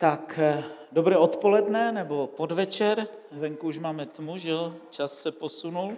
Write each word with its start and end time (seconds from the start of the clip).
Tak 0.00 0.38
eh, 0.38 0.64
dobré 0.92 1.16
odpoledne 1.16 1.92
nebo 1.92 2.26
podvečer, 2.26 3.06
venku 3.32 3.66
už 3.66 3.78
máme 3.78 4.06
tmu, 4.06 4.38
že 4.38 4.50
jo? 4.50 4.74
čas 4.90 5.18
se 5.18 5.32
posunul. 5.32 5.92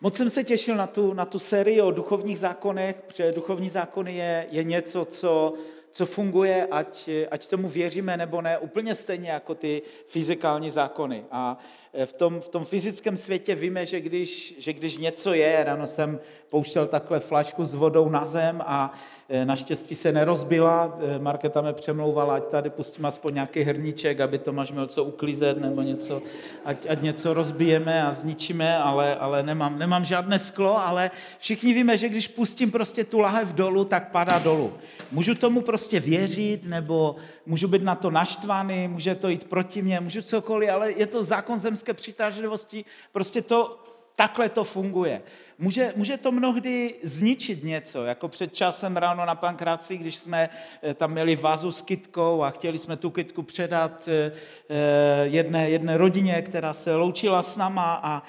Moc 0.00 0.16
jsem 0.16 0.30
se 0.30 0.44
těšil 0.44 0.76
na 0.76 0.86
tu, 0.86 1.12
na 1.12 1.24
tu 1.24 1.38
sérii 1.38 1.80
o 1.80 1.90
duchovních 1.90 2.38
zákonech, 2.38 2.96
protože 3.06 3.32
duchovní 3.32 3.68
zákony 3.68 4.14
je, 4.14 4.46
je 4.50 4.64
něco, 4.64 5.04
co, 5.04 5.54
co 5.90 6.06
funguje, 6.06 6.66
ať, 6.70 7.08
ať 7.30 7.46
tomu 7.46 7.68
věříme 7.68 8.16
nebo 8.16 8.40
ne, 8.40 8.58
úplně 8.58 8.94
stejně 8.94 9.30
jako 9.30 9.54
ty 9.54 9.82
fyzikální 10.06 10.70
zákony. 10.70 11.24
A 11.30 11.58
v 12.04 12.12
tom, 12.12 12.40
v 12.40 12.48
tom 12.48 12.64
fyzickém 12.64 13.16
světě 13.16 13.54
víme, 13.54 13.86
že 13.86 14.00
když, 14.00 14.54
že 14.58 14.72
když 14.72 14.96
něco 14.96 15.34
je, 15.34 15.64
ráno 15.64 15.86
jsem 15.86 16.20
pouštěl 16.50 16.86
takhle 16.86 17.20
flašku 17.20 17.64
s 17.64 17.74
vodou 17.74 18.08
na 18.08 18.24
zem 18.24 18.62
a 18.66 18.92
e, 19.28 19.44
naštěstí 19.44 19.94
se 19.94 20.12
nerozbila. 20.12 20.94
E, 21.16 21.18
Marketa 21.18 21.60
mě 21.60 21.72
přemlouvala, 21.72 22.34
ať 22.34 22.44
tady 22.44 22.70
pustím 22.70 23.06
aspoň 23.06 23.34
nějaký 23.34 23.60
hrníček, 23.60 24.20
aby 24.20 24.38
Tomáš 24.38 24.72
měl 24.72 24.86
co 24.86 25.04
uklízet 25.04 25.60
nebo 25.60 25.82
něco, 25.82 26.22
ať, 26.64 26.86
ať 26.88 27.02
něco 27.02 27.34
rozbijeme 27.34 28.02
a 28.02 28.12
zničíme, 28.12 28.78
ale, 28.78 29.16
ale 29.16 29.42
nemám, 29.42 29.78
nemám 29.78 30.04
žádné 30.04 30.38
sklo, 30.38 30.86
ale 30.86 31.10
všichni 31.38 31.74
víme, 31.74 31.96
že 31.96 32.08
když 32.08 32.28
pustím 32.28 32.70
prostě 32.70 33.04
tu 33.04 33.20
lahev 33.20 33.48
dolů, 33.48 33.84
tak 33.84 34.10
padá 34.10 34.38
dolů. 34.38 34.72
Můžu 35.12 35.34
tomu 35.34 35.60
prostě 35.60 36.00
věřit, 36.00 36.68
nebo 36.68 37.16
můžu 37.46 37.68
být 37.68 37.82
na 37.82 37.94
to 37.94 38.10
naštvaný, 38.10 38.88
může 38.88 39.14
to 39.14 39.28
jít 39.28 39.48
proti 39.48 39.82
mně, 39.82 40.00
můžu 40.00 40.22
cokoliv, 40.22 40.70
ale 40.70 40.92
je 40.92 41.06
to 41.06 41.22
zákon 41.22 41.58
zemské 41.58 41.94
přitažlivosti, 41.94 42.84
prostě 43.12 43.42
to, 43.42 43.84
takhle 44.16 44.48
to 44.48 44.64
funguje. 44.64 45.22
Může, 45.62 45.92
může 45.96 46.16
to 46.16 46.32
mnohdy 46.32 46.94
zničit 47.02 47.64
něco, 47.64 48.04
jako 48.04 48.28
před 48.28 48.54
časem 48.54 48.96
ráno 48.96 49.26
na 49.26 49.34
Pankráci, 49.34 49.96
když 49.96 50.16
jsme 50.16 50.48
eh, 50.82 50.94
tam 50.94 51.10
měli 51.10 51.36
vazu 51.36 51.72
s 51.72 51.82
kytkou 51.82 52.42
a 52.42 52.50
chtěli 52.50 52.78
jsme 52.78 52.96
tu 52.96 53.10
kytku 53.10 53.42
předat 53.42 54.08
eh, 54.08 54.32
eh, 54.70 55.26
jedné, 55.26 55.70
jedné 55.70 55.96
rodině, 55.96 56.42
která 56.42 56.72
se 56.72 56.94
loučila 56.94 57.42
s 57.42 57.56
náma 57.56 58.00
a 58.02 58.22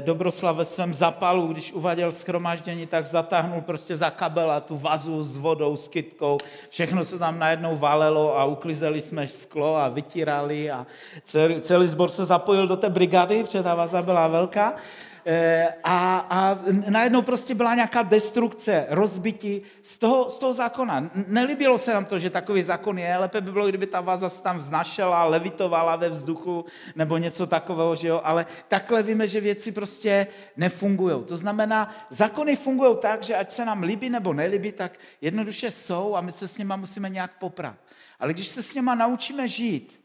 Dobroslav 0.00 0.56
ve 0.56 0.64
svém 0.64 0.94
zapalu, 0.94 1.46
když 1.46 1.72
uvaděl 1.72 2.12
schromaždění, 2.12 2.86
tak 2.86 3.06
zatáhnul 3.06 3.60
prostě 3.60 3.96
za 3.96 4.10
kabel 4.10 4.50
a 4.50 4.60
tu 4.60 4.78
vazu 4.78 5.22
s 5.22 5.36
vodou, 5.36 5.76
s 5.76 5.88
kytkou. 5.88 6.38
Všechno 6.70 7.04
se 7.04 7.18
tam 7.18 7.38
najednou 7.38 7.76
valelo 7.76 8.38
a 8.38 8.44
uklizeli 8.44 9.00
jsme 9.00 9.28
sklo 9.28 9.76
a 9.76 9.88
vytírali 9.88 10.70
a 10.70 10.86
celý, 11.24 11.60
celý 11.60 11.88
sbor 11.88 12.08
se 12.08 12.24
zapojil 12.24 12.66
do 12.66 12.76
té 12.76 12.90
brigády, 12.90 13.44
protože 13.44 13.62
ta 13.62 13.74
vaza 13.74 14.02
byla 14.02 14.28
velká. 14.28 14.76
Eh, 15.26 15.74
a, 15.84 16.18
a 16.18 16.58
najednou 16.90 17.22
prostě 17.22 17.54
byla 17.54 17.74
nějaká 17.74 18.02
destrukce, 18.02 18.86
rozbití 18.88 19.62
z 19.82 19.98
toho, 19.98 20.30
z 20.30 20.38
toho 20.38 20.52
zákona. 20.52 21.10
Nelíbilo 21.26 21.78
se 21.78 21.94
nám 21.94 22.04
to, 22.04 22.18
že 22.18 22.30
takový 22.30 22.62
zákon 22.62 22.98
je, 22.98 23.16
lépe 23.16 23.40
by 23.40 23.52
bylo, 23.52 23.68
kdyby 23.68 23.86
ta 23.86 24.00
vaza 24.00 24.28
se 24.28 24.42
tam 24.42 24.58
vznašela, 24.58 25.24
levitovala 25.24 25.96
ve 25.96 26.08
vzduchu 26.08 26.64
nebo 26.96 27.18
něco 27.18 27.46
takového, 27.46 27.96
že 27.96 28.08
jo? 28.08 28.20
ale 28.24 28.46
takhle 28.68 29.02
víme, 29.02 29.28
že 29.28 29.40
věci 29.40 29.72
prostě 29.72 30.26
nefungují. 30.56 31.24
To 31.24 31.36
znamená, 31.36 31.94
zákony 32.10 32.56
fungují 32.56 32.96
tak, 33.00 33.22
že 33.22 33.36
ať 33.36 33.50
se 33.50 33.64
nám 33.64 33.82
líbí 33.82 34.10
nebo 34.10 34.32
nelíbí, 34.32 34.72
tak 34.72 34.98
jednoduše 35.20 35.70
jsou 35.70 36.16
a 36.16 36.20
my 36.20 36.32
se 36.32 36.48
s 36.48 36.58
nima 36.58 36.76
musíme 36.76 37.08
nějak 37.08 37.38
poprat. 37.38 37.76
Ale 38.20 38.32
když 38.32 38.48
se 38.48 38.62
s 38.62 38.74
nima 38.74 38.94
naučíme 38.94 39.48
žít, 39.48 40.00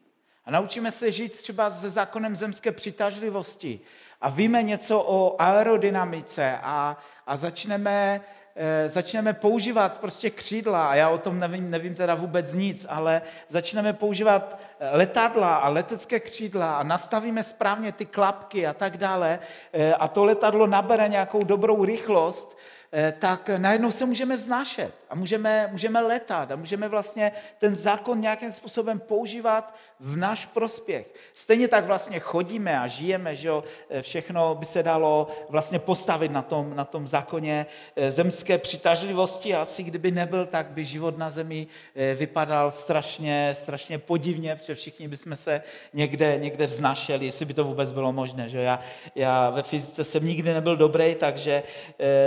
a 0.45 0.51
naučíme 0.51 0.91
se 0.91 1.11
žít 1.11 1.31
třeba 1.35 1.69
se 1.69 1.89
zákonem 1.89 2.35
zemské 2.35 2.71
přitažlivosti, 2.71 3.79
a 4.25 4.29
víme 4.29 4.63
něco 4.63 4.99
o 4.99 5.41
aerodynamice 5.41 6.59
a, 6.63 6.97
a 7.27 7.35
začneme, 7.35 8.21
e, 8.55 8.89
začneme 8.89 9.33
používat 9.33 9.99
prostě 9.99 10.29
křídla, 10.29 10.87
a 10.87 10.95
já 10.95 11.09
o 11.09 11.17
tom 11.17 11.39
nevím, 11.39 11.71
nevím 11.71 11.95
teda 11.95 12.15
vůbec 12.15 12.53
nic, 12.53 12.85
ale 12.89 13.21
začneme 13.47 13.93
používat 13.93 14.59
eh, 14.79 14.97
letadla 14.97 15.55
a 15.55 15.69
letecké 15.69 16.19
křídla 16.19 16.77
a 16.77 16.83
nastavíme 16.83 17.43
správně 17.43 17.91
ty 17.91 18.05
klapky 18.05 18.67
a 18.67 18.73
tak 18.73 18.97
dále. 18.97 19.39
E, 19.73 19.93
a 19.93 20.07
to 20.07 20.25
letadlo 20.25 20.67
nabere 20.67 21.07
nějakou 21.07 21.43
dobrou 21.43 21.85
rychlost, 21.85 22.57
e, 22.93 23.11
tak 23.11 23.49
najednou 23.57 23.91
se 23.91 24.05
můžeme 24.05 24.35
vznášet 24.35 24.93
a 25.09 25.15
můžeme, 25.15 25.69
můžeme 25.71 26.01
letat 26.01 26.51
a 26.51 26.55
můžeme 26.55 26.87
vlastně 26.87 27.31
ten 27.57 27.75
zákon 27.75 28.21
nějakým 28.21 28.51
způsobem 28.51 28.99
používat 28.99 29.75
v 29.99 30.17
náš 30.17 30.45
prospěch. 30.45 31.07
Stejně 31.33 31.67
tak 31.67 31.85
vlastně 31.85 32.19
chodíme 32.19 32.79
a 32.79 32.87
žijeme, 32.87 33.35
že 33.35 33.47
jo, 33.47 33.63
e, 33.89 34.01
všechno 34.01 34.55
by 34.55 34.65
se 34.65 34.83
dalo 34.83 35.27
vlastně 35.49 35.79
postavit 35.79 36.31
na 36.31 36.41
tom, 36.41 36.75
na 36.75 36.85
tom 36.85 37.07
zákoně 37.07 37.65
e, 37.95 38.11
zemské 38.11 38.57
přitažlivosti 38.57 39.55
asi 39.55 39.83
kdyby 39.83 40.11
nebyl, 40.11 40.45
tak 40.45 40.67
by 40.67 40.85
život 40.85 41.17
na 41.17 41.29
zemi 41.29 41.67
e, 41.95 42.13
vypadal 42.15 42.71
strašně, 42.71 43.53
strašně 43.53 43.99
podivně, 43.99 44.55
protože 44.55 44.75
všichni 44.75 45.07
bychom 45.07 45.35
se 45.35 45.61
někde, 45.93 46.37
někde 46.37 46.67
vznašeli, 46.67 47.25
jestli 47.25 47.45
by 47.45 47.53
to 47.53 47.63
vůbec 47.63 47.91
bylo 47.91 48.13
možné. 48.13 48.49
Že? 48.49 48.59
Já, 48.59 48.79
já 49.15 49.49
ve 49.49 49.63
fyzice 49.63 50.03
jsem 50.03 50.25
nikdy 50.25 50.53
nebyl 50.53 50.77
dobrý, 50.77 51.15
takže 51.15 51.63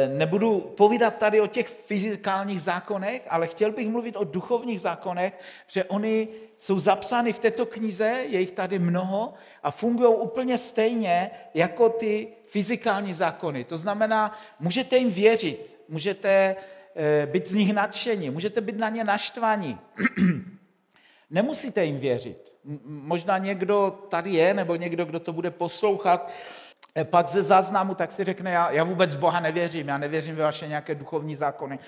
nebudu 0.09 0.61
povídat 0.61 1.17
tady 1.17 1.41
o 1.41 1.47
těch 1.47 1.69
fyzikálních 1.69 2.63
zákonech, 2.63 3.23
ale 3.31 3.47
chtěl 3.47 3.73
bych 3.73 3.89
mluvit 3.89 4.17
o 4.17 4.25
duchovních 4.25 4.81
zákonech, 4.81 5.39
že 5.67 5.85
oni 5.85 6.29
jsou 6.59 6.79
zapsány 6.79 7.33
v 7.33 7.39
této 7.39 7.58
knize, 7.67 8.25
je 8.29 8.41
jich 8.41 8.51
tady 8.51 8.79
mnoho 8.79 9.35
a 9.63 9.71
fungují 9.71 10.15
úplně 10.15 10.59
stejně 10.59 11.31
jako 11.55 11.89
ty 11.89 12.29
fyzikální 12.45 13.15
zákony. 13.15 13.65
To 13.65 13.79
znamená, 13.79 14.39
můžete 14.61 14.97
jim 14.97 15.11
věřit, 15.11 15.81
můžete 15.89 16.57
eh, 16.97 17.27
být 17.27 17.47
z 17.49 17.55
nich 17.55 17.73
nadšení, 17.73 18.31
můžete 18.31 18.61
být 18.61 18.79
na 18.79 18.89
ně 18.89 19.05
naštvaní. 19.05 19.79
Nemusíte 21.31 21.85
jim 21.85 21.99
věřit. 21.99 22.55
Možná 22.85 23.39
někdo 23.39 23.99
tady 24.09 24.31
je, 24.31 24.55
nebo 24.55 24.77
někdo, 24.77 25.05
kdo 25.05 25.21
to 25.21 25.33
bude 25.33 25.51
poslouchat, 25.51 26.33
eh, 26.95 27.05
pak 27.05 27.29
ze 27.29 27.43
záznamu, 27.43 27.95
tak 27.95 28.13
si 28.13 28.25
řekne, 28.25 28.51
já, 28.51 28.71
já 28.71 28.85
vůbec 28.85 29.15
Boha 29.15 29.41
nevěřím, 29.41 29.89
já 29.89 29.99
nevěřím 29.99 30.37
ve 30.37 30.43
vaše 30.43 30.69
nějaké 30.69 30.95
duchovní 30.95 31.35
zákony. 31.35 31.79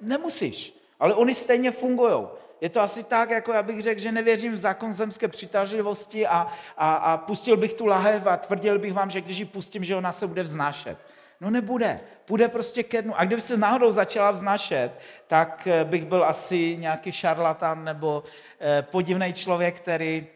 Nemusíš, 0.00 0.79
ale 1.00 1.14
oni 1.14 1.34
stejně 1.34 1.70
fungují. 1.70 2.26
Je 2.60 2.68
to 2.68 2.80
asi 2.80 3.02
tak, 3.02 3.30
jako 3.30 3.52
já 3.52 3.62
bych 3.62 3.82
řekl, 3.82 4.00
že 4.00 4.12
nevěřím 4.12 4.52
v 4.52 4.56
zákon 4.56 4.92
zemské 4.92 5.28
přitažlivosti 5.28 6.26
a, 6.26 6.48
a, 6.76 6.94
a 6.94 7.16
pustil 7.16 7.56
bych 7.56 7.74
tu 7.74 7.86
lahev 7.86 8.26
a 8.26 8.36
tvrdil 8.36 8.78
bych 8.78 8.92
vám, 8.92 9.10
že 9.10 9.20
když 9.20 9.38
ji 9.38 9.44
pustím, 9.44 9.84
že 9.84 9.96
ona 9.96 10.12
se 10.12 10.26
bude 10.26 10.42
vznášet. 10.42 10.98
No 11.40 11.50
nebude, 11.50 12.00
půjde 12.24 12.48
prostě 12.48 12.82
ke 12.82 13.02
dnu. 13.02 13.14
A 13.16 13.24
kdyby 13.24 13.40
se 13.40 13.56
náhodou 13.56 13.90
začala 13.90 14.30
vznášet, 14.30 14.90
tak 15.26 15.66
eh, 15.66 15.84
bych 15.84 16.04
byl 16.04 16.24
asi 16.24 16.76
nějaký 16.76 17.12
šarlatan 17.12 17.84
nebo 17.84 18.24
eh, 18.60 18.82
podivný 18.82 19.32
člověk, 19.32 19.76
který 19.76 20.26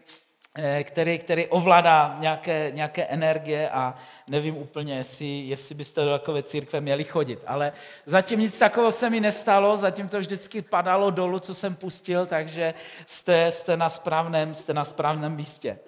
který, 0.83 1.19
který 1.19 1.47
ovládá 1.47 2.17
nějaké, 2.19 2.71
nějaké 2.75 3.05
energie 3.05 3.71
a 3.71 3.95
nevím 4.29 4.57
úplně, 4.57 4.97
jestli, 4.97 5.27
jestli 5.27 5.75
byste 5.75 6.05
do 6.05 6.11
takové 6.11 6.43
církve 6.43 6.81
měli 6.81 7.05
chodit. 7.05 7.45
Ale 7.47 7.73
zatím 8.07 8.41
nic 8.41 8.59
takového 8.59 8.93
se 8.93 9.11
mi 9.11 9.21
nestalo, 9.21 9.77
zatím 9.77 10.09
to 10.09 10.19
vždycky 10.19 10.63
padalo 10.63 11.11
dolů, 11.11 11.39
co 11.39 11.55
jsem 11.55 11.75
pustil, 11.75 12.27
takže 12.27 12.75
jste, 13.07 13.53
jste, 13.53 13.77
na, 13.77 13.91
správném, 13.91 14.55
jste 14.55 14.75
na 14.75 14.85
správném 14.85 15.37
místě. 15.37 15.79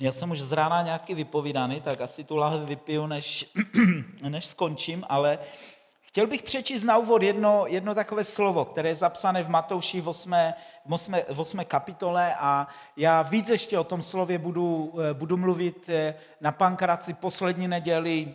Já 0.00 0.12
jsem 0.12 0.30
už 0.30 0.40
z 0.40 0.52
rána 0.52 0.82
nějaký 0.82 1.14
vypovídaný, 1.14 1.80
tak 1.80 2.00
asi 2.00 2.24
tu 2.24 2.36
lahev 2.36 2.62
vypiju, 2.62 3.06
než, 3.06 3.46
než 4.28 4.46
skončím, 4.46 5.04
ale 5.08 5.38
Chtěl 6.18 6.26
bych 6.26 6.42
přečíst 6.42 6.82
na 6.82 6.96
úvod 6.96 7.22
jedno, 7.22 7.64
jedno 7.66 7.94
takové 7.94 8.24
slovo, 8.24 8.64
které 8.64 8.88
je 8.88 8.94
zapsané 8.94 9.42
v 9.42 9.48
Matouši 9.48 10.00
v 10.00 10.08
8, 10.08 10.34
v 10.86 10.92
8, 10.92 11.14
v 11.28 11.40
8 11.40 11.64
kapitole 11.64 12.34
a 12.34 12.68
já 12.96 13.22
víc 13.22 13.48
ještě 13.48 13.78
o 13.78 13.84
tom 13.84 14.02
slově 14.02 14.38
budu, 14.38 14.94
eh, 15.10 15.14
budu 15.14 15.36
mluvit 15.36 15.88
eh, 15.88 16.14
na 16.40 16.52
pankraci 16.52 17.14
poslední 17.14 17.68
neděli 17.68 18.34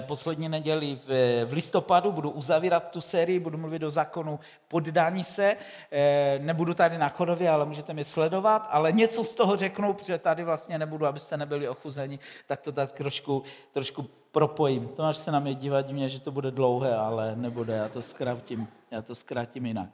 poslední 0.00 0.48
neděli 0.48 0.98
v, 1.06 1.08
v 1.44 1.52
listopadu, 1.52 2.12
budu 2.12 2.30
uzavírat 2.30 2.90
tu 2.90 3.00
sérii, 3.00 3.40
budu 3.40 3.58
mluvit 3.58 3.82
o 3.82 3.90
zákonu 3.90 4.40
poddání 4.68 5.24
se, 5.24 5.56
eh, 5.92 6.38
nebudu 6.42 6.74
tady 6.74 6.98
na 6.98 7.08
chodově, 7.08 7.50
ale 7.50 7.66
můžete 7.66 7.92
mě 7.92 8.04
sledovat, 8.04 8.68
ale 8.70 8.92
něco 8.92 9.24
z 9.24 9.34
toho 9.34 9.56
řeknu, 9.56 9.92
protože 9.92 10.18
tady 10.18 10.44
vlastně 10.44 10.78
nebudu, 10.78 11.06
abyste 11.06 11.36
nebyli 11.36 11.68
ochuzeni, 11.68 12.18
tak 12.46 12.60
to 12.60 12.72
tak 12.72 12.92
trošku, 12.92 13.42
trošku 13.72 14.06
propojím. 14.32 14.88
Tomáš 14.88 15.16
se 15.16 15.32
na 15.32 15.40
mě 15.40 15.54
dívá 15.54 15.82
divně, 15.82 16.08
že 16.08 16.20
to 16.20 16.30
bude 16.30 16.50
dlouhé, 16.50 16.96
ale 16.96 17.36
nebude, 17.36 17.72
já 17.72 17.88
to 17.88 18.02
zkrátím, 18.02 18.68
já 18.90 19.02
to 19.02 19.14
zkrátím 19.14 19.66
jinak. 19.66 19.88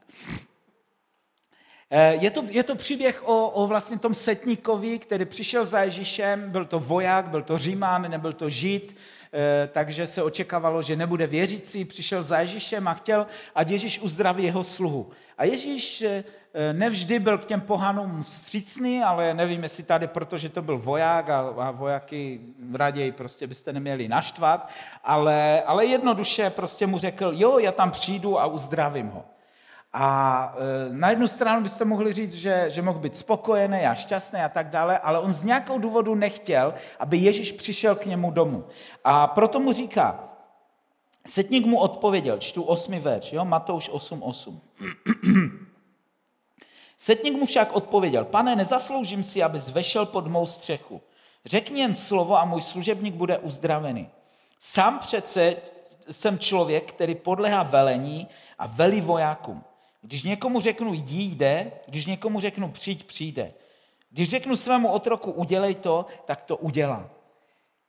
Eh, 1.90 2.14
je 2.20 2.30
to, 2.30 2.44
je 2.48 2.62
to 2.62 2.74
příběh 2.74 3.22
o, 3.28 3.48
o 3.50 3.66
vlastně 3.66 3.98
tom 3.98 4.14
setníkovi, 4.14 4.98
který 4.98 5.24
přišel 5.24 5.64
za 5.64 5.82
Ježíšem, 5.82 6.50
byl 6.50 6.64
to 6.64 6.80
voják, 6.80 7.28
byl 7.28 7.42
to 7.42 7.58
římán, 7.58 8.10
nebyl 8.10 8.32
to 8.32 8.48
žid, 8.48 8.96
Eh, 9.32 9.68
takže 9.72 10.06
se 10.06 10.22
očekávalo, 10.22 10.82
že 10.82 10.96
nebude 10.96 11.26
věřící, 11.26 11.84
přišel 11.84 12.22
za 12.22 12.40
Ježíšem 12.40 12.88
a 12.88 12.94
chtěl, 12.94 13.26
ať 13.54 13.70
Ježíš 13.70 14.00
uzdraví 14.00 14.44
jeho 14.44 14.64
sluhu. 14.64 15.10
A 15.38 15.44
Ježíš 15.44 16.02
eh, 16.02 16.24
nevždy 16.72 17.18
byl 17.18 17.38
k 17.38 17.44
těm 17.44 17.60
pohanům 17.60 18.22
vstřícný, 18.22 19.02
ale 19.02 19.34
nevím, 19.34 19.62
jestli 19.62 19.82
tady, 19.82 20.06
protože 20.06 20.48
to 20.48 20.62
byl 20.62 20.78
voják 20.78 21.30
a, 21.30 21.38
a 21.38 21.70
vojáky 21.70 22.40
raději 22.72 23.12
prostě 23.12 23.46
byste 23.46 23.72
neměli 23.72 24.08
naštvat, 24.08 24.70
ale, 25.04 25.62
ale 25.62 25.86
jednoduše 25.86 26.50
prostě 26.50 26.86
mu 26.86 26.98
řekl, 26.98 27.32
jo, 27.34 27.58
já 27.58 27.72
tam 27.72 27.90
přijdu 27.90 28.40
a 28.40 28.46
uzdravím 28.46 29.08
ho. 29.08 29.24
A 30.00 30.54
e, 30.56 30.92
na 30.92 31.10
jednu 31.10 31.28
stranu 31.28 31.62
byste 31.62 31.84
mohli 31.84 32.12
říct, 32.12 32.34
že, 32.34 32.64
že 32.68 32.82
mohl 32.82 32.98
být 32.98 33.16
spokojený 33.16 33.86
a 33.86 33.94
šťastný 33.94 34.40
a 34.40 34.48
tak 34.48 34.70
dále, 34.70 34.98
ale 34.98 35.18
on 35.18 35.32
z 35.32 35.44
nějakého 35.44 35.78
důvodu 35.78 36.14
nechtěl, 36.14 36.74
aby 36.98 37.16
Ježíš 37.16 37.52
přišel 37.52 37.94
k 37.94 38.06
němu 38.06 38.30
domů. 38.30 38.64
A 39.04 39.26
proto 39.26 39.60
mu 39.60 39.72
říká, 39.72 40.28
setník 41.26 41.66
mu 41.66 41.78
odpověděl, 41.78 42.38
čtu 42.38 42.62
osmi 42.62 43.00
verš, 43.00 43.32
jo, 43.32 43.44
Matouš 43.44 43.90
8.8. 43.90 44.58
Setník 46.98 47.34
mu 47.34 47.46
však 47.46 47.72
odpověděl, 47.72 48.24
pane, 48.24 48.56
nezasloužím 48.56 49.22
si, 49.22 49.42
abys 49.42 49.68
vešel 49.68 50.06
pod 50.06 50.26
mou 50.26 50.46
střechu. 50.46 51.00
Řekni 51.44 51.80
jen 51.80 51.94
slovo 51.94 52.38
a 52.38 52.44
můj 52.44 52.62
služebník 52.62 53.14
bude 53.14 53.38
uzdravený. 53.38 54.08
Sám 54.58 54.98
přece 54.98 55.56
jsem 56.10 56.38
člověk, 56.38 56.92
který 56.92 57.14
podlehá 57.14 57.62
velení 57.62 58.28
a 58.58 58.66
velí 58.66 59.00
vojákům. 59.00 59.64
Když 60.02 60.22
někomu 60.22 60.60
řeknu 60.60 60.94
jdi, 60.94 61.22
jde, 61.22 61.72
když 61.86 62.06
někomu 62.06 62.40
řeknu 62.40 62.68
přijď, 62.68 63.06
přijde. 63.06 63.52
Když 64.10 64.28
řeknu 64.28 64.56
svému 64.56 64.88
otroku 64.88 65.30
udělej 65.30 65.74
to, 65.74 66.06
tak 66.24 66.42
to 66.42 66.56
udělá. 66.56 67.10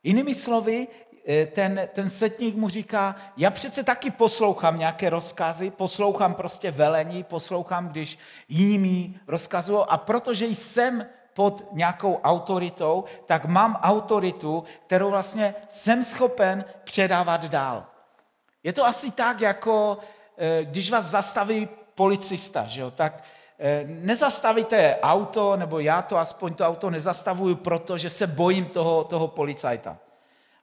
Jinými 0.03 0.33
slovy, 0.33 0.87
eh, 1.27 1.45
ten, 1.45 1.89
ten 1.93 2.09
setník 2.09 2.55
mu 2.55 2.69
říká, 2.69 3.15
já 3.37 3.51
přece 3.51 3.83
taky 3.83 4.11
poslouchám 4.11 4.79
nějaké 4.79 5.09
rozkazy, 5.09 5.71
poslouchám 5.71 6.33
prostě 6.33 6.71
velení, 6.71 7.23
poslouchám, 7.23 7.89
když 7.89 8.17
jiní 8.49 8.77
mi 8.77 9.19
rozkazují 9.27 9.79
a 9.87 9.97
protože 9.97 10.45
jsem 10.45 11.05
pod 11.33 11.63
nějakou 11.71 12.19
autoritou, 12.23 13.03
tak 13.25 13.45
mám 13.45 13.75
autoritu, 13.75 14.63
kterou 14.85 15.09
vlastně 15.09 15.55
jsem 15.69 16.03
schopen 16.03 16.65
předávat 16.83 17.45
dál. 17.45 17.85
Je 18.63 18.73
to 18.73 18.85
asi 18.85 19.11
tak, 19.11 19.41
jako 19.41 19.97
eh, 20.37 20.65
když 20.65 20.91
vás 20.91 21.05
zastaví 21.05 21.69
policista, 21.99 22.63
že 22.63 22.81
jo, 22.81 22.91
tak 22.91 23.23
eh, 23.59 23.83
nezastavíte 23.87 24.95
auto, 25.03 25.55
nebo 25.55 25.79
já 25.79 26.01
to 26.01 26.17
aspoň 26.17 26.53
to 26.53 26.63
auto 26.63 26.89
nezastavuju, 26.89 27.55
protože 27.55 28.09
se 28.09 28.27
bojím 28.27 28.65
toho, 28.65 29.03
toho 29.03 29.27
policajta. 29.27 29.97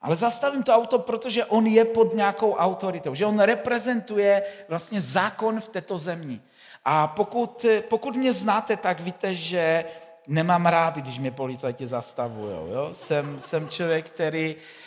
Ale 0.01 0.17
zastavím 0.17 0.63
to 0.63 0.73
auto, 0.73 0.99
protože 0.99 1.45
on 1.45 1.67
je 1.67 1.85
pod 1.85 2.15
nějakou 2.15 2.57
autoritou, 2.57 3.15
že 3.15 3.27
on 3.27 3.39
reprezentuje 3.39 4.43
vlastně 4.69 5.01
zákon 5.01 5.61
v 5.61 5.69
této 5.69 5.99
zemi. 5.99 6.41
A 6.85 7.07
pokud, 7.07 7.67
pokud 7.89 8.17
mě 8.17 8.33
znáte, 8.33 8.77
tak 8.77 9.01
víte, 9.01 9.35
že 9.35 9.85
nemám 10.29 10.67
rád, 10.67 10.95
když 10.97 11.19
mě 11.19 11.31
policajti 11.31 11.87
zastavují. 11.87 12.57
Jsem, 12.93 13.41
jsem 13.41 13.69
člověk, 13.69 14.09
který 14.09 14.57
Eh, 14.57 14.86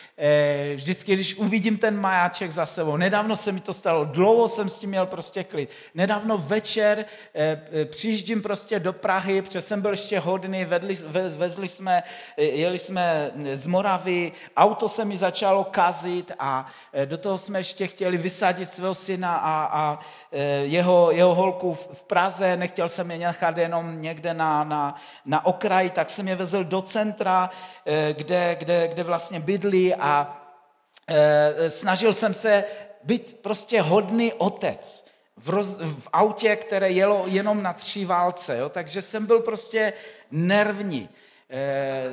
vždycky, 0.75 1.13
když 1.13 1.36
uvidím 1.36 1.77
ten 1.77 2.00
majáček 2.00 2.51
za 2.51 2.66
sebou, 2.66 2.98
nedávno 2.98 3.36
se 3.36 3.51
mi 3.51 3.60
to 3.60 3.74
stalo, 3.74 4.06
dlouho 4.06 4.48
jsem 4.48 4.69
s 4.69 4.75
tím 4.75 4.89
měl 4.89 5.06
prostě 5.06 5.44
klid. 5.44 5.69
Nedávno 5.95 6.38
večer 6.38 7.06
eh, 7.33 7.62
eh, 7.71 7.86
přijíždím 7.86 8.42
prostě 8.42 8.80
do 8.80 8.94
Prahy, 8.94 9.42
protože 9.42 9.62
jsem 9.62 9.81
byl 9.81 9.92
ještě 9.92 10.19
hodný, 10.19 10.66
vedli, 10.66 10.98
vezli 11.38 11.68
jsme, 11.68 12.04
jeli 12.38 12.80
jsme 12.80 13.31
z 13.54 13.66
Moravy, 13.66 14.31
auto 14.57 14.89
se 14.89 15.06
mi 15.06 15.18
začalo 15.18 15.63
kazit 15.63 16.31
a 16.39 16.68
do 17.06 17.18
toho 17.18 17.38
jsme 17.38 17.60
ještě 17.60 17.88
chtěli 17.88 18.18
vysadit 18.18 18.71
svého 18.71 18.95
syna 18.95 19.36
a, 19.36 19.69
a 19.71 20.00
jeho, 20.63 21.12
jeho 21.12 21.36
holku 21.36 21.74
v 21.74 22.04
Praze, 22.04 22.57
nechtěl 22.57 22.89
jsem 22.89 23.12
je 23.12 23.18
nechat 23.18 23.57
jenom 23.57 24.01
někde 24.01 24.33
na, 24.33 24.63
na, 24.63 24.95
na 25.25 25.45
okraji, 25.45 25.89
tak 25.89 26.10
jsem 26.10 26.27
je 26.27 26.36
vezl 26.36 26.63
do 26.63 26.81
centra, 26.81 27.50
kde, 28.13 28.56
kde, 28.56 28.88
kde 28.88 29.04
vlastně 29.04 29.39
bydlí 29.39 29.95
a 29.95 30.09
a 30.10 30.42
e, 31.08 31.70
snažil 31.70 32.14
jsem 32.14 32.34
se 32.34 32.64
být 33.04 33.38
prostě 33.42 33.82
hodný 33.82 34.34
otec 34.34 35.06
v, 35.38 35.50
roz, 35.50 35.78
v 35.78 36.08
autě, 36.14 36.56
které 36.56 36.92
jelo 36.92 37.24
jenom 37.28 37.64
na 37.64 37.74
tři 37.74 38.06
válce, 38.06 38.58
jo? 38.58 38.70
takže 38.70 39.02
jsem 39.02 39.26
byl 39.26 39.40
prostě 39.40 39.94
nervní, 40.32 41.10
e, 41.50 42.12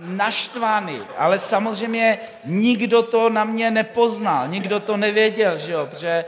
naštvaný, 0.00 1.00
ale 1.16 1.38
samozřejmě 1.38 2.18
nikdo 2.44 3.02
to 3.02 3.30
na 3.30 3.44
mě 3.44 3.70
nepoznal, 3.70 4.48
nikdo 4.48 4.80
to 4.80 4.96
nevěděl, 4.96 5.56
že 5.56 5.72
jo? 5.72 5.86
protože 5.86 6.24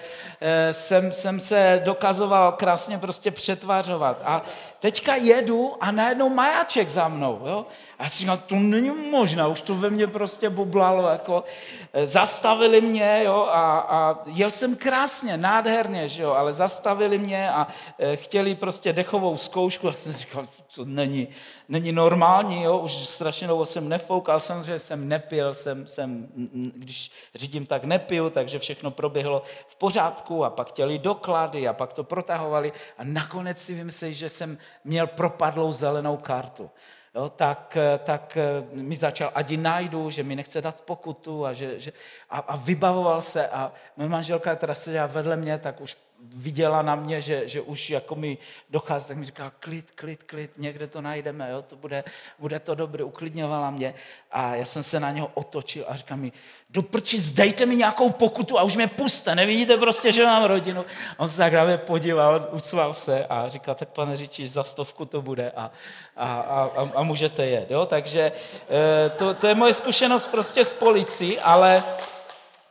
jsem, 0.72 1.12
jsem 1.12 1.40
se 1.40 1.80
dokazoval 1.84 2.52
krásně 2.52 2.98
prostě 2.98 3.30
přetvařovat. 3.30 4.20
A 4.24 4.42
teďka 4.78 5.14
jedu 5.14 5.74
a 5.80 5.90
najednou 5.90 6.28
majáček 6.28 6.88
za 6.88 7.08
mnou. 7.08 7.40
Jo? 7.46 7.66
A 7.98 8.02
já 8.02 8.08
si 8.08 8.18
říkal, 8.18 8.38
to 8.46 8.54
není 8.54 8.90
možné, 8.90 9.46
už 9.46 9.60
to 9.60 9.74
ve 9.74 9.90
mně 9.90 10.06
prostě 10.06 10.50
bublalo. 10.50 11.08
Jako, 11.08 11.44
eh, 11.92 12.06
zastavili 12.06 12.80
mě 12.80 13.22
jo, 13.24 13.48
a, 13.50 13.78
a 13.78 14.18
jel 14.26 14.50
jsem 14.50 14.76
krásně, 14.76 15.36
nádherně, 15.36 16.08
že 16.08 16.22
jo, 16.22 16.32
ale 16.32 16.54
zastavili 16.54 17.18
mě 17.18 17.50
a 17.50 17.66
e, 17.98 18.16
chtěli 18.16 18.54
prostě 18.54 18.92
dechovou 18.92 19.36
zkoušku. 19.36 19.88
A 19.88 19.92
jsem 19.92 20.12
říkal, 20.12 20.46
to 20.74 20.84
není, 20.84 21.28
není 21.68 21.92
normální, 21.92 22.62
jo, 22.62 22.78
už 22.78 22.92
strašně 22.92 23.46
dlouho 23.46 23.66
jsem 23.66 23.88
nefoukal, 23.88 24.40
samozřejmě 24.40 24.78
jsem 24.78 25.08
nepil, 25.08 25.54
jsem, 25.54 25.86
jsem, 25.86 26.28
když 26.74 27.10
řídím, 27.34 27.66
tak 27.66 27.84
nepiju, 27.84 28.30
takže 28.30 28.58
všechno 28.58 28.90
proběhlo 28.90 29.42
v 29.66 29.76
pořádku 29.76 30.29
a 30.44 30.50
pak 30.50 30.68
chtěli 30.68 30.98
doklady 30.98 31.68
a 31.68 31.72
pak 31.72 31.92
to 31.92 32.04
protahovali 32.04 32.72
a 32.98 33.04
nakonec 33.04 33.58
si 33.58 33.74
vymysleli, 33.74 34.14
že 34.14 34.28
jsem 34.28 34.58
měl 34.84 35.06
propadlou 35.06 35.72
zelenou 35.72 36.16
kartu. 36.16 36.70
Jo, 37.14 37.28
tak, 37.28 37.76
tak 38.04 38.38
mi 38.72 38.96
začal, 38.96 39.30
ať 39.34 39.50
ji 39.50 39.56
najdu, 39.56 40.10
že 40.10 40.22
mi 40.22 40.36
nechce 40.36 40.62
dát 40.62 40.80
pokutu 40.80 41.46
a, 41.46 41.52
že, 41.52 41.80
že, 41.80 41.92
a, 42.30 42.38
a 42.38 42.56
vybavoval 42.56 43.22
se 43.22 43.48
a 43.48 43.72
moje 43.96 44.08
manželka, 44.08 44.56
která 44.56 44.74
seděla 44.74 45.06
vedle 45.06 45.36
mě, 45.36 45.58
tak 45.58 45.80
už 45.80 45.96
viděla 46.22 46.82
na 46.82 46.94
mě, 46.94 47.20
že, 47.20 47.48
že 47.48 47.60
už 47.60 47.90
jako 47.90 48.14
mi 48.14 48.38
dochází, 48.70 49.08
tak 49.08 49.16
mi 49.16 49.24
říkala, 49.24 49.52
klid, 49.60 49.90
klid, 49.94 50.22
klid, 50.22 50.50
někde 50.56 50.86
to 50.86 51.00
najdeme, 51.00 51.50
jo, 51.50 51.62
to 51.62 51.76
bude, 51.76 52.04
bude 52.38 52.60
to 52.60 52.74
dobré, 52.74 53.04
uklidňovala 53.04 53.70
mě 53.70 53.94
a 54.30 54.54
já 54.54 54.64
jsem 54.64 54.82
se 54.82 55.00
na 55.00 55.10
něho 55.10 55.30
otočil 55.34 55.84
a 55.88 55.96
říkal 55.96 56.16
mi, 56.16 56.32
do 56.70 56.82
prči, 56.82 57.20
zdejte 57.20 57.66
mi 57.66 57.76
nějakou 57.76 58.10
pokutu 58.10 58.58
a 58.58 58.62
už 58.62 58.76
mě 58.76 58.88
puste, 58.88 59.34
nevidíte 59.34 59.76
prostě, 59.76 60.12
že 60.12 60.26
mám 60.26 60.44
rodinu. 60.44 60.84
On 61.16 61.28
se 61.28 61.36
tak 61.36 61.52
na 61.52 61.64
mě 61.64 61.78
podíval, 61.78 62.48
usval 62.52 62.94
se 62.94 63.26
a 63.26 63.48
říkal, 63.48 63.74
tak 63.74 63.88
pane 63.88 64.16
Říči, 64.16 64.48
za 64.48 64.64
stovku 64.64 65.04
to 65.04 65.22
bude 65.22 65.50
a, 65.50 65.70
a, 66.16 66.32
a, 66.40 66.90
a 66.94 67.02
můžete 67.02 67.46
jet, 67.46 67.70
jo, 67.70 67.86
takže 67.86 68.32
eh, 68.70 69.10
to, 69.10 69.34
to 69.34 69.46
je 69.46 69.54
moje 69.54 69.74
zkušenost 69.74 70.26
prostě 70.26 70.64
s 70.64 70.72
policií, 70.72 71.38
ale 71.38 71.84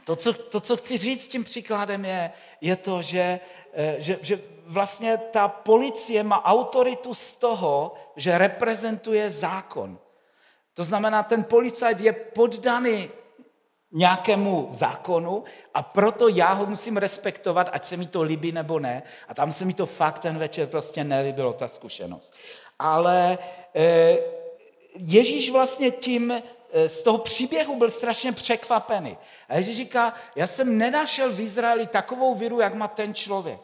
to 0.10 0.16
co, 0.16 0.34
to, 0.34 0.60
co 0.60 0.78
chci 0.78 0.98
říct 0.98 1.28
tím 1.28 1.44
příkladem, 1.44 2.06
je, 2.06 2.32
je 2.62 2.76
to, 2.76 3.02
že, 3.02 3.40
eh, 3.74 3.96
že, 3.98 4.20
že 4.22 4.42
vlastně 4.66 5.18
ta 5.18 5.48
policie 5.48 6.24
má 6.24 6.46
autoritu 6.46 7.14
z 7.14 7.36
toho, 7.36 7.94
že 8.16 8.38
reprezentuje 8.38 9.32
zákon. 9.32 10.00
To 10.74 10.84
znamená, 10.84 11.24
ten 11.24 11.44
policajt 11.44 12.00
je 12.00 12.14
poddaný 12.14 13.10
nějakému 13.92 14.68
zákonu 14.72 15.44
a 15.74 15.84
proto 15.84 16.28
já 16.28 16.54
ho 16.54 16.66
musím 16.66 16.98
respektovat, 16.98 17.70
ať 17.72 17.86
se 17.86 17.98
mi 17.98 18.08
to 18.08 18.22
líbí 18.22 18.52
nebo 18.52 18.80
ne. 18.80 19.04
A 19.28 19.34
tam 19.34 19.52
se 19.52 19.66
mi 19.66 19.74
to 19.74 19.86
fakt 19.86 20.20
ten 20.20 20.38
večer 20.38 20.68
prostě 20.68 21.04
nelíbilo, 21.04 21.54
ta 21.54 21.68
zkušenost. 21.68 22.34
Ale 22.80 23.38
eh, 23.76 24.18
Ježíš 24.96 25.50
vlastně 25.50 25.92
tím 25.92 26.34
z 26.88 27.02
toho 27.02 27.18
příběhu 27.18 27.76
byl 27.76 27.90
strašně 27.90 28.32
překvapený. 28.32 29.18
A 29.50 29.58
Ježíš 29.58 29.78
říká, 29.78 30.14
já 30.36 30.48
jsem 30.48 30.78
nenašel 30.78 31.34
v 31.34 31.40
Izraeli 31.40 31.88
takovou 31.88 32.36
víru, 32.36 32.60
jak 32.60 32.74
má 32.74 32.88
ten 32.88 33.14
člověk. 33.14 33.60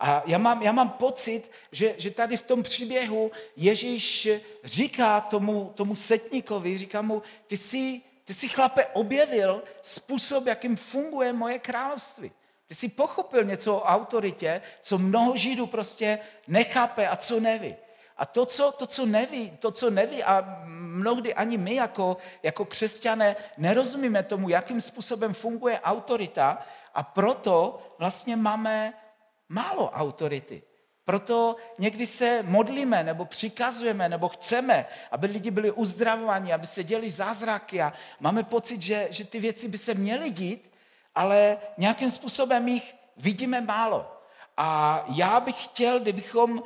A 0.00 0.22
já 0.26 0.38
mám, 0.38 0.62
já 0.62 0.72
mám 0.72 0.90
pocit, 0.90 1.50
že, 1.72 1.94
že 1.98 2.10
tady 2.10 2.36
v 2.36 2.42
tom 2.42 2.62
příběhu 2.62 3.30
Ježíš 3.56 4.28
říká 4.64 5.20
tomu, 5.20 5.72
tomu 5.74 5.94
setníkovi, 5.94 6.78
říká 6.78 7.02
mu, 7.02 7.22
ty 7.46 7.56
jsi, 7.56 8.00
ty 8.24 8.34
jsi 8.34 8.48
chlape 8.48 8.86
objevil 8.86 9.62
způsob, 9.82 10.46
jakým 10.46 10.76
funguje 10.76 11.32
moje 11.32 11.58
království. 11.58 12.32
Ty 12.66 12.74
jsi 12.74 12.88
pochopil 12.88 13.44
něco 13.44 13.76
o 13.76 13.82
autoritě, 13.82 14.62
co 14.82 14.98
mnoho 14.98 15.36
Židů 15.36 15.66
prostě 15.66 16.18
nechápe 16.48 17.08
a 17.08 17.16
co 17.16 17.40
neví. 17.40 17.76
A 18.22 18.26
to, 18.26 18.46
co, 18.46 18.72
to, 18.72 18.86
co 18.86 19.06
neví, 19.06 19.50
to, 19.50 19.70
co 19.70 19.90
neví, 19.90 20.22
a 20.22 20.62
mnohdy 20.66 21.34
ani 21.34 21.58
my 21.58 21.74
jako, 21.74 22.16
jako 22.42 22.64
křesťané 22.64 23.36
nerozumíme 23.58 24.22
tomu, 24.22 24.48
jakým 24.48 24.80
způsobem 24.80 25.34
funguje 25.34 25.80
autorita 25.80 26.58
a 26.94 27.02
proto 27.02 27.78
vlastně 27.98 28.36
máme 28.36 28.94
málo 29.48 29.90
autority. 29.90 30.62
Proto 31.04 31.56
někdy 31.78 32.06
se 32.06 32.42
modlíme, 32.42 33.04
nebo 33.04 33.24
přikazujeme, 33.24 34.08
nebo 34.08 34.28
chceme, 34.28 34.86
aby 35.10 35.26
lidi 35.26 35.50
byli 35.50 35.70
uzdravováni, 35.70 36.52
aby 36.52 36.66
se 36.66 36.84
děli 36.84 37.10
zázraky 37.10 37.82
a 37.82 37.92
máme 38.20 38.42
pocit, 38.42 38.82
že, 38.82 39.08
že 39.10 39.24
ty 39.24 39.40
věci 39.40 39.68
by 39.68 39.78
se 39.78 39.94
měly 39.94 40.30
dít, 40.30 40.70
ale 41.14 41.56
nějakým 41.78 42.10
způsobem 42.10 42.68
jich 42.68 42.94
vidíme 43.16 43.60
málo. 43.60 44.06
A 44.56 45.04
já 45.08 45.40
bych 45.40 45.64
chtěl, 45.64 46.00
kdybychom 46.00 46.62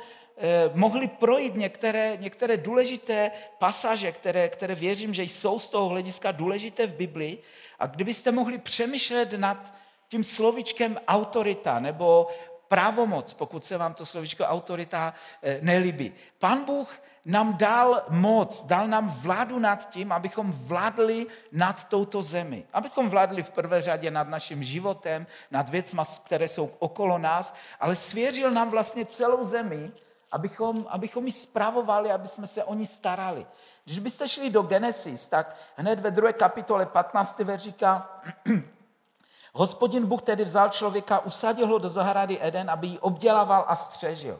mohli 0.73 1.07
projít 1.07 1.55
některé, 1.55 2.17
některé 2.19 2.57
důležité 2.57 3.31
pasaže, 3.57 4.11
které, 4.11 4.49
které 4.49 4.75
věřím, 4.75 5.13
že 5.13 5.23
jsou 5.23 5.59
z 5.59 5.69
toho 5.69 5.89
hlediska 5.89 6.31
důležité 6.31 6.87
v 6.87 6.93
Biblii. 6.95 7.37
A 7.79 7.87
kdybyste 7.87 8.31
mohli 8.31 8.57
přemýšlet 8.57 9.33
nad 9.33 9.73
tím 10.07 10.23
slovičkem 10.23 10.97
autorita 11.07 11.79
nebo 11.79 12.27
právomoc, 12.67 13.33
pokud 13.33 13.65
se 13.65 13.77
vám 13.77 13.93
to 13.93 14.05
slovíčko 14.05 14.43
autorita 14.43 15.13
eh, 15.43 15.59
nelíbí. 15.61 16.13
Pán 16.39 16.63
Bůh 16.63 16.99
nám 17.25 17.57
dal 17.57 18.03
moc, 18.09 18.63
dal 18.63 18.87
nám 18.87 19.09
vládu 19.09 19.59
nad 19.59 19.89
tím, 19.89 20.11
abychom 20.11 20.51
vládli 20.51 21.27
nad 21.51 21.89
touto 21.89 22.21
zemi. 22.21 22.63
Abychom 22.73 23.09
vládli 23.09 23.43
v 23.43 23.49
prvé 23.49 23.81
řadě 23.81 24.11
nad 24.11 24.27
naším 24.29 24.63
životem, 24.63 25.27
nad 25.51 25.69
věcmi, 25.69 26.01
které 26.25 26.47
jsou 26.47 26.71
okolo 26.79 27.17
nás, 27.17 27.53
ale 27.79 27.95
svěřil 27.95 28.51
nám 28.51 28.69
vlastně 28.69 29.05
celou 29.05 29.45
zemi, 29.45 29.91
abychom, 30.31 30.85
abychom 30.89 31.25
ji 31.25 31.31
zpravovali, 31.31 32.11
aby 32.11 32.27
jsme 32.27 32.47
se 32.47 32.63
o 32.63 32.73
ní 32.73 32.85
starali. 32.85 33.47
Když 33.85 33.99
byste 33.99 34.27
šli 34.27 34.49
do 34.49 34.61
Genesis, 34.61 35.27
tak 35.27 35.55
hned 35.75 35.99
ve 35.99 36.11
druhé 36.11 36.33
kapitole 36.33 36.85
15. 36.85 37.39
verš 37.39 37.61
říká, 37.61 38.21
Hospodin 39.53 40.05
Bůh 40.05 40.21
tedy 40.21 40.45
vzal 40.45 40.69
člověka, 40.69 41.19
usadil 41.19 41.67
ho 41.67 41.77
do 41.77 41.89
zahrady 41.89 42.37
Eden, 42.41 42.69
aby 42.69 42.87
ji 42.87 42.99
obdělával 42.99 43.65
a 43.67 43.75
střežil. 43.75 44.39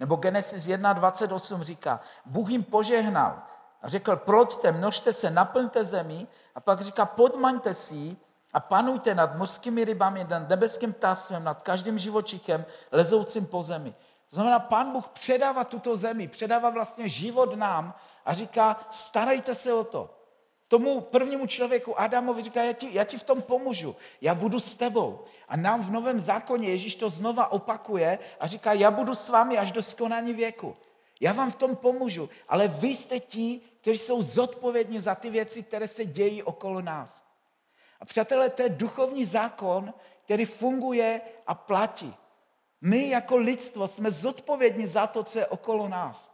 Nebo 0.00 0.16
Genesis 0.16 0.66
1.28 0.66 1.62
říká, 1.62 2.00
Bůh 2.26 2.50
jim 2.50 2.64
požehnal 2.64 3.42
a 3.82 3.88
řekl, 3.88 4.16
proďte, 4.16 4.72
množte 4.72 5.12
se, 5.12 5.30
naplňte 5.30 5.84
zemi 5.84 6.26
a 6.54 6.60
pak 6.60 6.80
říká, 6.80 7.06
podmaňte 7.06 7.74
si 7.74 8.16
a 8.52 8.60
panujte 8.60 9.14
nad 9.14 9.36
mořskými 9.36 9.84
rybami, 9.84 10.26
nad 10.28 10.48
nebeským 10.48 10.92
ptástvem, 10.92 11.44
nad 11.44 11.62
každým 11.62 11.98
živočichem 11.98 12.64
lezoucím 12.92 13.46
po 13.46 13.62
zemi. 13.62 13.94
To 14.30 14.36
znamená, 14.36 14.58
pán 14.58 14.92
Bůh 14.92 15.08
předává 15.08 15.64
tuto 15.64 15.96
zemi, 15.96 16.28
předává 16.28 16.70
vlastně 16.70 17.08
život 17.08 17.56
nám 17.56 17.94
a 18.24 18.34
říká, 18.34 18.88
starejte 18.90 19.54
se 19.54 19.72
o 19.72 19.84
to. 19.84 20.14
Tomu 20.68 21.00
prvnímu 21.00 21.46
člověku 21.46 22.00
Adamovi 22.00 22.42
říká, 22.42 22.62
já 22.62 22.72
ti, 22.72 22.88
já 22.92 23.04
ti 23.04 23.18
v 23.18 23.22
tom 23.22 23.42
pomůžu, 23.42 23.96
já 24.20 24.34
budu 24.34 24.60
s 24.60 24.74
tebou. 24.74 25.24
A 25.48 25.56
nám 25.56 25.82
v 25.82 25.90
Novém 25.90 26.20
zákoně 26.20 26.68
Ježíš 26.68 26.94
to 26.94 27.10
znova 27.10 27.52
opakuje 27.52 28.18
a 28.40 28.46
říká, 28.46 28.72
já 28.72 28.90
budu 28.90 29.14
s 29.14 29.28
vámi 29.28 29.58
až 29.58 29.72
do 29.72 29.82
skonání 29.82 30.32
věku. 30.32 30.76
Já 31.20 31.32
vám 31.32 31.50
v 31.50 31.56
tom 31.56 31.76
pomůžu, 31.76 32.30
ale 32.48 32.68
vy 32.68 32.88
jste 32.88 33.20
ti, 33.20 33.60
kteří 33.80 33.98
jsou 33.98 34.22
zodpovědní 34.22 35.00
za 35.00 35.14
ty 35.14 35.30
věci, 35.30 35.62
které 35.62 35.88
se 35.88 36.04
dějí 36.04 36.42
okolo 36.42 36.80
nás. 36.80 37.24
A 38.00 38.04
přátelé, 38.04 38.50
to 38.50 38.62
je 38.62 38.68
duchovní 38.68 39.24
zákon, 39.24 39.94
který 40.24 40.44
funguje 40.44 41.20
a 41.46 41.54
platí. 41.54 42.14
My 42.80 43.08
jako 43.08 43.36
lidstvo 43.36 43.88
jsme 43.88 44.10
zodpovědní 44.10 44.86
za 44.86 45.06
to, 45.06 45.24
co 45.24 45.38
je 45.38 45.46
okolo 45.46 45.88
nás. 45.88 46.32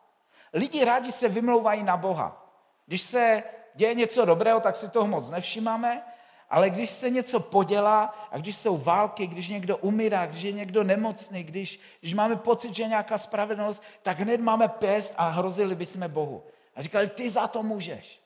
Lidi 0.52 0.84
rádi 0.84 1.12
se 1.12 1.28
vymlouvají 1.28 1.82
na 1.82 1.96
Boha. 1.96 2.56
Když 2.86 3.02
se 3.02 3.42
děje 3.74 3.94
něco 3.94 4.24
dobrého, 4.24 4.60
tak 4.60 4.76
si 4.76 4.88
toho 4.88 5.06
moc 5.06 5.30
nevšímáme, 5.30 6.02
ale 6.50 6.70
když 6.70 6.90
se 6.90 7.10
něco 7.10 7.40
podělá 7.40 8.28
a 8.30 8.38
když 8.38 8.56
jsou 8.56 8.78
války, 8.78 9.26
když 9.26 9.48
někdo 9.48 9.76
umírá, 9.76 10.26
když 10.26 10.42
je 10.42 10.52
někdo 10.52 10.84
nemocný, 10.84 11.44
když, 11.44 11.80
když 12.00 12.14
máme 12.14 12.36
pocit, 12.36 12.74
že 12.74 12.82
je 12.82 12.88
nějaká 12.88 13.18
spravedlnost, 13.18 13.82
tak 14.02 14.20
hned 14.20 14.40
máme 14.40 14.68
pěst 14.68 15.14
a 15.16 15.28
hrozili 15.28 15.74
bychom 15.74 16.08
Bohu. 16.08 16.44
A 16.76 16.82
říkali, 16.82 17.08
ty 17.08 17.30
za 17.30 17.48
to 17.48 17.62
můžeš. 17.62 18.22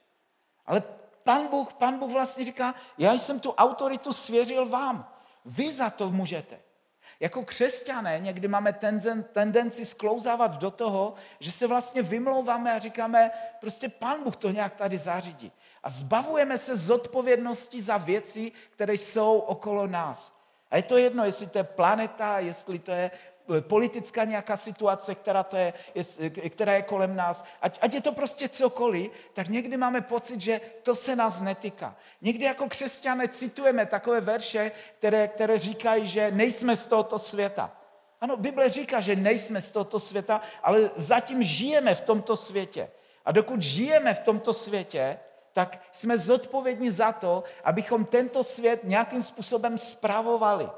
Ale 0.67 0.83
pan 1.25 1.47
Bůh, 1.47 1.73
pan 1.73 1.99
Bůh 1.99 2.13
vlastně 2.13 2.45
říká, 2.45 2.75
já 2.99 3.13
jsem 3.13 3.41
tu 3.41 3.53
autoritu 3.53 4.13
svěřil 4.13 4.69
vám. 4.69 5.13
Vy 5.45 5.73
za 5.73 5.91
to 5.91 6.11
můžete. 6.11 6.61
Jako 7.21 7.45
křesťané 7.45 8.21
někdy 8.21 8.49
máme 8.49 8.79
tendenci 9.33 9.85
sklouzávat 9.85 10.57
do 10.57 10.71
toho, 10.71 11.15
že 11.41 11.53
se 11.53 11.67
vlastně 11.67 12.03
vymlouváme 12.03 12.73
a 12.73 12.79
říkáme, 12.79 13.31
prostě 13.61 13.89
pán 13.89 14.23
Bůh 14.23 14.37
to 14.37 14.51
nějak 14.51 14.75
tady 14.75 14.99
zařídí. 14.99 15.53
A 15.83 15.91
zbavujeme 15.91 16.59
se 16.59 16.77
zodpovědnosti 16.77 17.83
za 17.83 17.97
věci, 17.97 18.53
které 18.71 18.95
jsou 18.95 19.39
okolo 19.39 19.87
nás. 19.87 20.39
A 20.71 20.77
je 20.77 20.83
to 20.83 20.97
jedno, 20.97 21.25
jestli 21.25 21.47
to 21.47 21.59
je 21.59 21.65
planeta, 21.65 22.39
jestli 22.39 22.79
to 22.79 22.91
je 22.91 23.11
politická 23.61 24.25
nějaká 24.25 24.57
situace, 24.57 25.15
která, 25.15 25.43
to 25.43 25.57
je, 25.57 25.73
která 26.49 26.75
je 26.75 26.83
kolem 26.83 27.17
nás, 27.17 27.45
ať, 27.63 27.79
ať 27.83 27.95
je 27.95 28.01
to 28.01 28.13
prostě 28.13 28.49
cokoliv, 28.49 29.11
tak 29.33 29.49
někdy 29.49 29.77
máme 29.77 30.01
pocit, 30.01 30.41
že 30.41 30.61
to 30.83 30.95
se 30.95 31.17
nás 31.17 31.41
netýká. 31.41 31.97
Někdy 32.21 32.45
jako 32.45 32.69
křesťané 32.69 33.29
citujeme 33.29 33.87
takové 33.87 34.21
verše, 34.21 34.73
které, 34.99 35.29
které 35.29 35.59
říkají, 35.59 36.07
že 36.07 36.31
nejsme 36.31 36.77
z 36.77 36.87
tohoto 36.87 37.19
světa. 37.19 37.71
Ano, 38.21 38.37
Bible 38.37 38.69
říká, 38.69 39.01
že 39.01 39.17
nejsme 39.17 39.63
z 39.63 39.71
tohoto 39.71 40.01
světa, 40.01 40.41
ale 40.63 40.91
zatím 40.97 41.43
žijeme 41.43 41.95
v 41.95 42.01
tomto 42.01 42.37
světě. 42.37 42.91
A 43.25 43.33
dokud 43.33 43.63
žijeme 43.63 44.15
v 44.15 44.19
tomto 44.19 44.55
světě, 44.55 45.19
tak 45.53 45.83
jsme 45.93 46.19
zodpovědní 46.19 46.91
za 46.91 47.13
to, 47.13 47.45
abychom 47.65 48.05
tento 48.05 48.45
svět 48.45 48.85
nějakým 48.85 49.23
způsobem 49.23 49.79
spravovali 49.79 50.69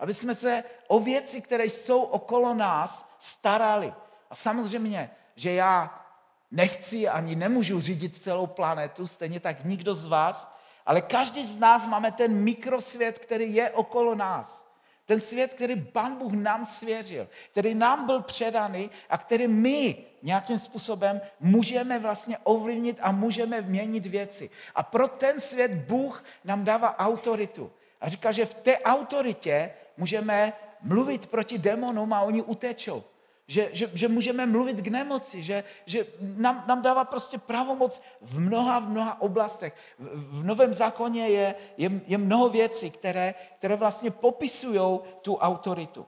aby 0.00 0.14
jsme 0.14 0.34
se 0.34 0.64
o 0.88 1.00
věci, 1.00 1.40
které 1.40 1.64
jsou 1.64 2.02
okolo 2.02 2.54
nás, 2.54 3.08
starali. 3.18 3.94
A 4.30 4.34
samozřejmě, 4.34 5.10
že 5.36 5.52
já 5.52 6.04
nechci 6.50 7.08
ani 7.08 7.36
nemůžu 7.36 7.80
řídit 7.80 8.16
celou 8.16 8.46
planetu, 8.46 9.06
stejně 9.06 9.40
tak 9.40 9.64
nikdo 9.64 9.94
z 9.94 10.06
vás, 10.06 10.56
ale 10.86 11.00
každý 11.00 11.44
z 11.44 11.58
nás 11.58 11.86
máme 11.86 12.12
ten 12.12 12.34
mikrosvět, 12.34 13.18
který 13.18 13.54
je 13.54 13.70
okolo 13.70 14.14
nás. 14.14 14.70
Ten 15.06 15.20
svět, 15.20 15.52
který 15.52 15.76
Pan 15.76 16.16
Bůh 16.16 16.32
nám 16.32 16.64
svěřil, 16.64 17.28
který 17.50 17.74
nám 17.74 18.06
byl 18.06 18.22
předaný 18.22 18.90
a 19.10 19.18
který 19.18 19.48
my 19.48 20.04
nějakým 20.22 20.58
způsobem 20.58 21.20
můžeme 21.40 21.98
vlastně 21.98 22.38
ovlivnit 22.38 22.98
a 23.00 23.12
můžeme 23.12 23.60
měnit 23.60 24.06
věci. 24.06 24.50
A 24.74 24.82
pro 24.82 25.08
ten 25.08 25.40
svět 25.40 25.74
Bůh 25.74 26.24
nám 26.44 26.64
dává 26.64 26.98
autoritu. 26.98 27.72
A 28.00 28.08
říká, 28.08 28.32
že 28.32 28.46
v 28.46 28.54
té 28.54 28.78
autoritě 28.78 29.72
můžeme 30.00 30.52
mluvit 30.80 31.26
proti 31.26 31.58
démonům 31.58 32.12
a 32.12 32.20
oni 32.20 32.42
utečou. 32.42 33.04
Že, 33.46 33.70
že, 33.72 33.90
že 33.94 34.08
můžeme 34.08 34.46
mluvit 34.46 34.80
k 34.80 34.86
nemoci, 34.86 35.42
že, 35.42 35.64
že 35.86 36.06
nám, 36.20 36.64
nám 36.68 36.82
dává 36.82 37.04
prostě 37.04 37.38
pravomoc 37.38 38.02
v 38.20 38.40
mnoha, 38.40 38.78
v 38.78 38.88
mnoha 38.88 39.20
oblastech. 39.20 39.74
V, 39.98 40.40
v 40.40 40.44
Novém 40.44 40.74
zákoně 40.74 41.28
je, 41.28 41.54
je, 41.76 42.00
je 42.06 42.18
mnoho 42.18 42.48
věcí, 42.48 42.90
které, 42.90 43.34
které 43.58 43.76
vlastně 43.76 44.10
popisují 44.10 45.00
tu 45.22 45.36
autoritu. 45.36 46.06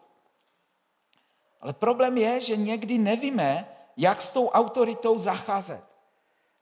Ale 1.60 1.72
problém 1.72 2.18
je, 2.18 2.40
že 2.40 2.56
někdy 2.56 2.98
nevíme, 2.98 3.66
jak 3.96 4.22
s 4.22 4.32
tou 4.32 4.48
autoritou 4.48 5.18
zacházet. 5.18 5.84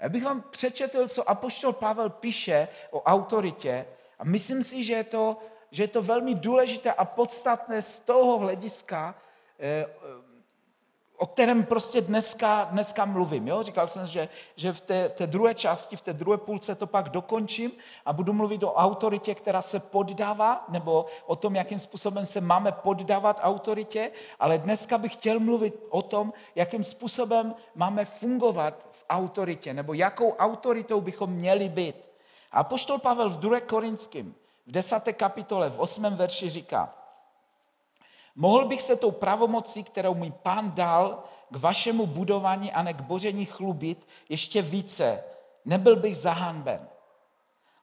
Já 0.00 0.08
bych 0.08 0.24
vám 0.24 0.44
přečetl, 0.50 1.08
co 1.08 1.30
apoštol 1.30 1.72
Pavel 1.72 2.10
píše 2.10 2.68
o 2.90 3.02
autoritě 3.02 3.86
a 4.18 4.24
myslím 4.24 4.64
si, 4.64 4.84
že 4.84 4.92
je 4.92 5.04
to 5.04 5.36
že 5.70 5.82
je 5.82 5.88
to 5.88 6.02
velmi 6.02 6.34
důležité 6.34 6.92
a 6.92 7.04
podstatné 7.04 7.82
z 7.82 8.00
toho 8.00 8.38
hlediska, 8.38 9.14
eh, 9.58 9.86
o 11.20 11.26
kterém 11.26 11.64
prostě 11.64 12.00
dneska, 12.00 12.64
dneska 12.70 13.04
mluvím. 13.04 13.48
Jo? 13.48 13.62
Říkal 13.62 13.88
jsem, 13.88 14.06
že, 14.06 14.28
že 14.56 14.72
v, 14.72 14.80
té, 14.80 15.08
v 15.08 15.12
té 15.12 15.26
druhé 15.26 15.54
části, 15.54 15.96
v 15.96 16.00
té 16.00 16.12
druhé 16.12 16.38
půlce 16.38 16.74
to 16.74 16.86
pak 16.86 17.08
dokončím 17.08 17.72
a 18.04 18.12
budu 18.12 18.32
mluvit 18.32 18.62
o 18.62 18.74
autoritě, 18.74 19.34
která 19.34 19.62
se 19.62 19.80
poddává, 19.80 20.64
nebo 20.68 21.06
o 21.26 21.36
tom, 21.36 21.56
jakým 21.56 21.78
způsobem 21.78 22.26
se 22.26 22.40
máme 22.40 22.72
poddávat 22.72 23.40
autoritě, 23.42 24.10
ale 24.38 24.58
dneska 24.58 24.98
bych 24.98 25.12
chtěl 25.12 25.40
mluvit 25.40 25.74
o 25.90 26.02
tom, 26.02 26.32
jakým 26.54 26.84
způsobem 26.84 27.54
máme 27.74 28.04
fungovat 28.04 28.74
v 28.92 29.04
autoritě, 29.10 29.74
nebo 29.74 29.92
jakou 29.94 30.32
autoritou 30.36 31.00
bychom 31.00 31.30
měli 31.30 31.68
být. 31.68 31.96
A 32.52 32.64
poštol 32.64 32.98
Pavel 32.98 33.30
v 33.30 33.36
2. 33.36 33.60
Korinským 33.60 34.34
v 34.70 34.72
desáté 34.72 35.12
kapitole, 35.12 35.70
v 35.70 35.80
osmém 35.80 36.16
verši 36.16 36.50
říká, 36.50 36.94
mohl 38.36 38.68
bych 38.68 38.82
se 38.82 38.96
tou 38.96 39.10
pravomocí, 39.10 39.84
kterou 39.84 40.14
mi 40.14 40.30
pán 40.30 40.70
dal 40.70 41.24
k 41.50 41.56
vašemu 41.56 42.06
budování 42.06 42.72
a 42.72 42.82
ne 42.82 42.94
k 42.94 43.00
boření 43.00 43.46
chlubit 43.46 44.06
ještě 44.28 44.62
více, 44.62 45.24
nebyl 45.64 45.96
bych 45.96 46.16
zahanben. 46.16 46.88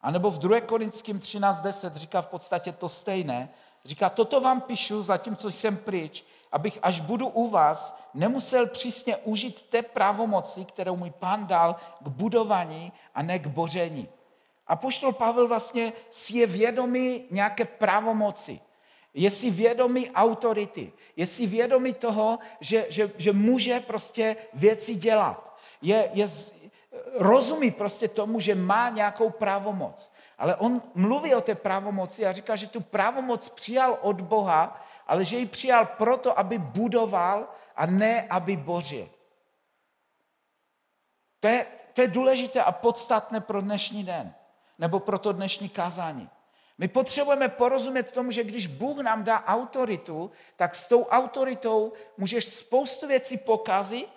A 0.02 0.12
nebo 0.12 0.32
v 0.32 0.40
2. 0.40 0.62
Korinským 0.62 1.20
13.10 1.20 1.96
říká 1.96 2.22
v 2.22 2.28
podstatě 2.28 2.72
to 2.72 2.90
stejné. 2.90 3.50
Říká, 3.86 4.10
toto 4.10 4.42
vám 4.42 4.62
píšu, 4.62 5.02
zatímco 5.02 5.52
jsem 5.52 5.78
pryč, 5.78 6.24
abych 6.52 6.80
až 6.82 7.00
budu 7.00 7.28
u 7.28 7.50
vás, 7.50 7.98
nemusel 8.14 8.68
přísně 8.68 9.18
užít 9.18 9.62
té 9.62 9.82
pravomoci, 9.82 10.66
kterou 10.66 10.96
mi 10.96 11.12
pán 11.12 11.48
dal 11.48 11.76
k 12.00 12.08
budování 12.08 12.92
a 13.16 13.22
ne 13.22 13.40
k 13.40 13.48
boření. 13.48 14.10
A 14.68 14.76
poštol 14.76 15.12
Pavel 15.12 15.48
vlastně 15.48 15.94
si 16.10 16.38
je 16.38 16.48
vědomý 16.48 17.26
nějaké 17.32 17.66
pravomoci. 17.66 18.60
Je 19.14 19.32
si 19.32 19.52
vědomý 19.52 20.12
autority. 20.12 20.94
Je 21.16 21.28
si 21.28 21.48
vědomý 21.48 21.94
toho, 21.94 22.40
že, 22.60 22.86
že, 22.90 23.12
že 23.18 23.34
může 23.34 23.80
prostě 23.80 24.36
věci 24.54 24.96
dělat. 24.96 25.58
Je, 25.82 26.10
je, 26.14 26.28
rozumí 27.16 27.72
prostě 27.72 28.08
tomu, 28.08 28.40
že 28.40 28.56
má 28.56 28.90
nějakou 28.90 29.30
pravomoc. 29.30 30.12
Ale 30.38 30.56
on 30.56 30.82
mluví 30.96 31.36
o 31.36 31.42
té 31.42 31.56
pravomoci 31.56 32.26
a 32.26 32.34
říká, 32.34 32.56
že 32.56 32.68
tu 32.68 32.82
pravomoc 32.82 33.50
přijal 33.50 33.98
od 34.02 34.22
Boha, 34.22 34.86
ale 35.08 35.26
že 35.26 35.38
ji 35.38 35.46
přijal 35.46 35.86
proto, 35.86 36.40
aby 36.40 36.58
budoval 36.58 37.48
a 37.76 37.86
ne, 37.86 38.28
aby 38.30 38.56
bořil. 38.56 39.10
To 41.40 41.48
je, 41.48 41.66
to 41.94 42.02
je 42.02 42.08
důležité 42.08 42.62
a 42.62 42.72
podstatné 42.72 43.40
pro 43.40 43.62
dnešní 43.62 44.04
den 44.04 44.34
nebo 44.80 45.00
pro 45.00 45.20
to 45.20 45.32
dnešní 45.32 45.70
kázání. 45.70 46.30
My 46.78 46.88
potřebujeme 46.88 47.50
porozumět 47.50 48.12
tomu, 48.12 48.32
že 48.32 48.44
když 48.44 48.68
Bůh 48.68 48.98
nám 48.98 49.24
dá 49.24 49.44
autoritu, 49.46 50.32
tak 50.56 50.76
s 50.76 50.88
tou 50.88 51.06
autoritou 51.06 51.94
můžeš 52.18 52.46
spoustu 52.46 53.08
věcí 53.08 53.38
pokazit 53.38 54.10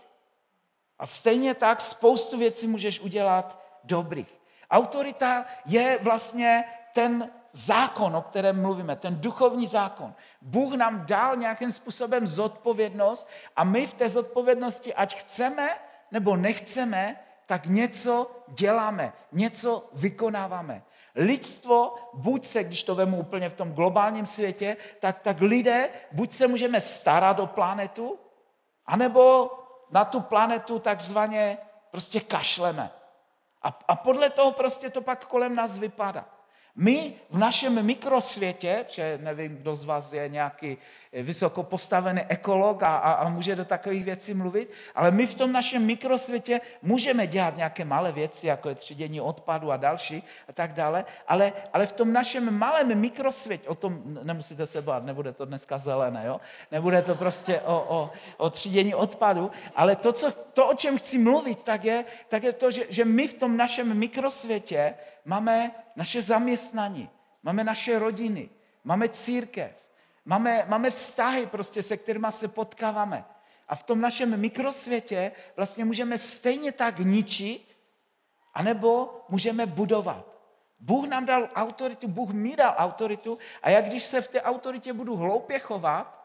a 0.99 1.07
stejně 1.07 1.55
tak 1.55 1.81
spoustu 1.81 2.38
věcí 2.38 2.67
můžeš 2.67 3.00
udělat 3.00 3.62
dobrých. 3.85 4.40
Autorita 4.71 5.47
je 5.67 5.99
vlastně 6.02 6.64
ten 6.95 7.31
zákon, 7.52 8.17
o 8.17 8.23
kterém 8.23 8.62
mluvíme, 8.62 8.97
ten 8.97 9.21
duchovní 9.21 9.67
zákon. 9.67 10.14
Bůh 10.40 10.75
nám 10.75 11.07
dal 11.07 11.37
nějakým 11.37 11.73
způsobem 11.73 12.26
zodpovědnost 12.26 13.29
a 13.57 13.64
my 13.64 13.87
v 13.87 13.95
té 13.95 14.09
zodpovědnosti, 14.09 14.95
ať 14.95 15.17
chceme 15.17 15.69
nebo 16.11 16.37
nechceme, 16.37 17.21
tak 17.50 17.66
něco 17.66 18.30
děláme, 18.49 19.12
něco 19.33 19.90
vykonáváme. 19.92 20.83
Lidstvo, 21.14 21.95
buď 22.14 22.45
se, 22.45 22.64
když 22.64 22.83
to 22.83 22.95
vemu 22.95 23.21
úplně 23.21 23.49
v 23.49 23.54
tom 23.54 23.73
globálním 23.73 24.26
světě, 24.26 24.76
tak, 25.00 25.21
tak 25.21 25.40
lidé, 25.40 25.88
buď 26.12 26.33
se 26.33 26.47
můžeme 26.47 26.80
starat 26.80 27.40
o 27.40 27.47
planetu, 27.47 28.19
anebo 28.87 29.50
na 29.90 30.04
tu 30.04 30.21
planetu 30.21 30.78
takzvaně 30.78 31.59
prostě 31.90 32.21
kašleme. 32.21 32.90
A, 33.62 33.78
a 33.88 33.97
podle 33.97 34.30
toho 34.30 34.52
prostě 34.52 34.90
to 34.90 35.02
pak 35.02 35.26
kolem 35.26 35.54
nás 35.54 35.78
vypadá. 35.78 36.25
My 36.75 37.14
v 37.30 37.38
našem 37.38 37.83
mikrosvětě, 37.87 38.87
že 38.88 39.19
nevím, 39.23 39.57
kdo 39.57 39.76
z 39.76 39.85
vás 39.85 40.12
je 40.12 40.28
nějaký 40.28 40.78
vysoko 41.12 41.62
postavený 41.62 42.23
ekolog 42.29 42.83
a, 42.83 42.97
a, 42.97 43.12
a 43.12 43.29
může 43.29 43.57
do 43.57 43.64
takových 43.64 44.05
věcí 44.05 44.35
mluvit, 44.35 44.71
ale 44.95 45.11
my 45.11 45.26
v 45.26 45.35
tom 45.35 45.52
našem 45.52 45.87
mikrosvětě 45.87 46.61
můžeme 46.83 47.26
dělat 47.26 47.57
nějaké 47.57 47.85
malé 47.85 48.12
věci, 48.12 48.47
jako 48.47 48.69
je 48.69 48.75
třídění 48.75 49.21
odpadu 49.21 49.73
a 49.73 49.76
další 49.76 50.23
a 50.49 50.52
tak 50.52 50.73
dále, 50.73 51.05
ale, 51.29 51.52
ale 51.73 51.87
v 51.87 51.93
tom 51.93 52.12
našem 52.12 52.59
malém 52.59 53.00
mikrosvětě, 53.00 53.69
o 53.69 53.75
tom 53.75 54.02
nemusíte 54.23 54.67
se 54.67 54.83
bát, 54.83 55.05
nebude 55.05 55.33
to 55.33 55.45
dneska 55.45 55.79
zelené, 55.79 56.23
jo? 56.26 56.40
nebude 56.71 57.02
to 57.02 57.14
prostě 57.14 57.61
o, 57.61 57.87
o, 57.88 58.11
o 58.37 58.50
třídění 58.50 58.95
odpadu, 58.95 59.50
ale 59.76 59.97
to, 59.97 60.12
co, 60.12 60.31
to, 60.52 60.69
o 60.69 60.75
čem 60.75 60.99
chci 60.99 61.19
mluvit, 61.19 61.62
tak 61.62 61.85
je, 61.85 62.05
tak 62.29 62.43
je 62.43 62.52
to, 62.52 62.71
že, 62.71 62.85
že 62.88 63.05
my 63.05 63.29
v 63.29 63.35
tom 63.35 63.57
našem 63.57 63.99
mikrosvětě 63.99 64.95
máme 65.25 65.71
naše 65.97 66.23
zaměstnání, 66.23 67.11
máme 67.43 67.64
naše 67.64 67.99
rodiny, 67.99 68.49
máme 68.85 69.09
církev, 69.09 69.90
máme, 70.25 70.65
máme 70.69 70.91
vztahy, 70.91 71.47
prostě, 71.47 71.83
se 71.83 71.97
kterými 71.97 72.27
se 72.31 72.49
potkáváme. 72.49 73.25
A 73.69 73.75
v 73.75 73.83
tom 73.83 74.00
našem 74.00 74.41
mikrosvětě 74.41 75.33
vlastně 75.57 75.85
můžeme 75.85 76.19
stejně 76.19 76.73
tak 76.73 76.99
ničit, 76.99 77.77
anebo 78.55 79.21
můžeme 79.29 79.67
budovat. 79.67 80.27
Bůh 80.81 81.09
nám 81.09 81.27
dal 81.27 81.49
autoritu, 81.55 82.09
Bůh 82.09 82.31
mi 82.31 82.57
dal 82.57 82.75
autoritu 82.77 83.39
a 83.62 83.71
jak 83.71 83.85
když 83.85 84.05
se 84.05 84.21
v 84.21 84.29
té 84.29 84.43
autoritě 84.43 84.93
budu 84.93 85.17
hloupě 85.17 85.59
chovat, 85.59 86.21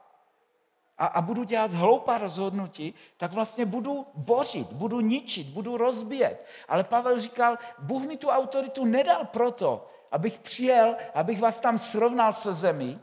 a, 0.97 1.05
a 1.05 1.21
budu 1.21 1.43
dělat 1.43 1.73
hloupá 1.73 2.17
rozhodnutí, 2.17 2.93
tak 3.17 3.33
vlastně 3.33 3.65
budu 3.65 4.07
bořit, 4.15 4.67
budu 4.67 4.99
ničit, 4.99 5.47
budu 5.47 5.77
rozbíjet. 5.77 6.45
Ale 6.67 6.83
Pavel 6.83 7.21
říkal, 7.21 7.57
Bůh 7.79 8.03
mi 8.03 8.17
tu 8.17 8.27
autoritu 8.27 8.85
nedal 8.85 9.25
proto, 9.25 9.87
abych 10.11 10.39
přijel, 10.39 10.95
abych 11.13 11.41
vás 11.41 11.59
tam 11.59 11.77
srovnal 11.77 12.33
se 12.33 12.53
zemí, 12.53 13.01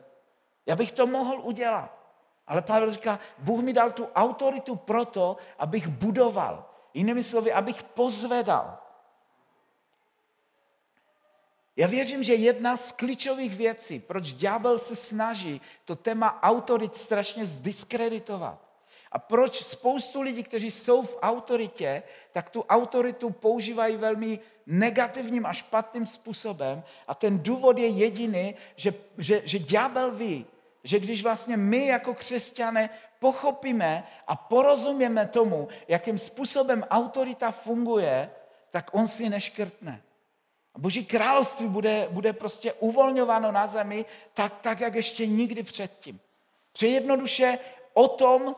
já 0.66 0.76
bych 0.76 0.92
to 0.92 1.07
mohl 1.07 1.40
udělat. 1.40 1.99
Ale 2.47 2.62
Pavel 2.62 2.90
říká, 2.90 3.19
Bůh 3.38 3.62
mi 3.62 3.73
dal 3.73 3.90
tu 3.90 4.09
autoritu 4.14 4.76
proto, 4.76 5.37
abych 5.59 5.88
budoval. 5.88 6.71
Jinými 6.95 7.23
slovy, 7.23 7.52
abych 7.52 7.83
pozvedal. 7.83 8.78
Já 11.76 11.87
věřím, 11.87 12.25
že 12.25 12.35
jedna 12.35 12.76
z 12.76 12.92
klíčových 12.92 13.57
věcí, 13.57 14.00
proč 14.00 14.33
ďábel 14.33 14.78
se 14.78 14.97
snaží 14.97 15.61
to 15.85 15.97
téma 15.97 16.42
autorit 16.42 16.97
strašně 16.97 17.47
zdiskreditovat, 17.47 18.73
a 19.12 19.19
proč 19.19 19.64
spoustu 19.64 20.23
lidí, 20.23 20.42
kteří 20.42 20.71
jsou 20.71 21.02
v 21.02 21.19
autoritě, 21.23 22.02
tak 22.33 22.50
tu 22.50 22.62
autoritu 22.62 23.31
používají 23.31 23.96
velmi 23.96 24.38
negativním 24.66 25.46
a 25.46 25.53
špatným 25.53 26.07
způsobem. 26.07 26.83
A 27.09 27.14
ten 27.14 27.38
důvod 27.38 27.79
je 27.79 27.87
jediný, 27.87 28.55
že, 28.77 28.94
že, 29.18 29.42
že 29.44 29.59
ďábel 29.59 30.11
ví, 30.11 30.46
že 30.85 31.01
když 31.01 31.23
vlastně 31.23 31.57
my 31.57 31.87
jako 31.87 32.14
křesťané 32.14 32.90
pochopíme 33.18 34.05
a 34.27 34.37
porozumíme 34.37 35.27
tomu, 35.27 35.68
jakým 35.88 36.18
způsobem 36.18 36.85
autorita 36.90 37.51
funguje, 37.51 38.31
tak 38.71 38.90
on 38.92 39.09
si 39.09 39.29
neškrtne. 39.29 40.03
Boží 40.79 41.05
království 41.05 41.68
bude, 41.68 42.09
bude 42.11 42.33
prostě 42.33 42.73
uvolňováno 42.73 43.53
na 43.53 43.66
zemi 43.66 44.05
tak, 44.35 44.61
tak, 44.61 44.81
jak 44.81 44.95
ještě 44.95 45.27
nikdy 45.27 45.62
předtím. 45.62 46.21
Přejednoduše 46.73 47.59
o 47.95 48.09
tom 48.09 48.57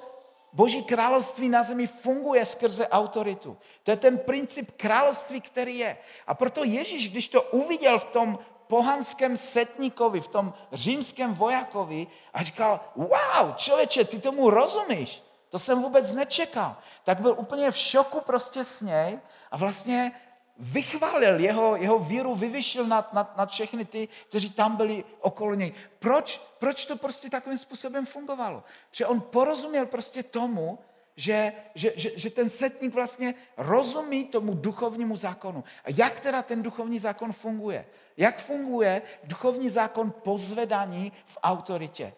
Boží 0.53 0.83
království 0.83 1.49
na 1.49 1.63
zemi 1.63 1.87
funguje 1.87 2.47
skrze 2.47 2.89
autoritu. 2.89 3.57
To 3.83 3.91
je 3.91 3.97
ten 3.97 4.19
princip 4.19 4.71
království, 4.77 5.41
který 5.41 5.79
je. 5.79 5.97
A 6.27 6.35
proto 6.35 6.65
Ježíš, 6.65 7.11
když 7.11 7.29
to 7.29 7.43
uviděl 7.43 7.99
v 7.99 8.05
tom 8.05 8.39
pohanském 8.68 9.37
setníkovi, 9.37 10.20
v 10.20 10.29
tom 10.29 10.55
římském 10.72 11.35
vojakovi 11.35 12.07
a 12.35 12.42
říkal, 12.42 12.81
wow, 12.96 13.55
člověče, 13.57 14.05
ty 14.05 14.18
tomu 14.18 14.50
rozumíš, 14.50 15.22
to 15.48 15.59
jsem 15.59 15.83
vůbec 15.83 16.12
nečekal. 16.12 16.77
Tak 17.05 17.20
byl 17.20 17.35
úplně 17.38 17.70
v 17.70 17.77
šoku 17.77 18.20
prostě 18.20 18.64
s 18.64 18.81
něj 18.81 19.18
a 19.50 19.57
vlastně 19.57 20.12
vychválil 20.59 21.40
jeho, 21.40 21.77
jeho 21.77 21.98
víru, 21.98 22.35
vyvyšil 22.35 22.87
nad, 22.87 23.12
nad, 23.12 23.37
nad 23.37 23.50
všechny 23.50 23.85
ty, 23.85 24.09
kteří 24.29 24.50
tam 24.50 24.77
byli 24.77 25.05
okolo 25.20 25.55
něj. 25.55 25.72
Proč, 25.98 26.40
proč 26.59 26.87
to 26.87 26.96
prostě 26.96 27.31
takovým 27.31 27.59
způsobem 27.59 28.07
fungovalo? 28.07 28.62
Protože 28.90 29.07
on 29.07 29.20
porozuměl 29.20 29.87
prostě 29.87 30.22
tomu, 30.22 30.79
že, 31.16 31.53
že, 31.74 31.92
že, 31.96 32.11
že 32.16 32.31
ten 32.31 32.48
setník 32.50 32.94
vlastně 32.94 33.35
rozumí 33.57 34.24
tomu 34.24 34.55
duchovnímu 34.55 35.16
zákonu. 35.16 35.64
A 35.85 35.90
jak 35.96 36.20
teda 36.20 36.42
ten 36.42 36.62
duchovní 36.62 36.98
zákon 36.98 37.33
funguje? 37.33 37.87
Jak 38.16 38.38
funguje 38.38 39.03
duchovní 39.24 39.70
zákon 39.70 40.11
pozvedání 40.11 41.12
v 41.27 41.38
autoritě? 41.42 42.12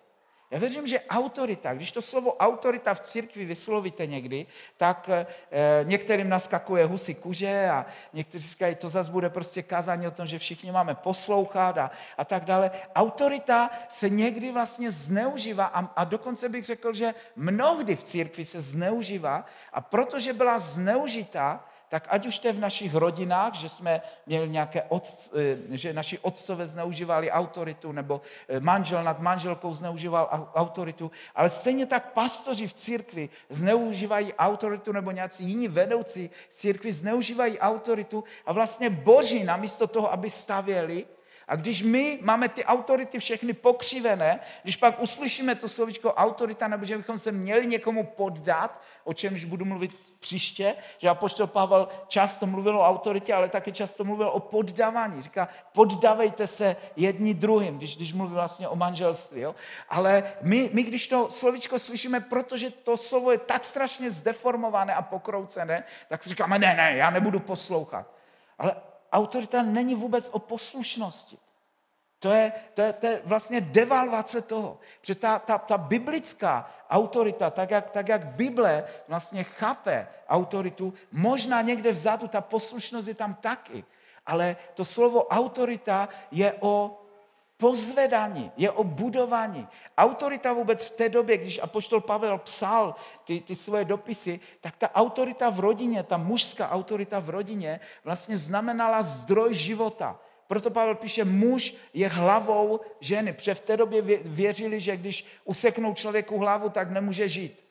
Já 0.50 0.58
věřím, 0.58 0.86
že 0.86 1.00
autorita, 1.00 1.74
když 1.74 1.92
to 1.92 2.02
slovo 2.02 2.36
autorita 2.36 2.94
v 2.94 3.00
církvi 3.00 3.44
vyslovíte 3.44 4.06
někdy, 4.06 4.46
tak 4.76 5.08
e, 5.08 5.26
některým 5.82 6.28
naskakuje 6.28 6.84
husy 6.84 7.14
kuže 7.14 7.68
a 7.70 7.86
někteří 8.12 8.48
říkají, 8.48 8.74
to 8.74 8.88
zase 8.88 9.10
bude 9.10 9.30
prostě 9.30 9.62
kázání 9.62 10.06
o 10.06 10.10
tom, 10.10 10.26
že 10.26 10.38
všichni 10.38 10.72
máme 10.72 10.94
poslouchat 10.94 11.78
a, 11.78 11.90
a 12.18 12.24
tak 12.24 12.44
dále. 12.44 12.70
Autorita 12.94 13.70
se 13.88 14.08
někdy 14.08 14.52
vlastně 14.52 14.90
zneužívá 14.90 15.64
a, 15.64 15.80
a 15.96 16.04
dokonce 16.04 16.48
bych 16.48 16.64
řekl, 16.64 16.92
že 16.92 17.14
mnohdy 17.36 17.96
v 17.96 18.04
církvi 18.04 18.44
se 18.44 18.60
zneužívá 18.60 19.44
a 19.72 19.80
protože 19.80 20.32
byla 20.32 20.58
zneužita, 20.58 21.64
tak 21.88 22.06
ať 22.10 22.26
už 22.26 22.38
to 22.38 22.48
je 22.48 22.52
v 22.52 22.60
našich 22.60 22.94
rodinách, 22.94 23.54
že 23.54 23.68
jsme 23.68 24.02
měli 24.26 24.48
nějaké, 24.48 24.82
otc, 24.82 25.30
eh, 25.34 25.76
že 25.76 25.92
naši 25.92 26.18
otcové 26.18 26.66
zneužívali 26.66 27.30
autoritu, 27.30 27.92
nebo 27.92 28.20
eh, 28.48 28.60
manžel 28.60 29.04
nad 29.04 29.20
manželkou 29.20 29.74
zneužíval 29.74 30.50
autoritu, 30.54 31.10
ale 31.34 31.50
stejně 31.50 31.86
tak 31.86 32.12
pastoři 32.12 32.68
v 32.68 32.74
církvi 32.74 33.28
zneužívají 33.48 34.34
autoritu, 34.34 34.92
nebo 34.92 35.10
nějací 35.10 35.44
jiní 35.44 35.68
vedoucí 35.68 36.30
církvi 36.48 36.92
zneužívají 36.92 37.58
autoritu 37.58 38.24
a 38.46 38.52
vlastně 38.52 38.90
boží 38.90 39.44
namísto 39.44 39.86
toho, 39.86 40.12
aby 40.12 40.30
stavěli, 40.30 41.06
a 41.48 41.56
když 41.56 41.82
my 41.82 42.18
máme 42.22 42.48
ty 42.48 42.64
autority 42.64 43.18
všechny 43.18 43.52
pokřivené, 43.52 44.40
když 44.62 44.76
pak 44.76 45.00
uslyšíme 45.00 45.54
to 45.54 45.68
slovičko 45.68 46.14
autorita, 46.14 46.68
nebo 46.68 46.84
že 46.84 46.96
bychom 46.96 47.18
se 47.18 47.32
měli 47.32 47.66
někomu 47.66 48.04
poddat, 48.04 48.82
o 49.04 49.12
čemž 49.12 49.44
budu 49.44 49.64
mluvit 49.64 49.96
příště, 50.20 50.74
že 50.98 51.08
apoštol 51.08 51.46
Pavel 51.46 51.88
často 52.08 52.46
mluvil 52.46 52.78
o 52.78 52.86
autoritě, 52.86 53.34
ale 53.34 53.48
taky 53.48 53.72
často 53.72 54.04
mluvil 54.04 54.28
o 54.28 54.40
poddávání. 54.40 55.22
Říká, 55.22 55.48
poddavejte 55.72 56.46
se 56.46 56.76
jedni 56.96 57.34
druhým, 57.34 57.78
když, 57.78 57.96
když 57.96 58.12
mluví 58.12 58.34
vlastně 58.34 58.68
o 58.68 58.76
manželství. 58.76 59.40
Jo? 59.40 59.54
Ale 59.88 60.32
my, 60.42 60.70
my, 60.72 60.82
když 60.82 61.08
to 61.08 61.30
slovičko 61.30 61.78
slyšíme, 61.78 62.20
protože 62.20 62.70
to 62.70 62.96
slovo 62.96 63.32
je 63.32 63.38
tak 63.38 63.64
strašně 63.64 64.10
zdeformované 64.10 64.94
a 64.94 65.02
pokroucené, 65.02 65.84
tak 66.08 66.22
si 66.22 66.28
říkáme, 66.28 66.58
ne, 66.58 66.74
ne, 66.74 66.96
já 66.96 67.10
nebudu 67.10 67.40
poslouchat. 67.40 68.06
Ale 68.58 68.74
autorita 69.16 69.62
není 69.62 69.94
vůbec 69.94 70.28
o 70.32 70.38
poslušnosti. 70.38 71.38
To 72.18 72.30
je, 72.30 72.52
to 72.74 72.80
je, 72.82 72.92
to 72.92 73.06
je 73.06 73.22
vlastně 73.24 73.60
devalvace 73.60 74.42
toho. 74.42 74.78
Že 75.02 75.14
ta, 75.14 75.38
ta, 75.38 75.58
ta 75.58 75.78
biblická 75.78 76.70
autorita, 76.90 77.50
tak 77.50 77.70
jak, 77.70 77.90
tak 77.90 78.08
jak 78.08 78.26
Bible 78.26 78.84
vlastně 79.08 79.44
chápe 79.44 80.08
autoritu, 80.28 80.94
možná 81.12 81.62
někde 81.62 81.92
vzadu 81.92 82.28
ta 82.28 82.40
poslušnost 82.40 83.08
je 83.08 83.14
tam 83.14 83.34
taky, 83.34 83.84
ale 84.26 84.56
to 84.74 84.84
slovo 84.84 85.26
autorita 85.26 86.08
je 86.30 86.54
o 86.60 87.00
pozvedání, 87.56 88.52
je 88.56 88.70
o 88.70 88.84
budování. 88.84 89.68
Autorita 89.98 90.52
vůbec 90.52 90.84
v 90.84 90.90
té 90.90 91.08
době, 91.08 91.36
když 91.38 91.58
apoštol 91.62 92.00
Pavel 92.00 92.38
psal 92.38 92.94
ty, 93.24 93.40
ty 93.40 93.56
svoje 93.56 93.84
dopisy, 93.84 94.40
tak 94.60 94.76
ta 94.76 94.94
autorita 94.94 95.50
v 95.50 95.60
rodině, 95.60 96.02
ta 96.02 96.16
mužská 96.16 96.70
autorita 96.70 97.20
v 97.20 97.30
rodině 97.30 97.80
vlastně 98.04 98.38
znamenala 98.38 99.02
zdroj 99.02 99.54
života. 99.54 100.20
Proto 100.46 100.70
Pavel 100.70 100.94
píše, 100.94 101.24
muž 101.24 101.74
je 101.94 102.08
hlavou 102.08 102.80
ženy. 103.00 103.32
Protože 103.32 103.54
v 103.54 103.60
té 103.60 103.76
době 103.76 104.02
věřili, 104.24 104.80
že 104.80 104.96
když 104.96 105.26
useknou 105.44 105.94
člověku 105.94 106.38
hlavu, 106.38 106.68
tak 106.68 106.90
nemůže 106.90 107.28
žít. 107.28 107.65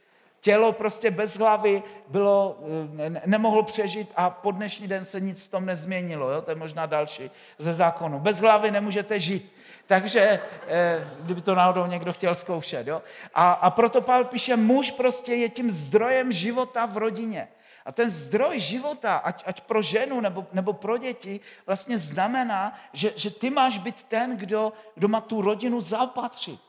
Tělo 0.46 0.72
prostě 0.72 1.12
bez 1.12 1.38
hlavy 1.38 1.84
bylo, 2.08 2.60
eh, 3.06 3.22
nemohlo 3.26 3.64
přežít 3.64 4.12
a 4.16 4.30
po 4.30 4.52
dnešní 4.52 4.88
den 4.88 5.06
se 5.06 5.20
nic 5.20 5.44
v 5.44 5.50
tom 5.50 5.66
nezměnilo. 5.66 6.32
Jo? 6.32 6.42
To 6.42 6.52
je 6.52 6.56
možná 6.56 6.86
další 6.86 7.32
ze 7.58 7.74
zákonu. 7.74 8.20
Bez 8.20 8.40
hlavy 8.40 8.72
nemůžete 8.72 9.20
žít. 9.20 9.54
Takže, 9.86 10.40
eh, 10.68 11.08
kdyby 11.20 11.42
to 11.42 11.56
náhodou 11.56 11.86
někdo 11.86 12.14
chtěl 12.14 12.36
zkoušet. 12.36 12.88
Jo? 12.88 13.02
A, 13.34 13.52
a 13.52 13.70
proto 13.70 14.02
Pavel 14.02 14.26
píše, 14.26 14.56
muž 14.56 14.92
prostě 14.92 15.34
je 15.34 15.50
tím 15.50 15.72
zdrojem 15.72 16.32
života 16.32 16.86
v 16.86 16.98
rodině. 16.98 17.48
A 17.86 17.92
ten 17.92 18.10
zdroj 18.10 18.60
života, 18.60 19.18
ať, 19.18 19.44
ať 19.46 19.62
pro 19.62 19.82
ženu 19.82 20.22
nebo, 20.22 20.46
nebo 20.54 20.74
pro 20.74 20.98
děti, 20.98 21.40
vlastně 21.66 21.98
znamená, 21.98 22.74
že, 22.94 23.14
že 23.16 23.32
ty 23.32 23.50
máš 23.50 23.78
být 23.78 24.04
ten, 24.04 24.38
kdo, 24.38 24.74
kdo 24.96 25.08
má 25.08 25.22
tu 25.22 25.42
rodinu 25.42 25.82
zaopatřit. 25.82 26.65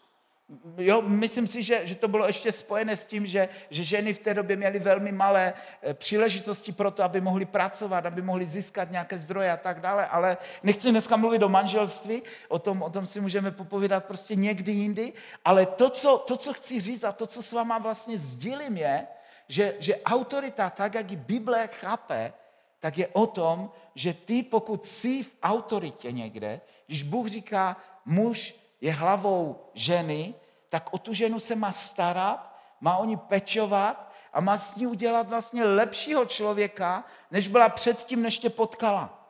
Jo, 0.78 1.02
myslím 1.02 1.46
si, 1.46 1.62
že, 1.62 1.86
že 1.86 1.94
to 1.94 2.08
bylo 2.08 2.26
ještě 2.26 2.52
spojené 2.52 2.96
s 2.96 3.04
tím, 3.04 3.26
že, 3.26 3.48
že 3.70 3.84
ženy 3.84 4.14
v 4.14 4.18
té 4.18 4.34
době 4.34 4.56
měly 4.56 4.78
velmi 4.78 5.12
malé 5.12 5.54
eh, 5.82 5.94
příležitosti 5.94 6.72
pro 6.72 6.90
to, 6.90 7.02
aby 7.02 7.20
mohly 7.20 7.44
pracovat, 7.44 8.06
aby 8.06 8.22
mohly 8.22 8.46
získat 8.46 8.90
nějaké 8.90 9.18
zdroje 9.18 9.52
a 9.52 9.56
tak 9.56 9.80
dále, 9.80 10.06
ale 10.06 10.36
nechci 10.62 10.90
dneska 10.90 11.16
mluvit 11.16 11.42
o 11.42 11.48
manželství, 11.48 12.22
o 12.48 12.58
tom, 12.58 12.82
o 12.82 12.90
tom 12.90 13.06
si 13.06 13.20
můžeme 13.20 13.50
popovídat 13.50 14.04
prostě 14.04 14.34
někdy 14.34 14.72
jindy, 14.72 15.12
ale 15.44 15.66
to 15.66 15.90
co, 15.90 16.18
to, 16.18 16.36
co 16.36 16.52
chci 16.52 16.80
říct 16.80 17.04
a 17.04 17.12
to, 17.12 17.26
co 17.26 17.42
s 17.42 17.52
váma 17.52 17.78
vlastně 17.78 18.18
sdílím 18.18 18.76
je, 18.76 19.06
že, 19.48 19.74
že 19.78 20.02
autorita, 20.02 20.70
tak 20.70 20.94
jak 20.94 21.10
ji 21.10 21.16
Bible 21.16 21.66
chápe, 21.66 22.32
tak 22.80 22.98
je 22.98 23.08
o 23.08 23.26
tom, 23.26 23.70
že 23.94 24.14
ty, 24.14 24.42
pokud 24.42 24.86
jsi 24.86 25.22
v 25.22 25.36
autoritě 25.42 26.12
někde, 26.12 26.60
když 26.86 27.02
Bůh 27.02 27.26
říká, 27.26 27.76
muž 28.04 28.65
je 28.80 28.92
hlavou 28.92 29.70
ženy, 29.74 30.34
tak 30.68 30.94
o 30.94 30.98
tu 30.98 31.12
ženu 31.12 31.40
se 31.40 31.56
má 31.56 31.72
starat, 31.72 32.56
má 32.80 32.96
o 32.96 33.04
ní 33.04 33.16
pečovat 33.16 34.12
a 34.32 34.40
má 34.40 34.58
s 34.58 34.76
ní 34.76 34.86
udělat 34.86 35.28
vlastně 35.28 35.64
lepšího 35.64 36.24
člověka, 36.24 37.04
než 37.30 37.48
byla 37.48 37.68
předtím, 37.68 38.22
než 38.22 38.38
tě 38.38 38.50
potkala. 38.50 39.28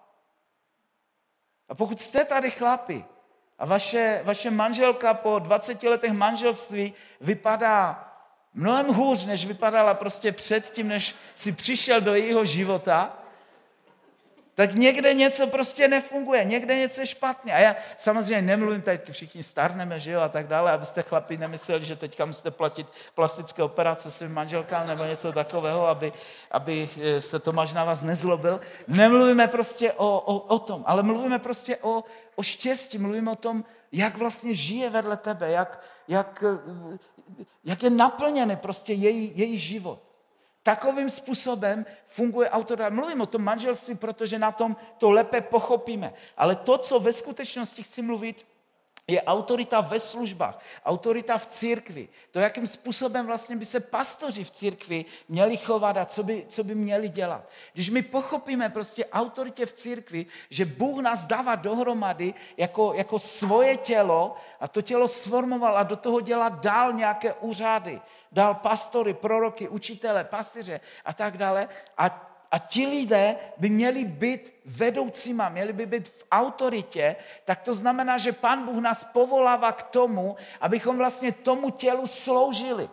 A 1.69 1.75
pokud 1.75 2.01
jste 2.01 2.25
tady 2.25 2.51
chlapi 2.51 3.05
a 3.59 3.67
vaše, 3.67 4.23
vaše 4.25 4.51
manželka 4.51 5.15
po 5.15 5.39
20 5.39 5.83
letech 5.83 6.13
manželství 6.13 6.95
vypadá 7.21 8.03
mnohem 8.55 8.87
hůř, 8.87 9.27
než 9.27 9.47
vypadala 9.47 9.95
prostě 9.95 10.33
předtím, 10.33 10.89
než 10.89 11.15
si 11.35 11.53
přišel 11.53 12.01
do 12.01 12.15
jejího 12.15 12.45
života, 12.45 13.19
tak 14.57 14.75
někde 14.75 15.15
něco 15.15 15.47
prostě 15.47 15.89
nefunguje, 15.89 16.45
někde 16.45 16.79
něco 16.79 17.01
je 17.01 17.07
špatně. 17.07 17.53
A 17.55 17.59
já 17.59 17.77
samozřejmě 17.97 18.43
nemluvím, 18.43 18.83
tady 18.83 19.01
všichni 19.11 19.43
starneme, 19.43 20.01
že 20.01 20.11
jo, 20.11 20.21
a 20.21 20.29
tak 20.29 20.47
dále, 20.47 20.73
abyste 20.73 21.03
chlapi 21.03 21.37
nemysleli, 21.37 21.85
že 21.85 21.97
teďka 21.97 22.25
musíte 22.25 22.51
platit 22.51 22.87
plastické 23.15 23.63
operace 23.63 24.11
svým 24.11 24.33
manželkám 24.33 24.87
nebo 24.87 25.05
něco 25.05 25.33
takového, 25.33 25.87
aby, 25.87 26.13
aby 26.51 26.89
eh, 27.01 27.21
se 27.21 27.39
Tomáš 27.39 27.73
na 27.73 27.85
vás 27.85 28.03
nezlobil. 28.03 28.61
Nemluvíme 28.89 29.47
prostě 29.49 29.93
o, 29.93 30.21
o, 30.21 30.39
o 30.39 30.59
tom, 30.59 30.85
ale 30.87 31.03
mluvíme 31.03 31.39
prostě 31.39 31.77
o, 31.77 32.05
o 32.37 32.43
štěstí, 32.43 32.99
mluvíme 32.99 33.31
o 33.31 33.37
tom, 33.37 33.65
jak 33.93 34.17
vlastně 34.17 34.55
žije 34.55 34.91
vedle 34.91 35.17
tebe, 35.17 35.51
jak, 35.51 35.85
jak, 36.09 36.45
eh, 36.47 36.99
jak 37.65 37.83
je 37.83 37.91
naplněný 37.91 38.57
prostě 38.57 38.93
její, 38.93 39.33
její 39.35 39.59
život. 39.59 40.06
Takovým 40.67 41.11
způsobem 41.11 41.87
funguje 42.09 42.51
autorita. 42.51 42.91
Mluvím 42.91 43.21
o 43.21 43.27
tom 43.27 43.43
manželství, 43.43 43.95
protože 43.95 44.39
na 44.39 44.53
tom 44.53 44.77
to 44.99 45.11
lépe 45.11 45.41
pochopíme. 45.41 46.13
Ale 46.37 46.57
to, 46.57 46.79
co 46.79 47.01
ve 47.01 47.13
skutečnosti 47.13 47.83
chci 47.83 48.03
mluvit, 48.03 48.47
je 49.07 49.23
autorita 49.23 49.81
ve 49.81 50.01
službách, 50.01 50.59
autorita 50.85 51.39
v 51.39 51.47
církvi. 51.47 52.09
To, 52.31 52.41
jakým 52.41 52.67
způsobem 52.67 53.27
vlastně 53.27 53.57
by 53.57 53.67
se 53.67 53.81
pastoři 53.81 54.45
v 54.45 54.51
církvi 54.51 55.05
měli 55.29 55.57
chovat 55.57 55.97
a 55.97 56.05
co 56.05 56.23
by, 56.23 56.47
co 56.49 56.65
by 56.65 56.75
měli 56.75 57.09
dělat. 57.09 57.49
Když 57.73 57.91
my 57.91 58.03
pochopíme 58.03 58.69
prostě 58.69 59.07
autoritě 59.07 59.67
v 59.67 59.73
církvi, 59.73 60.27
že 60.51 60.65
Bůh 60.65 61.03
nás 61.03 61.27
dává 61.27 61.55
dohromady 61.55 62.35
jako, 62.57 62.95
jako 62.95 63.19
svoje 63.19 63.77
tělo 63.77 64.35
a 64.61 64.69
to 64.69 64.83
tělo 64.83 65.09
sformoval 65.09 65.79
a 65.79 65.83
do 65.83 65.97
toho 65.97 66.21
dělá 66.21 66.49
dál 66.49 66.93
nějaké 66.93 67.33
úřady, 67.33 68.01
dal 68.37 68.55
pastory, 68.55 69.15
proroky, 69.15 69.69
učitele, 69.69 70.25
pastyře 70.25 70.81
a 71.05 71.13
tak 71.13 71.37
dále. 71.37 71.69
A 71.99 72.23
a 72.51 72.59
ti 72.59 72.87
lidé 72.87 73.37
by 73.57 73.69
měli 73.69 74.05
být 74.05 74.55
vedoucíma, 74.65 75.49
měli 75.49 75.73
by 75.73 75.87
být 75.87 76.09
v 76.09 76.25
autoritě, 76.31 77.17
tak 77.45 77.61
to 77.63 77.75
znamená, 77.75 78.19
že 78.19 78.33
Pán 78.33 78.65
Bůh 78.65 78.83
nás 78.83 79.05
povolává 79.05 79.73
k 79.73 79.83
tomu, 79.83 80.37
abychom 80.61 80.97
vlastně 80.97 81.33
tomu 81.33 81.71
tělu 81.71 82.07
sloužili. 82.07 82.89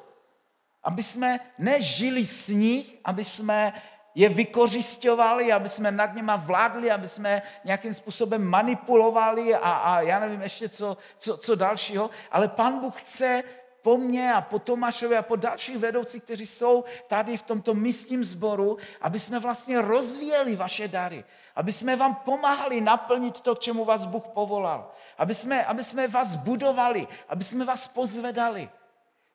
Aby 0.83 1.03
jsme 1.03 1.39
nežili 1.57 2.25
s 2.25 2.47
nich, 2.47 2.97
aby 3.05 3.25
jsme 3.25 3.73
je 4.15 4.29
vykořišťovali, 4.29 5.53
aby 5.53 5.69
jsme 5.69 5.91
nad 5.91 6.13
něma 6.13 6.35
vládli, 6.35 6.91
aby 6.91 7.07
jsme 7.07 7.41
nějakým 7.63 7.93
způsobem 7.93 8.43
manipulovali 8.43 9.55
a, 9.55 9.71
a 9.71 10.01
já 10.01 10.19
nevím 10.19 10.41
ještě 10.41 10.69
co, 10.69 10.97
co, 11.17 11.37
co 11.37 11.55
dalšího, 11.55 12.09
ale 12.31 12.47
Pán 12.47 12.79
Bůh 12.79 13.01
chce 13.01 13.43
po 13.83 13.97
mně 13.97 14.33
a 14.33 14.41
po 14.41 14.59
Tomášovi 14.59 15.17
a 15.17 15.21
po 15.21 15.35
dalších 15.35 15.77
vedoucích, 15.77 16.23
kteří 16.23 16.47
jsou 16.47 16.83
tady 17.07 17.37
v 17.37 17.43
tomto 17.43 17.73
místním 17.73 18.23
sboru, 18.23 18.77
aby 19.01 19.19
jsme 19.19 19.39
vlastně 19.39 19.81
rozvíjeli 19.81 20.55
vaše 20.55 20.87
dary, 20.87 21.23
aby 21.55 21.73
jsme 21.73 21.95
vám 21.95 22.15
pomáhali 22.15 22.81
naplnit 22.81 23.41
to, 23.41 23.55
k 23.55 23.59
čemu 23.59 23.85
vás 23.85 24.05
Bůh 24.05 24.27
povolal, 24.27 24.91
aby 25.17 25.35
jsme, 25.35 25.65
aby 25.65 25.83
jsme 25.83 26.07
vás 26.07 26.35
budovali, 26.35 27.07
aby 27.29 27.43
jsme 27.43 27.65
vás 27.65 27.87
pozvedali. 27.87 28.69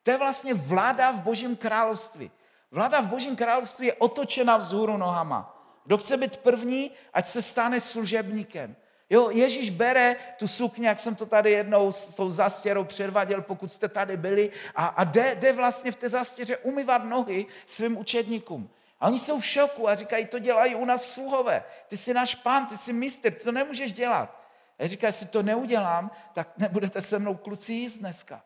To 0.02 0.10
je 0.10 0.18
vlastně 0.18 0.54
vláda 0.54 1.10
v 1.10 1.20
Božím 1.20 1.56
království. 1.56 2.30
Vláda 2.70 3.00
v 3.00 3.06
Božím 3.06 3.36
království 3.36 3.86
je 3.86 3.94
otočena 3.94 4.56
vzhůru 4.56 4.96
nohama. 4.96 5.54
Kdo 5.84 5.98
chce 5.98 6.16
být 6.16 6.36
první, 6.36 6.90
ať 7.12 7.28
se 7.28 7.42
stane 7.42 7.80
služebníkem. 7.80 8.76
Jo, 9.10 9.30
Ježíš 9.30 9.70
bere 9.70 10.16
tu 10.36 10.48
sukně, 10.48 10.88
jak 10.88 11.00
jsem 11.00 11.14
to 11.14 11.26
tady 11.26 11.50
jednou 11.50 11.92
s 11.92 12.14
tou 12.14 12.30
zastěrou 12.30 12.84
předváděl, 12.84 13.42
pokud 13.42 13.72
jste 13.72 13.88
tady 13.88 14.16
byli, 14.16 14.50
a, 14.74 14.86
a 14.86 15.04
jde, 15.04 15.34
jde 15.34 15.52
vlastně 15.52 15.92
v 15.92 15.96
té 15.96 16.08
zastěře 16.08 16.56
umývat 16.56 17.04
nohy 17.04 17.46
svým 17.66 17.98
učedníkům. 17.98 18.70
A 19.00 19.06
oni 19.06 19.18
jsou 19.18 19.40
v 19.40 19.46
šoku 19.46 19.88
a 19.88 19.94
říkají, 19.94 20.26
to 20.26 20.38
dělají 20.38 20.74
u 20.74 20.84
nás 20.84 21.04
sluhové. 21.04 21.64
Ty 21.88 21.96
jsi 21.96 22.14
náš 22.14 22.34
pán, 22.34 22.66
ty 22.66 22.76
jsi 22.76 22.92
mistr, 22.92 23.30
ty 23.30 23.44
to 23.44 23.52
nemůžeš 23.52 23.92
dělat. 23.92 24.40
A 24.78 24.88
říká, 24.88 25.06
jestli 25.06 25.26
to 25.26 25.42
neudělám, 25.42 26.10
tak 26.32 26.48
nebudete 26.58 27.02
se 27.02 27.18
mnou 27.18 27.34
kluci 27.34 27.72
jíst 27.72 27.98
dneska. 27.98 28.42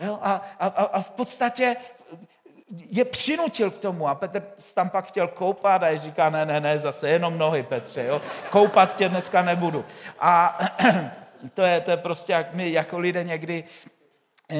Jo? 0.00 0.18
A, 0.22 0.42
a, 0.58 0.66
a 0.66 1.00
v 1.00 1.10
podstatě 1.10 1.76
je 2.70 3.04
přinutil 3.04 3.70
k 3.70 3.78
tomu 3.78 4.08
a 4.08 4.14
Petr 4.14 4.42
tam 4.74 4.90
pak 4.90 5.06
chtěl 5.06 5.28
koupat 5.28 5.82
a 5.82 5.88
je 5.88 5.98
říká, 5.98 6.30
ne, 6.30 6.46
ne, 6.46 6.60
ne, 6.60 6.78
zase 6.78 7.08
jenom 7.08 7.38
nohy, 7.38 7.62
Petře, 7.62 8.04
jo? 8.04 8.22
koupat 8.50 8.96
tě 8.96 9.08
dneska 9.08 9.42
nebudu. 9.42 9.84
A 10.18 10.58
to 11.54 11.62
je, 11.62 11.80
to 11.80 11.90
je 11.90 11.96
prostě, 11.96 12.32
jak 12.32 12.54
my 12.54 12.72
jako 12.72 12.98
lidé 12.98 13.24
někdy, 13.24 13.64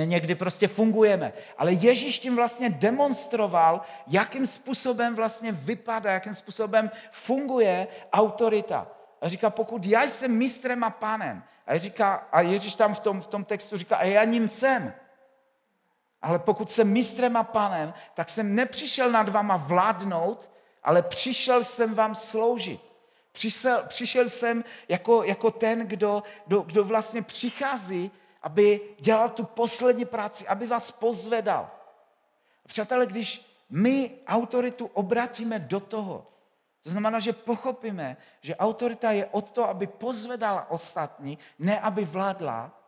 někdy 0.04 0.34
prostě 0.34 0.68
fungujeme. 0.68 1.32
Ale 1.58 1.72
Ježíš 1.72 2.18
tím 2.18 2.36
vlastně 2.36 2.70
demonstroval, 2.70 3.80
jakým 4.06 4.46
způsobem 4.46 5.14
vlastně 5.14 5.52
vypadá, 5.52 6.12
jakým 6.12 6.34
způsobem 6.34 6.90
funguje 7.10 7.86
autorita. 8.12 8.86
A 9.20 9.28
říká, 9.28 9.50
pokud 9.50 9.86
já 9.86 10.02
jsem 10.02 10.36
mistrem 10.36 10.84
a 10.84 10.90
pánem, 10.90 11.42
a, 11.66 11.78
říká, 11.78 12.28
a 12.32 12.40
Ježíš 12.40 12.74
tam 12.74 12.94
v 12.94 13.00
tom, 13.00 13.20
v 13.20 13.26
tom 13.26 13.44
textu 13.44 13.78
říká, 13.78 13.96
a 13.96 14.04
já 14.04 14.24
ním 14.24 14.48
jsem, 14.48 14.92
ale 16.24 16.38
pokud 16.38 16.70
jsem 16.70 16.92
mistrem 16.92 17.36
a 17.36 17.44
panem, 17.44 17.94
tak 18.14 18.28
jsem 18.28 18.54
nepřišel 18.54 19.10
nad 19.10 19.28
váma 19.28 19.56
vládnout, 19.56 20.50
ale 20.82 21.02
přišel 21.02 21.64
jsem 21.64 21.94
vám 21.94 22.14
sloužit. 22.14 22.80
Přišel, 23.32 23.84
přišel 23.88 24.28
jsem 24.28 24.64
jako, 24.88 25.24
jako 25.24 25.50
ten, 25.50 25.86
kdo, 25.86 26.22
kdo, 26.46 26.62
kdo 26.62 26.84
vlastně 26.84 27.22
přichází, 27.22 28.10
aby 28.42 28.80
dělal 29.00 29.28
tu 29.30 29.44
poslední 29.44 30.04
práci, 30.04 30.46
aby 30.48 30.66
vás 30.66 30.90
pozvedal. 30.90 31.70
Přátelé, 32.66 33.06
když 33.06 33.50
my 33.70 34.10
autoritu 34.26 34.90
obratíme 34.94 35.58
do 35.58 35.80
toho, 35.80 36.26
to 36.80 36.90
znamená, 36.90 37.18
že 37.18 37.32
pochopíme, 37.32 38.16
že 38.40 38.56
autorita 38.56 39.12
je 39.12 39.26
od 39.26 39.50
toho, 39.50 39.68
aby 39.68 39.86
pozvedala 39.86 40.70
ostatní, 40.70 41.38
ne 41.58 41.80
aby 41.80 42.04
vládla, 42.04 42.83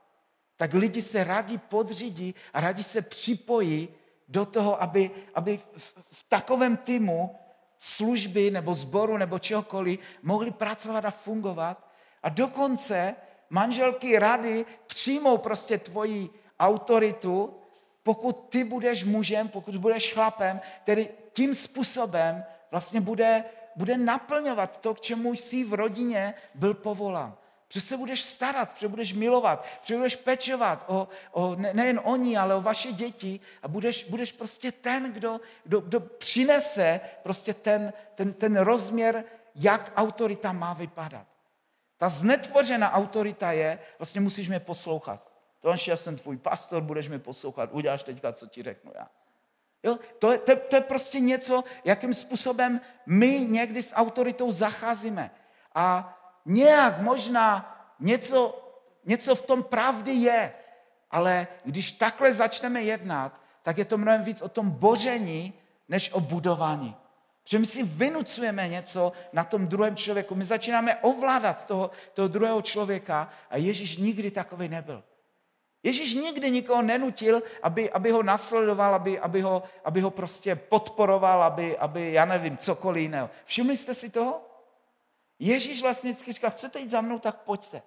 tak 0.56 0.74
lidi 0.74 1.02
se 1.02 1.24
rádi 1.24 1.58
podřídí 1.58 2.34
a 2.52 2.60
rádi 2.60 2.82
se 2.82 3.02
připojí 3.02 3.88
do 4.28 4.44
toho, 4.44 4.82
aby, 4.82 5.10
aby 5.34 5.60
v, 5.76 5.94
v 6.10 6.24
takovém 6.28 6.76
týmu 6.76 7.36
služby 7.78 8.50
nebo 8.50 8.74
sboru 8.74 9.16
nebo 9.16 9.38
čehokoliv 9.38 9.98
mohli 10.22 10.50
pracovat 10.50 11.04
a 11.04 11.10
fungovat. 11.10 11.90
A 12.22 12.28
dokonce 12.28 13.14
manželky 13.50 14.18
rady 14.18 14.66
přijmou 14.86 15.38
prostě 15.38 15.78
tvoji 15.78 16.30
autoritu, 16.60 17.54
pokud 18.02 18.46
ty 18.48 18.64
budeš 18.64 19.04
mužem, 19.04 19.48
pokud 19.48 19.76
budeš 19.76 20.12
chlapem, 20.12 20.60
který 20.82 21.08
tím 21.32 21.54
způsobem 21.54 22.44
vlastně 22.70 23.00
bude, 23.00 23.44
bude 23.76 23.98
naplňovat 23.98 24.80
to, 24.80 24.94
k 24.94 25.00
čemu 25.00 25.32
jsi 25.32 25.64
v 25.64 25.74
rodině 25.74 26.34
byl 26.54 26.74
povolán. 26.74 27.36
Protože 27.68 27.80
se 27.80 27.96
budeš 27.96 28.22
starat, 28.22 28.70
protože 28.70 28.88
budeš 28.88 29.12
milovat, 29.12 29.66
protože 29.80 29.96
budeš 29.96 30.16
pečovat 30.16 30.84
o, 30.86 31.08
o, 31.32 31.54
ne, 31.54 31.74
nejen 31.74 32.00
o 32.04 32.16
ní, 32.16 32.36
ale 32.36 32.54
o 32.54 32.60
vaše 32.60 32.92
děti 32.92 33.40
a 33.62 33.68
budeš, 33.68 34.04
budeš 34.04 34.32
prostě 34.32 34.72
ten, 34.72 35.12
kdo, 35.12 35.40
kdo, 35.64 35.80
kdo 35.80 36.00
přinese 36.00 37.00
prostě 37.22 37.54
ten, 37.54 37.92
ten, 38.14 38.32
ten 38.32 38.56
rozměr, 38.56 39.24
jak 39.54 39.92
autorita 39.96 40.52
má 40.52 40.72
vypadat. 40.72 41.26
Ta 41.98 42.08
znetvořená 42.08 42.92
autorita 42.92 43.52
je, 43.52 43.78
vlastně 43.98 44.20
musíš 44.20 44.48
mě 44.48 44.60
poslouchat. 44.60 45.32
To 45.60 45.74
já 45.86 45.96
jsem 45.96 46.16
tvůj 46.16 46.36
pastor, 46.36 46.82
budeš 46.82 47.08
mě 47.08 47.18
poslouchat, 47.18 47.70
uděláš 47.72 48.02
teďka, 48.02 48.32
co 48.32 48.46
ti 48.46 48.62
řeknu 48.62 48.92
já. 48.94 49.08
Jo? 49.82 49.98
To, 50.18 50.32
je, 50.32 50.38
to, 50.38 50.56
to 50.56 50.76
je 50.76 50.82
prostě 50.82 51.20
něco, 51.20 51.64
jakým 51.84 52.14
způsobem 52.14 52.80
my 53.06 53.40
někdy 53.40 53.82
s 53.82 53.94
autoritou 53.94 54.52
zacházíme. 54.52 55.30
A 55.74 56.15
nějak 56.46 57.00
možná 57.00 57.76
něco, 58.00 58.62
něco 59.04 59.34
v 59.34 59.42
tom 59.42 59.62
pravdy 59.62 60.12
je, 60.12 60.52
ale 61.10 61.46
když 61.64 61.92
takhle 61.92 62.32
začneme 62.32 62.82
jednat, 62.82 63.40
tak 63.62 63.78
je 63.78 63.84
to 63.84 63.98
mnohem 63.98 64.24
víc 64.24 64.42
o 64.42 64.48
tom 64.48 64.70
boření, 64.70 65.54
než 65.88 66.12
o 66.12 66.20
budování. 66.20 66.96
Že 67.44 67.58
my 67.58 67.66
si 67.66 67.82
vynucujeme 67.82 68.68
něco 68.68 69.12
na 69.32 69.44
tom 69.44 69.66
druhém 69.66 69.96
člověku. 69.96 70.34
My 70.34 70.44
začínáme 70.44 70.96
ovládat 70.96 71.66
toho, 71.66 71.90
toho 72.14 72.28
druhého 72.28 72.62
člověka 72.62 73.30
a 73.50 73.56
Ježíš 73.56 73.96
nikdy 73.96 74.30
takový 74.30 74.68
nebyl. 74.68 75.02
Ježíš 75.82 76.14
nikdy 76.14 76.50
nikoho 76.50 76.82
nenutil, 76.82 77.42
aby, 77.62 77.90
aby 77.90 78.10
ho 78.10 78.22
nasledoval, 78.22 78.94
aby, 78.94 79.18
aby, 79.18 79.40
ho, 79.40 79.62
aby 79.84 80.00
ho 80.00 80.10
prostě 80.10 80.56
podporoval, 80.56 81.42
aby, 81.42 81.78
aby, 81.78 82.12
já 82.12 82.24
nevím, 82.24 82.56
cokoliv 82.56 83.02
jiného. 83.02 83.30
Všimli 83.44 83.76
jste 83.76 83.94
si 83.94 84.10
toho? 84.10 84.40
Ježíš 85.38 85.82
vlastně 85.82 86.10
vždycky 86.10 86.32
říkal, 86.32 86.50
chcete 86.50 86.80
jít 86.80 86.90
za 86.90 87.00
mnou, 87.00 87.18
tak 87.18 87.36
pojďte. 87.36 87.82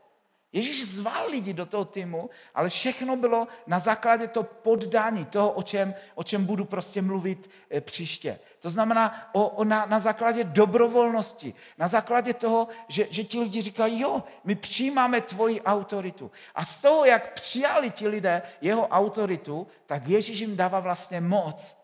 Ježíš 0.52 0.88
zval 0.88 1.30
lidi 1.30 1.54
do 1.54 1.66
toho 1.66 1.86
týmu, 1.86 2.30
ale 2.56 2.70
všechno 2.70 3.16
bylo 3.16 3.48
na 3.68 3.80
základě 3.80 4.28
toho 4.28 4.44
poddání, 4.44 5.26
toho, 5.26 5.52
o 5.52 5.64
čem, 5.64 5.94
o 6.16 6.24
čem 6.24 6.46
budu 6.46 6.66
prostě 6.66 7.02
mluvit 7.02 7.50
e, 7.72 7.82
příště. 7.82 8.40
To 8.60 8.70
znamená 8.70 9.30
o, 9.34 9.48
o 9.48 9.64
na, 9.64 9.86
na 9.86 10.00
základě 10.00 10.44
dobrovolnosti, 10.44 11.54
na 11.78 11.88
základě 11.88 12.34
toho, 12.34 12.68
že, 12.88 13.08
že 13.10 13.24
ti 13.24 13.40
lidi 13.40 13.62
říkají, 13.62 14.00
jo, 14.00 14.24
my 14.44 14.56
přijímáme 14.56 15.22
tvoji 15.22 15.62
autoritu. 15.62 16.32
A 16.56 16.66
z 16.66 16.82
toho, 16.82 17.06
jak 17.06 17.34
přijali 17.34 17.90
ti 17.90 18.08
lidé 18.08 18.42
jeho 18.62 18.88
autoritu, 18.88 19.68
tak 19.86 20.08
Ježíš 20.08 20.40
jim 20.40 20.58
dává 20.58 20.80
vlastně 20.80 21.22
moc, 21.22 21.78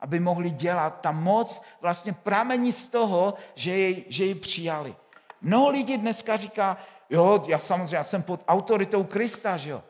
aby 0.00 0.20
mohli 0.20 0.50
dělat. 0.50 1.00
Ta 1.00 1.12
moc 1.12 1.62
vlastně 1.80 2.12
pramení 2.12 2.72
z 2.72 2.86
toho, 2.86 3.34
že 3.54 3.70
jej, 3.70 4.04
že 4.08 4.34
přijali. 4.34 4.96
Mnoho 5.40 5.70
lidí 5.70 5.96
dneska 5.96 6.36
říká, 6.36 6.78
jo, 7.10 7.42
já 7.46 7.58
samozřejmě 7.58 7.96
já 7.96 8.04
jsem 8.04 8.22
pod 8.22 8.44
autoritou 8.48 9.04
Krista, 9.04 9.56
že 9.56 9.70
jo. 9.70 9.82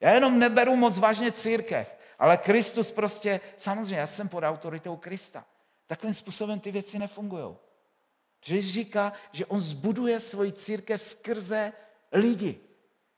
Já 0.00 0.10
jenom 0.10 0.38
neberu 0.38 0.76
moc 0.76 0.98
vážně 0.98 1.32
církev, 1.32 1.96
ale 2.18 2.36
Kristus 2.36 2.90
prostě, 2.90 3.40
samozřejmě, 3.56 3.96
já 3.96 4.06
jsem 4.06 4.28
pod 4.28 4.44
autoritou 4.44 4.96
Krista. 4.96 5.44
Takovým 5.86 6.14
způsobem 6.14 6.60
ty 6.60 6.70
věci 6.70 6.98
nefungují. 6.98 7.56
Ježíš 8.48 8.72
říká, 8.72 9.12
že 9.32 9.46
on 9.46 9.60
zbuduje 9.60 10.20
svoji 10.20 10.52
církev 10.52 11.02
skrze 11.02 11.72
lidi. 12.12 12.60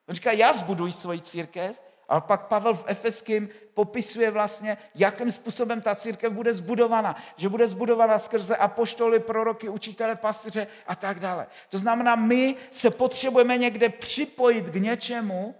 On 0.08 0.14
říká, 0.14 0.32
já 0.32 0.52
zbuduji 0.52 0.92
svoji 0.92 1.20
církev, 1.20 1.76
ale 2.08 2.20
pak 2.20 2.46
Pavel 2.46 2.74
v 2.74 2.84
Efeským 2.86 3.48
popisuje 3.74 4.30
vlastně, 4.30 4.78
jakým 4.94 5.32
způsobem 5.32 5.80
ta 5.80 5.94
církev 5.94 6.32
bude 6.32 6.54
zbudovaná. 6.54 7.16
Že 7.36 7.48
bude 7.48 7.68
zbudovaná 7.68 8.18
skrze 8.18 8.56
apoštoly, 8.56 9.20
proroky, 9.20 9.68
učitele, 9.68 10.16
pastře 10.16 10.66
a 10.86 10.94
tak 10.94 11.20
dále. 11.20 11.46
To 11.68 11.78
znamená, 11.78 12.16
my 12.16 12.56
se 12.70 12.90
potřebujeme 12.90 13.58
někde 13.58 13.88
připojit 13.88 14.70
k 14.70 14.74
něčemu, 14.74 15.54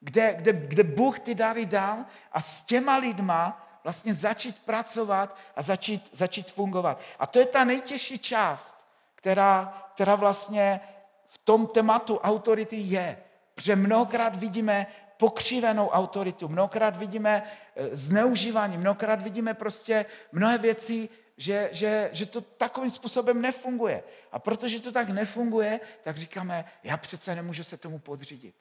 kde, 0.00 0.34
kde, 0.34 0.52
kde 0.52 0.82
Bůh 0.82 1.20
ty 1.20 1.34
dary 1.34 1.66
dal 1.66 2.04
a 2.32 2.40
s 2.40 2.62
těma 2.62 2.96
lidma 2.96 3.66
vlastně 3.84 4.14
začít 4.14 4.58
pracovat 4.64 5.36
a 5.56 5.62
začít, 5.62 6.08
začít 6.12 6.52
fungovat. 6.52 7.00
A 7.18 7.26
to 7.26 7.38
je 7.38 7.46
ta 7.46 7.64
nejtěžší 7.64 8.18
část, 8.18 8.76
která, 9.14 9.82
která 9.94 10.14
vlastně 10.14 10.80
v 11.26 11.38
tom 11.38 11.66
tématu 11.66 12.18
autority 12.18 12.76
je. 12.76 13.22
Protože 13.54 13.76
mnohokrát 13.76 14.36
vidíme 14.36 14.86
pokřivenou 15.20 15.88
autoritu, 15.88 16.48
mnohokrát 16.48 16.96
vidíme 16.96 17.42
eh, 17.44 17.88
zneužívání, 17.92 18.78
mnohokrát 18.78 19.22
vidíme 19.22 19.54
prostě 19.54 20.06
mnohé 20.32 20.58
věci, 20.58 21.08
že, 21.36 21.68
že, 21.72 22.10
že 22.12 22.26
to 22.26 22.40
takovým 22.40 22.90
způsobem 22.90 23.42
nefunguje. 23.42 24.02
A 24.32 24.38
protože 24.38 24.80
to 24.80 24.92
tak 24.92 25.08
nefunguje, 25.08 25.80
tak 26.02 26.16
říkáme, 26.16 26.64
já 26.84 26.96
přece 26.96 27.34
nemůžu 27.34 27.64
se 27.64 27.76
tomu 27.76 27.98
podřídit. 27.98 28.54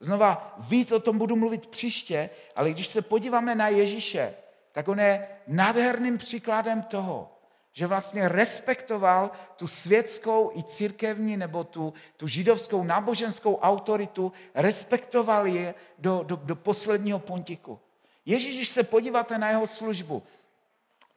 Znova, 0.00 0.54
víc 0.58 0.92
o 0.92 1.00
tom 1.00 1.18
budu 1.18 1.36
mluvit 1.36 1.66
příště, 1.66 2.30
ale 2.56 2.70
když 2.70 2.88
se 2.88 3.02
podíváme 3.02 3.54
na 3.54 3.68
Ježíše, 3.68 4.34
tak 4.72 4.88
on 4.88 5.00
je 5.00 5.28
nádherným 5.46 6.18
příkladem 6.18 6.82
toho, 6.82 7.39
že 7.72 7.86
vlastně 7.86 8.28
respektoval 8.28 9.30
tu 9.56 9.68
světskou 9.68 10.52
i 10.54 10.62
církevní 10.62 11.36
nebo 11.36 11.64
tu, 11.64 11.94
tu 12.16 12.26
židovskou 12.26 12.84
náboženskou 12.84 13.56
autoritu, 13.56 14.32
respektoval 14.54 15.46
je 15.46 15.74
do, 15.98 16.22
do, 16.22 16.36
do 16.36 16.56
posledního 16.56 17.18
pontiku. 17.18 17.80
Ježíš, 18.26 18.56
když 18.56 18.68
se 18.68 18.82
podíváte 18.82 19.38
na 19.38 19.48
jeho 19.48 19.66
službu, 19.66 20.22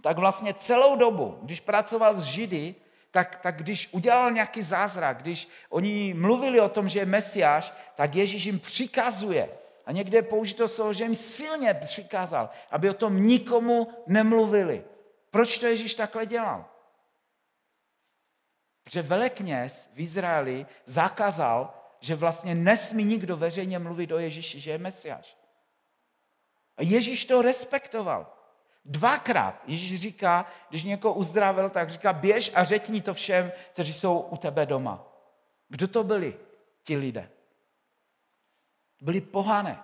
tak 0.02 0.18
vlastně 0.18 0.54
celou 0.54 0.96
dobu, 0.96 1.38
když 1.42 1.60
pracoval 1.60 2.16
s 2.16 2.24
Židy, 2.24 2.76
tak, 3.12 3.36
tak 3.36 3.58
když 3.58 3.90
udělal 3.92 4.32
nějaký 4.32 4.62
zázrak, 4.62 5.22
když 5.22 5.48
oni 5.70 6.14
mluvili 6.14 6.60
o 6.60 6.70
tom, 6.70 6.90
že 6.90 7.00
je 7.00 7.06
Mesiáš, 7.06 7.74
tak 7.96 8.16
Ježíš 8.16 8.46
jim 8.46 8.60
přikazuje. 8.60 9.50
A 9.86 9.92
někde 9.92 10.18
je 10.18 10.22
použito 10.22 10.68
slovo, 10.68 10.94
že 10.94 11.04
jim 11.04 11.16
silně 11.16 11.74
přikázal, 11.74 12.50
aby 12.72 12.90
o 12.90 12.94
tom 12.94 13.24
nikomu 13.24 13.88
nemluvili. 14.08 14.84
Proč 15.34 15.58
to 15.58 15.66
Ježíš 15.66 15.96
takhle 15.96 16.26
dělal? 16.26 16.66
Protože 18.84 19.02
velekněz 19.02 19.90
v 19.94 20.00
Izraeli 20.00 20.66
zakázal, 20.86 21.74
že 22.00 22.16
vlastně 22.16 22.56
nesmí 22.56 23.04
nikdo 23.04 23.38
veřejně 23.38 23.80
mluvit 23.80 24.12
o 24.12 24.20
Ježíši, 24.20 24.60
že 24.60 24.72
je 24.72 24.78
Mesiáš. 24.78 25.38
A 26.78 26.84
Ježíš 26.84 27.26
to 27.26 27.42
respektoval. 27.42 28.34
Dvakrát 28.86 29.62
Ježíš 29.66 30.02
říká, 30.02 30.46
když 30.70 30.84
někoho 30.84 31.14
uzdravil, 31.14 31.70
tak 31.70 31.90
říká, 31.90 32.14
běž 32.14 32.52
a 32.56 32.64
řekni 32.64 33.02
to 33.02 33.14
všem, 33.14 33.52
kteří 33.72 33.94
jsou 33.94 34.20
u 34.20 34.38
tebe 34.38 34.66
doma. 34.66 35.08
Kdo 35.70 35.88
to 35.88 36.04
byli 36.04 36.40
ti 36.84 36.98
lidé? 36.98 37.30
Byli 39.02 39.22
pohané. 39.22 39.84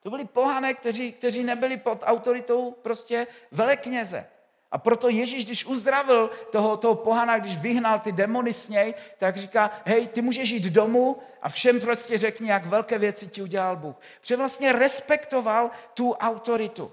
To 0.00 0.10
byli 0.10 0.24
pohané, 0.24 0.74
kteří, 0.74 1.12
kteří 1.12 1.42
nebyli 1.42 1.76
pod 1.76 2.02
autoritou 2.04 2.72
prostě 2.72 3.26
velekněze. 3.52 4.37
A 4.70 4.78
proto 4.78 5.08
Ježíš, 5.08 5.44
když 5.44 5.64
uzdravil 5.64 6.30
toho, 6.50 6.76
toho 6.76 6.94
pohana, 6.94 7.38
když 7.38 7.58
vyhnal 7.58 8.00
ty 8.00 8.12
demony 8.12 8.52
s 8.52 8.68
něj, 8.68 8.94
tak 9.18 9.36
říká, 9.36 9.70
hej, 9.84 10.06
ty 10.06 10.22
můžeš 10.22 10.50
jít 10.50 10.64
domů 10.64 11.16
a 11.42 11.48
všem 11.48 11.80
prostě 11.80 12.18
řekni, 12.18 12.50
jak 12.50 12.66
velké 12.66 12.98
věci 12.98 13.26
ti 13.26 13.42
udělal 13.42 13.76
Bůh. 13.76 13.96
Protože 14.20 14.36
vlastně 14.36 14.72
respektoval 14.72 15.70
tu 15.94 16.12
autoritu. 16.12 16.92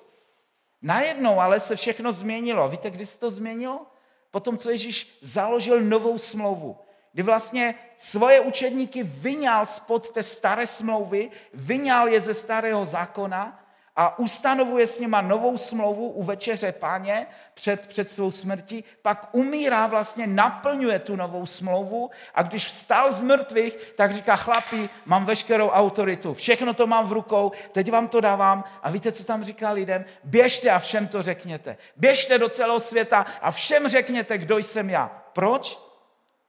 Najednou 0.81 1.39
ale 1.39 1.59
se 1.59 1.75
všechno 1.75 2.11
změnilo. 2.11 2.69
Víte, 2.69 2.91
kdy 2.91 3.05
se 3.05 3.19
to 3.19 3.31
změnilo? 3.31 3.85
Potom, 4.31 4.57
co 4.57 4.69
Ježíš 4.69 5.17
založil 5.21 5.81
novou 5.81 6.17
smlouvu. 6.17 6.77
Kdy 7.13 7.23
vlastně 7.23 7.75
svoje 7.97 8.39
učedníky 8.39 9.03
vyňal 9.03 9.65
spod 9.65 10.09
té 10.09 10.23
staré 10.23 10.67
smlouvy, 10.67 11.31
vyňal 11.53 12.07
je 12.07 12.21
ze 12.21 12.33
starého 12.33 12.85
zákona 12.85 13.64
a 13.95 14.19
ustanovuje 14.19 14.87
s 14.87 14.99
nima 14.99 15.21
novou 15.21 15.57
smlouvu 15.57 16.09
u 16.09 16.23
večeře 16.23 16.71
páně 16.71 17.27
před, 17.53 17.87
před 17.87 18.11
svou 18.11 18.31
smrtí, 18.31 18.83
pak 19.01 19.29
umírá, 19.31 19.87
vlastně 19.87 20.27
naplňuje 20.27 20.99
tu 20.99 21.15
novou 21.15 21.45
smlouvu 21.45 22.09
a 22.33 22.43
když 22.43 22.67
vstal 22.67 23.13
z 23.13 23.23
mrtvých, 23.23 23.77
tak 23.97 24.11
říká 24.11 24.35
chlapi, 24.35 24.89
mám 25.05 25.25
veškerou 25.25 25.69
autoritu, 25.69 26.33
všechno 26.33 26.73
to 26.73 26.87
mám 26.87 27.07
v 27.07 27.11
rukou, 27.11 27.51
teď 27.71 27.91
vám 27.91 28.07
to 28.07 28.21
dávám 28.21 28.63
a 28.83 28.89
víte, 28.89 29.11
co 29.11 29.23
tam 29.23 29.43
říká 29.43 29.71
lidem? 29.71 30.05
Běžte 30.23 30.69
a 30.69 30.79
všem 30.79 31.07
to 31.07 31.21
řekněte. 31.21 31.77
Běžte 31.95 32.37
do 32.37 32.49
celého 32.49 32.79
světa 32.79 33.25
a 33.41 33.51
všem 33.51 33.87
řekněte, 33.87 34.37
kdo 34.37 34.57
jsem 34.57 34.89
já. 34.89 35.23
Proč? 35.33 35.84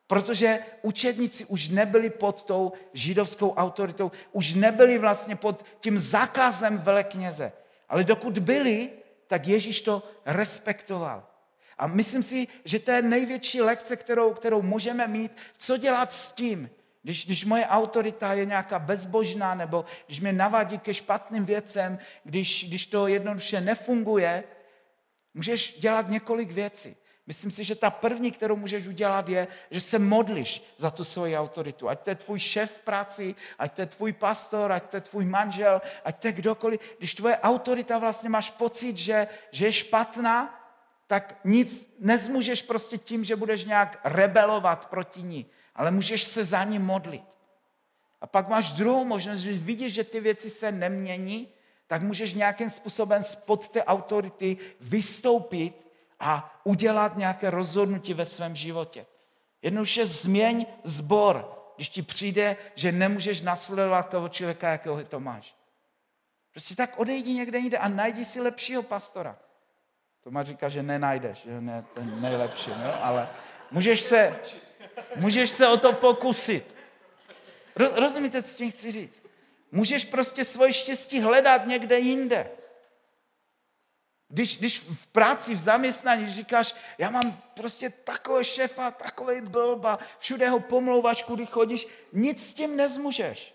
Protože 0.07 0.59
učedníci 0.83 1.45
už 1.45 1.69
nebyli 1.69 2.11
pod 2.11 2.45
tou 2.45 2.73
židovskou 2.93 3.55
autoritou, 3.55 4.13
už 4.33 4.55
nebyli 4.55 4.99
vlastně 4.99 5.37
pod 5.37 5.67
tím 5.81 5.99
zákazem 5.99 6.79
velekněze. 6.79 7.53
Ale 7.89 8.05
dokud 8.05 8.39
byli, 8.39 8.91
tak 9.27 9.47
Ježíš 9.47 9.81
to 9.81 10.03
respektoval. 10.25 11.27
A 11.79 11.87
myslím 11.87 12.23
si, 12.23 12.49
že 12.65 12.79
to 12.79 12.91
je 12.91 13.03
největší 13.03 13.61
lekce, 13.61 13.97
kterou, 13.97 14.33
kterou 14.33 14.63
můžeme 14.63 15.07
mít, 15.09 15.33
co 15.57 15.77
dělat 15.77 16.13
s 16.13 16.33
tím, 16.33 16.71
když, 17.03 17.27
když 17.27 17.45
moje 17.45 17.67
autorita 17.67 18.33
je 18.33 18.47
nějaká 18.47 18.79
bezbožná, 18.79 19.55
nebo 19.55 19.85
když 20.07 20.21
mě 20.21 20.33
navádí 20.33 20.79
ke 20.79 20.95
špatným 20.95 21.45
věcem, 21.45 21.99
když, 22.25 22.69
když 22.69 22.87
to 22.87 23.07
jednoduše 23.07 23.61
nefunguje, 23.61 24.45
můžeš 25.35 25.79
dělat 25.79 26.09
několik 26.09 26.51
věcí. 26.51 26.97
Myslím 27.27 27.51
si, 27.51 27.65
že 27.65 27.75
ta 27.75 27.91
první, 27.91 28.31
kterou 28.31 28.57
můžeš 28.57 28.87
udělat, 28.87 29.29
je, 29.29 29.49
že 29.71 29.81
se 29.81 29.99
modliš 29.99 30.63
za 30.77 30.91
tu 30.91 31.05
svoji 31.05 31.39
autoritu. 31.39 31.89
Ať 31.89 32.01
to 32.01 32.11
je 32.11 32.17
tvůj 32.17 32.39
šéf 32.39 32.71
v 32.71 32.81
práci, 32.81 33.35
ať 33.59 33.73
to 33.73 33.81
je 33.81 33.87
tvůj 33.87 34.13
pastor, 34.13 34.73
ať 34.73 34.91
to 34.91 34.97
je 34.97 35.01
tvůj 35.01 35.25
manžel, 35.25 35.83
ať 36.05 36.19
to 36.19 36.27
je 36.27 36.33
kdokoliv. 36.33 36.81
Když 36.99 37.15
tvoje 37.15 37.39
autorita 37.39 37.99
vlastně 37.99 38.29
máš 38.29 38.51
pocit, 38.51 38.97
že, 38.97 39.29
že 39.51 39.67
je 39.67 39.73
špatná, 39.73 40.63
tak 41.07 41.41
nic 41.45 41.95
nezmůžeš 41.99 42.63
prostě 42.63 42.99
tím, 42.99 43.25
že 43.25 43.37
budeš 43.37 43.65
nějak 43.65 44.01
rebelovat 44.05 44.87
proti 44.87 45.23
ní, 45.23 45.47
ale 45.75 45.91
můžeš 45.91 46.25
se 46.25 46.45
za 46.45 46.65
ní 46.65 46.79
modlit. 46.79 47.23
A 48.21 48.27
pak 48.27 48.49
máš 48.49 48.73
druhou 48.73 49.05
možnost, 49.05 49.41
že 49.41 49.53
vidíš, 49.53 49.95
že 49.95 50.05
ty 50.05 50.21
věci 50.21 50.51
se 50.51 50.73
nemění, 50.73 51.49
tak 51.87 52.03
můžeš 52.03 52.35
nějakým 52.35 52.71
způsobem 52.71 53.23
spod 53.23 53.69
té 53.69 53.85
autority 53.85 54.57
vystoupit 54.81 55.86
a 56.21 56.61
udělat 56.65 57.17
nějaké 57.17 57.51
rozhodnutí 57.51 58.15
ve 58.15 58.27
svém 58.27 58.57
životě. 58.57 59.07
Jednoduše 59.63 60.07
změň 60.07 60.67
zbor, 60.85 61.63
když 61.77 61.89
ti 61.89 62.03
přijde, 62.03 62.57
že 62.75 62.93
nemůžeš 62.93 63.41
nasledovat 63.41 64.09
toho 64.09 64.29
člověka, 64.29 64.71
jakého 64.71 65.05
to 65.05 65.21
máš. 65.21 65.55
Prostě 66.53 66.77
tak 66.77 66.99
odejdi 66.99 67.35
někde 67.35 67.59
jinde 67.59 67.79
a 67.79 67.89
najdi 67.89 68.25
si 68.25 68.41
lepšího 68.41 68.83
pastora. 68.83 69.39
Tomáš 70.25 70.47
říká, 70.47 70.69
že 70.69 70.83
nenajdeš, 70.83 71.39
že 71.39 71.61
ne, 71.61 71.85
ten 71.95 72.23
nejlepší, 72.23 72.71
no? 72.71 73.05
ale 73.05 73.29
můžeš 73.71 74.01
se, 74.01 74.41
můžeš 75.17 75.51
se 75.51 75.69
o 75.69 75.77
to 75.77 75.93
pokusit. 75.93 76.75
Rozumíte, 77.77 78.43
co 78.43 78.57
tím 78.57 78.71
chci 78.71 78.93
říct? 78.93 79.23
Můžeš 79.73 80.05
prostě 80.05 80.45
svoje 80.45 80.73
štěstí 80.73 81.21
hledat 81.21 81.67
někde 81.67 81.99
jinde. 81.99 82.51
Když, 84.29 84.59
když 84.59 84.79
v 84.81 85.07
práci, 85.07 85.55
v 85.55 85.59
zaměstnání 85.59 86.27
říkáš, 86.27 86.75
já 86.99 87.11
mám 87.11 87.43
prostě 87.55 87.91
takového 87.91 88.45
šefa, 88.45 88.91
takový 88.91 89.41
blba, 89.41 89.99
všude 90.19 90.49
ho 90.49 90.61
pomlouváš, 90.61 91.23
kudy 91.23 91.47
chodíš, 91.47 91.87
nic 92.13 92.47
s 92.47 92.55
tím 92.55 92.77
nezmůžeš. 92.77 93.55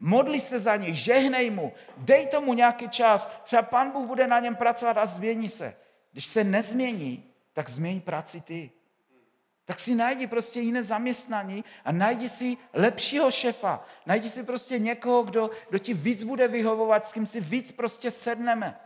Modli 0.00 0.40
se 0.40 0.58
za 0.58 0.76
něj, 0.76 0.94
žehnej 0.94 1.50
mu, 1.50 1.72
dej 1.96 2.26
tomu 2.26 2.54
nějaký 2.54 2.88
čas, 2.88 3.28
třeba 3.44 3.62
pan 3.62 3.90
Bůh 3.90 4.06
bude 4.06 4.26
na 4.26 4.40
něm 4.40 4.56
pracovat 4.56 4.98
a 4.98 5.06
změní 5.06 5.48
se. 5.48 5.76
Když 6.12 6.26
se 6.26 6.44
nezmění, 6.44 7.32
tak 7.52 7.68
změní 7.68 8.00
práci 8.00 8.40
ty. 8.40 8.70
Tak 9.64 9.80
si 9.80 9.94
najdi 9.94 10.26
prostě 10.26 10.60
jiné 10.60 10.82
zaměstnání 10.82 11.64
a 11.84 11.92
najdi 11.92 12.28
si 12.28 12.56
lepšího 12.72 13.30
šefa. 13.30 13.84
Najdi 14.06 14.30
si 14.30 14.42
prostě 14.42 14.78
někoho, 14.78 15.22
kdo, 15.22 15.50
kdo 15.68 15.78
ti 15.78 15.94
víc 15.94 16.22
bude 16.22 16.48
vyhovovat, 16.48 17.06
s 17.06 17.12
kým 17.12 17.26
si 17.26 17.40
víc 17.40 17.72
prostě 17.72 18.10
sedneme. 18.10 18.80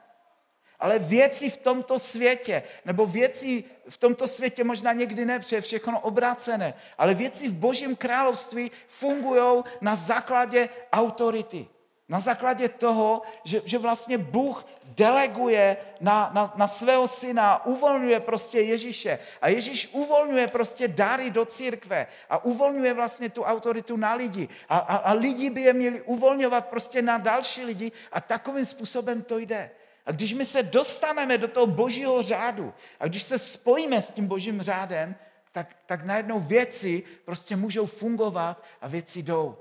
Ale 0.81 0.99
věci 0.99 1.51
v 1.51 1.57
tomto 1.57 1.99
světě, 1.99 2.62
nebo 2.85 3.07
věci 3.07 3.65
v 3.89 3.97
tomto 3.97 4.29
světě 4.29 4.65
možná 4.65 4.93
někdy 4.93 5.25
ne, 5.25 5.39
protože 5.39 5.57
je 5.57 5.61
všechno 5.61 6.01
obrácené, 6.01 6.75
ale 6.99 7.15
věci 7.15 7.49
v 7.49 7.55
božím 7.55 7.97
království 7.97 8.71
fungují 8.89 9.62
na 9.81 9.97
základě 9.97 10.69
autority. 10.93 11.69
Na 12.09 12.21
základě 12.21 12.69
toho, 12.69 13.23
že, 13.45 13.62
že 13.65 13.79
vlastně 13.79 14.19
Bůh 14.19 14.67
deleguje 14.85 15.77
na, 16.01 16.31
na, 16.35 16.53
na 16.57 16.69
svého 16.69 17.07
syna, 17.07 17.67
uvolňuje 17.67 18.21
prostě 18.21 18.61
Ježíše. 18.61 19.19
A 19.41 19.49
Ježíš 19.49 19.89
uvolňuje 19.93 20.47
prostě 20.47 20.89
dary 20.89 21.31
do 21.31 21.45
církve 21.45 22.07
a 22.31 22.45
uvolňuje 22.45 22.95
vlastně 22.95 23.31
tu 23.31 23.43
autoritu 23.43 23.97
na 23.97 24.15
lidi. 24.15 24.49
A, 24.69 24.79
a, 24.79 24.97
a 24.97 25.12
lidi 25.12 25.51
by 25.51 25.61
je 25.61 25.73
měli 25.73 26.03
uvolňovat 26.03 26.67
prostě 26.67 27.03
na 27.03 27.19
další 27.19 27.65
lidi 27.65 27.93
a 28.12 28.21
takovým 28.21 28.67
způsobem 28.67 29.23
to 29.23 29.39
jde. 29.39 29.71
A 30.07 30.12
když 30.12 30.33
my 30.33 30.45
se 30.45 30.62
dostaneme 30.62 31.38
do 31.38 31.49
toho 31.49 31.66
božího 31.66 32.23
řádu 32.23 32.75
a 33.01 33.07
když 33.07 33.23
se 33.23 33.38
spojíme 33.38 34.03
s 34.03 34.11
tím 34.11 34.27
božím 34.27 34.62
řádem, 34.62 35.16
tak, 35.53 35.77
tak 35.87 36.05
najednou 36.05 36.40
věci 36.40 37.03
prostě 37.25 37.57
můžou 37.57 37.87
fungovat 37.87 38.64
a 38.81 38.88
věci 38.88 39.23
jdou. 39.23 39.59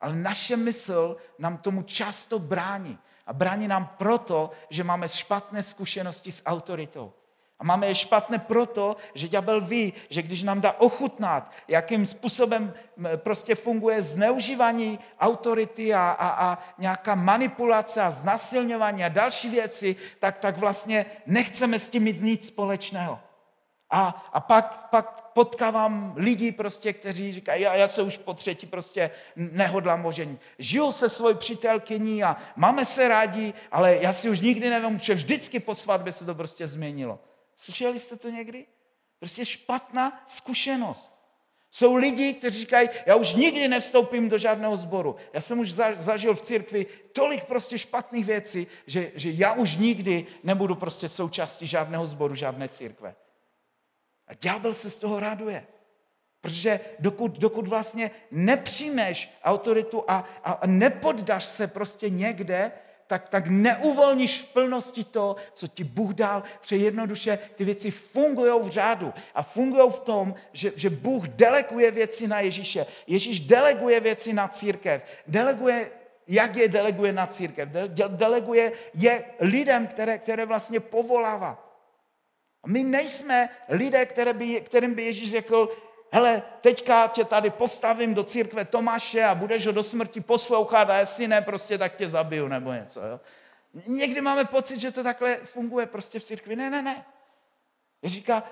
Ale 0.00 0.16
naše 0.16 0.56
mysl 0.56 1.16
nám 1.38 1.58
tomu 1.58 1.82
často 1.82 2.38
brání. 2.38 2.98
A 3.26 3.32
brání 3.32 3.68
nám 3.68 3.94
proto, 3.98 4.50
že 4.70 4.84
máme 4.84 5.08
špatné 5.08 5.62
zkušenosti 5.62 6.32
s 6.32 6.42
autoritou. 6.46 7.12
A 7.58 7.64
máme 7.64 7.86
je 7.86 7.94
špatné 7.94 8.38
proto, 8.38 8.96
že 9.14 9.28
ďábel 9.28 9.60
ví, 9.60 9.92
že 10.08 10.22
když 10.22 10.42
nám 10.42 10.60
dá 10.60 10.72
ochutnat, 10.72 11.50
jakým 11.68 12.06
způsobem 12.06 12.74
prostě 13.16 13.54
funguje 13.54 14.02
zneužívání 14.02 14.98
autority 15.20 15.94
a, 15.94 16.10
a, 16.10 16.28
a 16.28 16.58
nějaká 16.78 17.14
manipulace 17.14 18.02
a 18.02 18.10
znasilňování 18.10 19.04
a 19.04 19.08
další 19.08 19.48
věci, 19.48 19.96
tak, 20.18 20.38
tak 20.38 20.58
vlastně 20.58 21.06
nechceme 21.26 21.78
s 21.78 21.88
tím 21.88 22.02
mít 22.02 22.20
nic 22.20 22.46
společného. 22.46 23.20
A, 23.90 24.30
a 24.32 24.40
pak, 24.40 24.88
pak 24.90 25.30
potkávám 25.32 26.12
lidi, 26.16 26.52
prostě, 26.52 26.92
kteří 26.92 27.32
říkají, 27.32 27.62
já, 27.62 27.74
já 27.74 27.88
se 27.88 28.02
už 28.02 28.18
po 28.18 28.34
třetí 28.34 28.66
prostě 28.66 29.10
nehodlám 29.36 30.06
oženit. 30.06 30.40
Žiju 30.58 30.92
se 30.92 31.08
svojí 31.08 31.36
přítelkyní 31.36 32.24
a 32.24 32.36
máme 32.56 32.84
se 32.84 33.08
rádi, 33.08 33.54
ale 33.70 33.96
já 33.96 34.12
si 34.12 34.30
už 34.30 34.40
nikdy 34.40 34.70
nevím, 34.70 34.98
že 34.98 35.14
vždycky 35.14 35.60
po 35.60 35.74
svatbě 35.74 36.12
se 36.12 36.24
to 36.24 36.34
prostě 36.34 36.66
změnilo. 36.66 37.18
Slyšeli 37.56 37.98
jste 37.98 38.16
to 38.16 38.30
někdy? 38.30 38.66
Prostě 39.18 39.44
špatná 39.44 40.22
zkušenost. 40.26 41.14
Jsou 41.70 41.94
lidi, 41.94 42.32
kteří 42.32 42.60
říkají, 42.60 42.88
já 43.06 43.16
už 43.16 43.34
nikdy 43.34 43.68
nevstoupím 43.68 44.28
do 44.28 44.38
žádného 44.38 44.76
sboru. 44.76 45.16
Já 45.32 45.40
jsem 45.40 45.58
už 45.58 45.72
zažil 45.98 46.34
v 46.34 46.42
církvi 46.42 46.86
tolik 47.12 47.44
prostě 47.44 47.78
špatných 47.78 48.26
věcí, 48.26 48.66
že, 48.86 49.12
že 49.14 49.30
já 49.30 49.52
už 49.52 49.76
nikdy 49.76 50.26
nebudu 50.42 50.74
prostě 50.74 51.08
součástí 51.08 51.66
žádného 51.66 52.06
sboru, 52.06 52.34
žádné 52.34 52.68
církve. 52.68 53.14
A 54.28 54.34
ďábel 54.34 54.74
se 54.74 54.90
z 54.90 54.98
toho 54.98 55.20
raduje. 55.20 55.66
Protože 56.40 56.80
dokud, 56.98 57.38
dokud 57.38 57.68
vlastně 57.68 58.10
nepřijmeš 58.30 59.38
autoritu 59.44 60.04
a, 60.08 60.28
a 60.44 60.66
nepoddaš 60.66 61.44
se 61.44 61.66
prostě 61.66 62.10
někde, 62.10 62.72
tak, 63.06 63.28
tak 63.28 63.46
neuvolníš 63.46 64.42
v 64.42 64.52
plnosti 64.52 65.04
to, 65.04 65.36
co 65.52 65.68
ti 65.68 65.84
Bůh 65.84 66.14
dal, 66.14 66.42
protože 66.60 66.76
jednoduše 66.76 67.38
ty 67.54 67.64
věci 67.64 67.90
fungují 67.90 68.52
v 68.62 68.68
řádu 68.68 69.12
a 69.34 69.42
fungují 69.42 69.90
v 69.90 70.00
tom, 70.00 70.34
že, 70.52 70.72
že 70.76 70.90
Bůh 70.90 71.28
deleguje 71.28 71.90
věci 71.90 72.26
na 72.26 72.40
Ježíše. 72.40 72.86
Ježíš 73.06 73.40
deleguje 73.40 74.00
věci 74.00 74.32
na 74.32 74.48
církev. 74.48 75.02
Deleguje, 75.26 75.90
jak 76.28 76.56
je 76.56 76.68
deleguje 76.68 77.12
na 77.12 77.26
církev? 77.26 77.68
Deleguje 78.08 78.72
je 78.94 79.24
lidem, 79.40 79.86
které, 79.86 80.18
které 80.18 80.46
vlastně 80.46 80.80
povolává. 80.80 81.64
My 82.66 82.82
nejsme 82.82 83.48
lidé, 83.68 84.06
které 84.06 84.32
by, 84.32 84.60
kterým 84.60 84.94
by 84.94 85.02
Ježíš 85.02 85.30
řekl, 85.30 85.68
hele, 86.14 86.42
teďka 86.60 87.08
tě 87.08 87.24
tady 87.24 87.50
postavím 87.50 88.14
do 88.14 88.22
církve 88.24 88.64
Tomáše 88.64 89.24
a 89.24 89.34
budeš 89.34 89.66
ho 89.66 89.72
do 89.72 89.82
smrti 89.82 90.20
poslouchat 90.20 90.90
a 90.90 90.98
jestli 90.98 91.28
ne, 91.28 91.40
prostě 91.40 91.78
tak 91.78 91.96
tě 91.96 92.10
zabiju 92.10 92.48
nebo 92.48 92.72
něco. 92.72 93.00
Jo? 93.00 93.20
Někdy 93.86 94.20
máme 94.20 94.44
pocit, 94.44 94.80
že 94.80 94.90
to 94.90 95.02
takhle 95.02 95.36
funguje 95.36 95.86
prostě 95.86 96.18
v 96.18 96.24
církvi. 96.24 96.56
Ne, 96.56 96.70
ne, 96.70 96.82
ne. 96.82 97.04
Říká, 98.04 98.42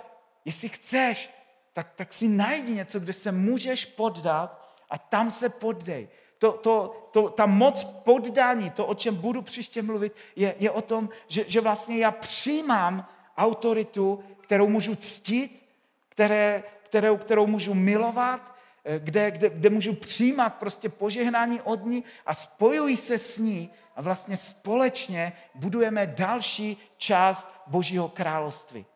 jestli 0.44 0.68
chceš, 0.68 1.30
tak, 1.72 1.88
tak 1.96 2.12
si 2.12 2.28
najdi 2.28 2.72
něco, 2.72 3.00
kde 3.00 3.12
se 3.12 3.32
můžeš 3.32 3.84
poddat 3.84 4.68
a 4.90 4.98
tam 4.98 5.30
se 5.30 5.48
poddej. 5.48 6.08
To, 6.38 6.52
to, 6.52 7.08
to, 7.10 7.28
ta 7.28 7.46
moc 7.46 7.84
poddání, 7.84 8.70
to, 8.70 8.86
o 8.86 8.94
čem 8.94 9.16
budu 9.16 9.42
příště 9.42 9.82
mluvit, 9.82 10.12
je, 10.36 10.54
je 10.58 10.70
o 10.70 10.82
tom, 10.82 11.08
že, 11.28 11.44
že 11.48 11.60
vlastně 11.60 11.98
já 11.98 12.10
přijímám 12.10 13.08
autoritu, 13.36 14.24
kterou 14.40 14.68
můžu 14.68 14.96
ctít, 14.96 15.62
které, 16.08 16.62
kterou, 16.92 17.16
kterou 17.16 17.46
můžu 17.46 17.74
milovat, 17.74 18.54
eh, 18.84 18.98
kde, 18.98 19.30
kde, 19.30 19.50
kde 19.50 19.70
můžu 19.70 19.94
přijímat 19.94 20.54
prostě 20.54 20.88
požehnání 20.88 21.60
od 21.60 21.84
ní 21.84 22.04
a 22.26 22.34
spojuji 22.34 22.96
se 22.96 23.18
s 23.18 23.38
ní 23.38 23.70
a 23.96 24.02
vlastně 24.02 24.36
společně 24.36 25.32
budujeme 25.54 26.06
další 26.06 26.76
část 26.96 27.48
Božího 27.66 28.08
království. 28.08 28.86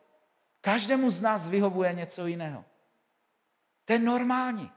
Každému 0.60 1.10
z 1.10 1.22
nás 1.22 1.48
vyhovuje 1.48 1.92
něco 1.92 2.26
jiného. 2.26 2.64
To 3.84 3.92
je 3.92 3.98
normální. 3.98 4.70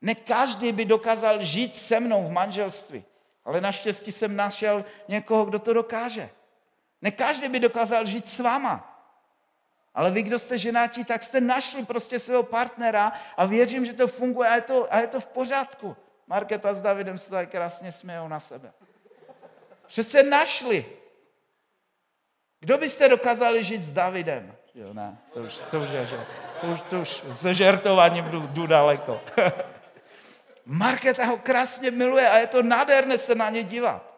Ne 0.00 0.14
každý 0.14 0.72
by 0.72 0.84
dokázal 0.84 1.44
žít 1.44 1.76
se 1.76 2.00
mnou 2.00 2.28
v 2.28 2.32
manželství, 2.32 3.04
ale 3.44 3.60
naštěstí 3.60 4.12
jsem 4.12 4.36
našel 4.36 4.84
někoho, 5.08 5.44
kdo 5.44 5.58
to 5.58 5.72
dokáže. 5.72 6.30
Ne 7.02 7.10
každý 7.10 7.48
by 7.48 7.60
dokázal 7.60 8.06
žít 8.06 8.28
s 8.28 8.38
váma. 8.38 8.93
Ale 9.94 10.10
vy, 10.10 10.22
kdo 10.22 10.38
jste 10.38 10.58
ženatí, 10.58 11.04
tak 11.04 11.22
jste 11.22 11.40
našli 11.40 11.84
prostě 11.84 12.18
svého 12.18 12.42
partnera 12.42 13.12
a 13.36 13.46
věřím, 13.46 13.86
že 13.86 13.92
to 13.92 14.08
funguje 14.08 14.48
a 14.48 14.54
je 14.54 14.60
to, 14.60 14.94
a 14.94 15.00
je 15.00 15.06
to 15.06 15.20
v 15.20 15.26
pořádku. 15.26 15.96
Marketa 16.26 16.74
s 16.74 16.80
Davidem 16.80 17.18
se 17.18 17.30
tady 17.30 17.46
krásně 17.46 17.92
smějou 17.92 18.28
na 18.28 18.40
sebe. 18.40 18.72
Že 19.86 20.02
se 20.02 20.22
našli. 20.22 20.86
Kdo 22.60 22.78
byste 22.78 23.08
dokázali 23.08 23.64
žít 23.64 23.82
s 23.82 23.92
Davidem? 23.92 24.56
Jo, 24.74 24.94
ne, 24.94 25.18
to 25.32 25.40
už, 25.40 25.54
to 25.70 25.80
už, 25.80 25.88
je, 25.90 26.08
to 26.60 26.66
už, 26.66 26.80
to 26.80 27.00
už 27.00 27.22
se 27.32 27.54
žertováním 27.54 28.24
jdu, 28.24 28.40
jdu 28.40 28.66
daleko. 28.66 29.20
Marketa 30.66 31.24
ho 31.24 31.36
krásně 31.36 31.90
miluje 31.90 32.28
a 32.28 32.38
je 32.38 32.46
to 32.46 32.62
nádherné 32.62 33.18
se 33.18 33.34
na 33.34 33.50
ně 33.50 33.62
dívat. 33.62 34.13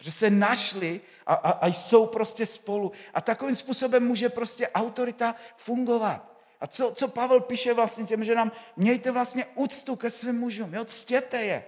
Protože 0.00 0.12
se 0.12 0.30
našli 0.30 1.00
a, 1.26 1.34
a, 1.34 1.50
a 1.50 1.66
jsou 1.66 2.06
prostě 2.06 2.46
spolu. 2.46 2.92
A 3.14 3.20
takovým 3.20 3.56
způsobem 3.56 4.06
může 4.06 4.28
prostě 4.28 4.68
autorita 4.68 5.34
fungovat. 5.56 6.42
A 6.60 6.66
co, 6.66 6.92
co 6.94 7.08
Pavel 7.08 7.40
píše 7.40 7.74
vlastně 7.74 8.04
těm, 8.04 8.24
že 8.24 8.34
nám 8.34 8.52
mějte 8.76 9.10
vlastně 9.10 9.46
úctu 9.54 9.96
ke 9.96 10.10
svým 10.10 10.38
mužům, 10.38 10.74
jo, 10.74 10.84
ctěte 10.84 11.42
je. 11.42 11.64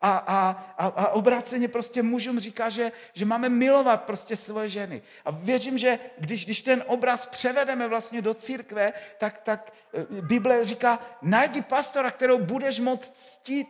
A, 0.00 0.16
a, 0.16 0.50
a, 0.78 0.86
a 0.86 1.08
obráceně 1.08 1.68
prostě 1.68 2.02
mužům 2.02 2.40
říká, 2.40 2.68
že, 2.68 2.92
že 3.12 3.24
máme 3.24 3.48
milovat 3.48 4.02
prostě 4.02 4.36
svoje 4.36 4.68
ženy. 4.68 5.02
A 5.24 5.30
věřím, 5.30 5.78
že 5.78 5.98
když, 6.18 6.44
když 6.44 6.62
ten 6.62 6.84
obraz 6.86 7.26
převedeme 7.26 7.88
vlastně 7.88 8.22
do 8.22 8.34
církve, 8.34 8.92
tak, 9.18 9.38
tak 9.38 9.72
eh, 9.94 10.22
Bible 10.22 10.64
říká, 10.64 10.98
najdi 11.22 11.62
pastora, 11.62 12.10
kterou 12.10 12.38
budeš 12.38 12.80
moct 12.80 13.12
ctít. 13.16 13.68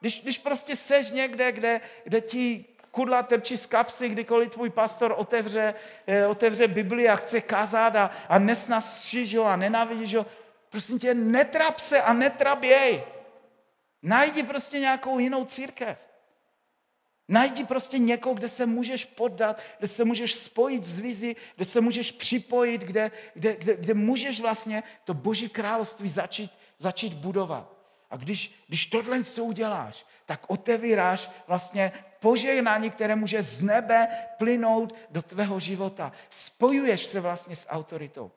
Když, 0.00 0.22
když 0.22 0.38
prostě 0.38 0.76
seš 0.76 1.10
někde, 1.10 1.52
kde, 1.52 1.80
kde 2.04 2.20
ti 2.20 2.64
kudla 2.98 3.22
trčí 3.22 3.56
z 3.56 3.66
kapsy, 3.66 4.08
kdykoliv 4.08 4.50
tvůj 4.50 4.70
pastor 4.70 5.14
otevře, 5.16 5.74
eh, 6.06 6.26
otevře 6.26 6.68
Bibli 6.68 7.08
a 7.08 7.16
chce 7.16 7.40
kázat 7.40 7.96
a, 7.96 8.10
a 8.28 8.38
nesnažíš 8.38 9.34
ho 9.34 9.44
a 9.44 9.56
nenávidíš 9.56 10.14
ho, 10.14 10.26
prosím 10.68 10.98
tě, 10.98 11.14
netrap 11.14 11.78
se 11.78 12.02
a 12.02 12.12
netrap 12.12 12.62
jej. 12.62 13.04
Najdi 14.02 14.42
prostě 14.42 14.78
nějakou 14.78 15.18
jinou 15.18 15.44
církev. 15.44 15.98
Najdi 17.28 17.64
prostě 17.64 17.98
někoho, 17.98 18.34
kde 18.34 18.48
se 18.48 18.66
můžeš 18.66 19.04
poddat, 19.04 19.62
kde 19.78 19.88
se 19.88 20.04
můžeš 20.04 20.34
spojit 20.34 20.84
s 20.84 20.98
vizi, 20.98 21.36
kde 21.56 21.64
se 21.64 21.80
můžeš 21.80 22.12
připojit, 22.12 22.80
kde, 22.80 23.10
kde, 23.34 23.56
kde, 23.56 23.76
kde 23.76 23.94
můžeš 23.94 24.40
vlastně 24.40 24.82
to 25.04 25.14
boží 25.14 25.48
království 25.48 26.08
začít, 26.08 26.50
začít 26.78 27.14
budovat. 27.14 27.78
A 28.10 28.16
když, 28.16 28.64
když 28.66 28.86
tohle 28.86 29.24
co 29.24 29.44
uděláš, 29.44 30.06
tak 30.26 30.50
otevíráš 30.50 31.30
vlastně 31.46 31.92
požehnání, 32.20 32.90
které 32.90 33.16
může 33.16 33.42
z 33.42 33.62
nebe 33.62 34.08
plynout 34.38 34.94
do 35.10 35.22
tvého 35.22 35.60
života. 35.60 36.12
Spojuješ 36.30 37.06
se 37.06 37.20
vlastně 37.20 37.56
s 37.56 37.68
autoritou. 37.68 38.30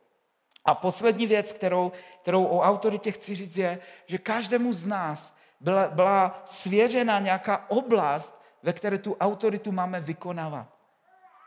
A 0.65 0.75
poslední 0.75 1.27
věc, 1.27 1.53
kterou, 1.53 1.91
kterou 2.21 2.45
o 2.45 2.61
autoritě 2.61 3.11
chci 3.11 3.35
říct, 3.35 3.57
je, 3.57 3.79
že 4.05 4.17
každému 4.17 4.73
z 4.73 4.87
nás 4.87 5.37
byla, 5.59 5.87
byla 5.87 6.41
svěřena 6.45 7.19
nějaká 7.19 7.65
oblast, 7.69 8.41
ve 8.63 8.73
které 8.73 8.97
tu 8.97 9.17
autoritu 9.19 9.71
máme 9.71 10.01
vykonávat. 10.01 10.67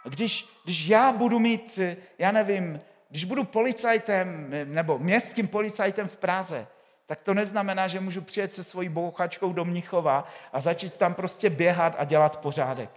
Když, 0.05 0.49
když 0.65 0.89
já 0.89 1.13
budu 1.13 1.39
mít, 1.39 1.79
já 2.19 2.33
nevím, 2.33 2.81
když 3.11 3.25
budu 3.25 3.45
policajtem 3.45 4.51
nebo 4.65 4.99
městským 4.99 5.49
policajtem 5.49 6.09
v 6.09 6.17
Praze, 6.17 6.67
tak 7.07 7.21
to 7.21 7.35
neznamená, 7.35 7.87
že 7.87 8.01
můžu 8.01 8.23
přijet 8.23 8.53
se 8.53 8.65
svojí 8.65 8.89
bouchačkou 8.89 9.53
do 9.53 9.65
Mnichova 9.65 10.29
a 10.53 10.61
začít 10.61 10.97
tam 10.97 11.15
prostě 11.15 11.51
běhat 11.51 11.95
a 11.99 12.05
dělat 12.05 12.37
pořádek. 12.37 12.91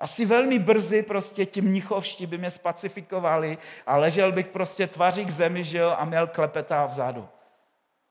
Asi 0.00 0.26
velmi 0.26 0.58
brzy 0.58 1.02
prostě 1.02 1.46
ti 1.46 1.60
mnichovští 1.60 2.26
by 2.26 2.38
mě 2.38 2.50
spacifikovali 2.50 3.58
a 3.86 3.96
ležel 3.96 4.32
bych 4.32 4.48
prostě 4.48 4.86
tvaří 4.86 5.24
k 5.24 5.30
zemi, 5.30 5.64
že 5.64 5.78
jo, 5.78 5.94
a 5.98 6.04
měl 6.04 6.26
klepetá 6.26 6.86
vzadu. 6.86 7.28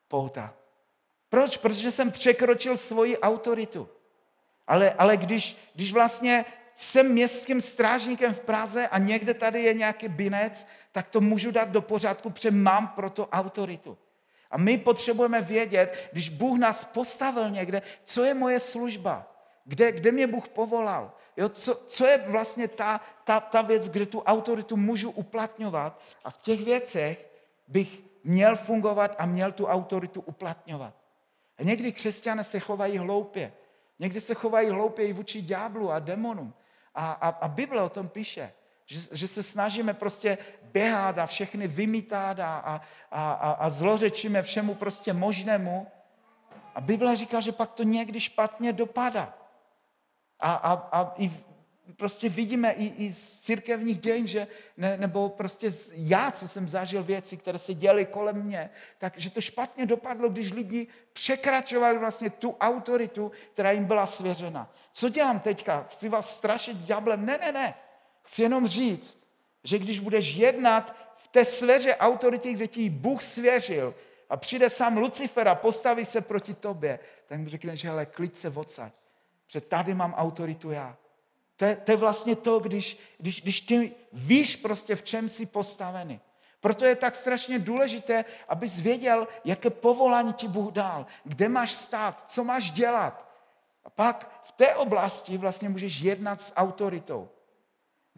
Pouta. 0.08 0.54
Proč? 1.30 1.58
Protože 1.58 1.92
jsem 1.92 2.12
překročil 2.12 2.78
svoji 2.78 3.18
autoritu. 3.18 3.90
Ale, 4.68 4.92
ale 4.92 5.18
když, 5.18 5.58
když 5.76 5.94
vlastně 5.94 6.46
jsem 6.76 7.12
městským 7.12 7.62
strážníkem 7.62 8.34
v 8.34 8.40
Praze 8.40 8.88
a 8.88 8.98
někde 8.98 9.34
tady 9.34 9.62
je 9.62 9.74
nějaký 9.74 10.08
binec, 10.08 10.68
tak 10.92 11.08
to 11.08 11.22
můžu 11.22 11.52
dát 11.52 11.70
do 11.70 11.82
pořádku, 11.82 12.30
protože 12.30 12.52
mám 12.52 12.88
proto 12.88 13.28
autoritu. 13.28 13.98
A 14.52 14.58
my 14.58 14.78
potřebujeme 14.78 15.42
vědět, 15.42 16.10
když 16.12 16.30
Bůh 16.30 16.60
nás 16.60 16.84
postavil 16.84 17.50
někde, 17.50 17.82
co 18.04 18.24
je 18.24 18.34
moje 18.34 18.60
služba, 18.60 19.36
kde, 19.66 19.92
kde 19.92 20.12
mě 20.12 20.28
Bůh 20.28 20.50
povolal, 20.50 21.12
jo, 21.38 21.50
co, 21.50 21.76
co 21.76 22.06
je 22.06 22.18
vlastně 22.18 22.68
ta, 22.68 23.02
ta, 23.24 23.40
ta 23.40 23.62
věc, 23.62 23.90
kde 23.90 24.06
tu 24.06 24.22
autoritu 24.22 24.78
můžu 24.78 25.12
uplatňovat 25.12 26.02
a 26.24 26.30
v 26.30 26.38
těch 26.38 26.66
věcech 26.66 27.30
bych 27.68 28.00
měl 28.24 28.56
fungovat 28.56 29.16
a 29.18 29.26
měl 29.26 29.52
tu 29.52 29.66
autoritu 29.66 30.22
uplatňovat. 30.22 30.94
A 31.58 31.64
někdy 31.64 31.92
křesťané 31.92 32.44
se 32.44 32.60
chovají 32.60 32.98
hloupě. 32.98 33.54
Někdy 34.00 34.22
se 34.22 34.34
chovají 34.34 34.70
hloupě 34.70 35.08
i 35.08 35.14
vůči 35.14 35.42
ďáblu 35.42 35.92
a 35.92 36.00
demonům. 36.00 36.54
A, 36.96 37.12
a, 37.12 37.30
a 37.30 37.48
Bible 37.48 37.82
o 37.82 37.90
tom 37.90 38.10
píše, 38.10 38.54
že, 38.86 39.00
že 39.12 39.28
se 39.28 39.44
snažíme 39.44 39.94
prostě 39.94 40.38
běhat 40.74 41.18
a 41.18 41.26
všechny 41.26 41.68
vymítat 41.68 42.40
a, 42.40 42.58
a, 42.58 42.82
a, 43.12 43.52
a 43.52 43.70
zlořečíme 43.70 44.44
všemu 44.44 44.76
prostě 44.76 45.14
možnému. 45.14 45.88
A 46.76 46.82
Bible 46.82 47.16
říká, 47.16 47.40
že 47.40 47.52
pak 47.52 47.72
to 47.72 47.84
někdy 47.84 48.20
špatně 48.20 48.74
dopadá. 48.74 49.34
A, 50.40 50.54
a, 50.54 50.74
a 50.74 51.14
i 51.18 51.32
prostě 51.98 52.30
vidíme 52.30 52.72
i, 52.72 52.86
i 52.86 53.14
z 53.14 53.40
církevních 53.40 54.00
dějin, 54.00 54.28
že, 54.28 54.48
ne, 54.78 54.98
nebo 54.98 55.30
prostě 55.30 55.72
z, 55.72 55.92
já, 55.96 56.32
co 56.32 56.48
jsem 56.48 56.70
zažil 56.70 57.04
věci, 57.04 57.38
které 57.38 57.60
se 57.60 57.74
děly 57.74 58.06
kolem 58.06 58.36
mě, 58.36 58.70
takže 58.98 59.30
to 59.30 59.42
špatně 59.42 59.86
dopadlo, 59.86 60.30
když 60.30 60.52
lidi 60.52 60.88
překračovali 61.14 61.98
vlastně 61.98 62.30
tu 62.30 62.56
autoritu, 62.60 63.32
která 63.54 63.72
jim 63.72 63.86
byla 63.86 64.06
svěřena. 64.06 64.74
Co 64.94 65.10
dělám 65.10 65.40
teďka? 65.40 65.86
Chci 65.90 66.10
vás 66.10 66.36
strašit 66.36 66.78
ďáblem? 66.78 67.26
Ne, 67.26 67.38
ne, 67.38 67.52
ne. 67.52 67.74
Chci 68.24 68.42
jenom 68.42 68.68
říct, 68.68 69.19
že 69.64 69.80
když 69.80 70.00
budeš 70.00 70.36
jednat 70.36 70.96
v 71.16 71.28
té 71.28 71.46
sféře 71.46 71.96
autority, 71.96 72.54
kde 72.54 72.68
ti 72.68 72.90
Bůh 72.90 73.24
svěřil, 73.24 73.96
a 74.30 74.38
přijde 74.38 74.70
sám 74.70 74.98
Lucifer 74.98 75.48
a 75.48 75.56
postaví 75.56 76.06
se 76.06 76.22
proti 76.22 76.54
tobě, 76.54 77.00
tak 77.26 77.40
mu 77.40 77.50
řekne, 77.50 77.78
že 77.78 77.88
hele, 77.88 78.06
klid 78.06 78.38
se 78.38 78.50
odsaď, 78.50 78.94
protože 79.46 79.62
tady 79.62 79.94
mám 79.94 80.14
autoritu 80.14 80.72
já. 80.72 80.98
To 81.56 81.66
je, 81.66 81.76
to 81.76 81.92
je 81.92 81.98
vlastně 81.98 82.36
to, 82.36 82.60
když, 82.60 83.00
když, 83.18 83.42
když 83.42 83.62
ty 83.62 83.92
víš 84.14 84.56
prostě, 84.56 84.96
v 84.96 85.04
čem 85.04 85.30
jsi 85.30 85.46
postavený. 85.46 86.20
Proto 86.62 86.86
je 86.86 86.96
tak 86.96 87.16
strašně 87.16 87.60
důležité, 87.60 88.26
abys 88.48 88.80
věděl, 88.80 89.28
jaké 89.46 89.70
povolání 89.70 90.34
ti 90.34 90.48
Bůh 90.48 90.74
dal, 90.74 91.06
kde 91.24 91.50
máš 91.50 91.72
stát, 91.72 92.26
co 92.28 92.44
máš 92.44 92.72
dělat. 92.72 93.30
A 93.86 93.90
pak 93.90 94.42
v 94.44 94.52
té 94.52 94.76
oblasti 94.76 95.38
vlastně 95.38 95.70
můžeš 95.70 96.00
jednat 96.00 96.42
s 96.42 96.54
autoritou. 96.56 97.30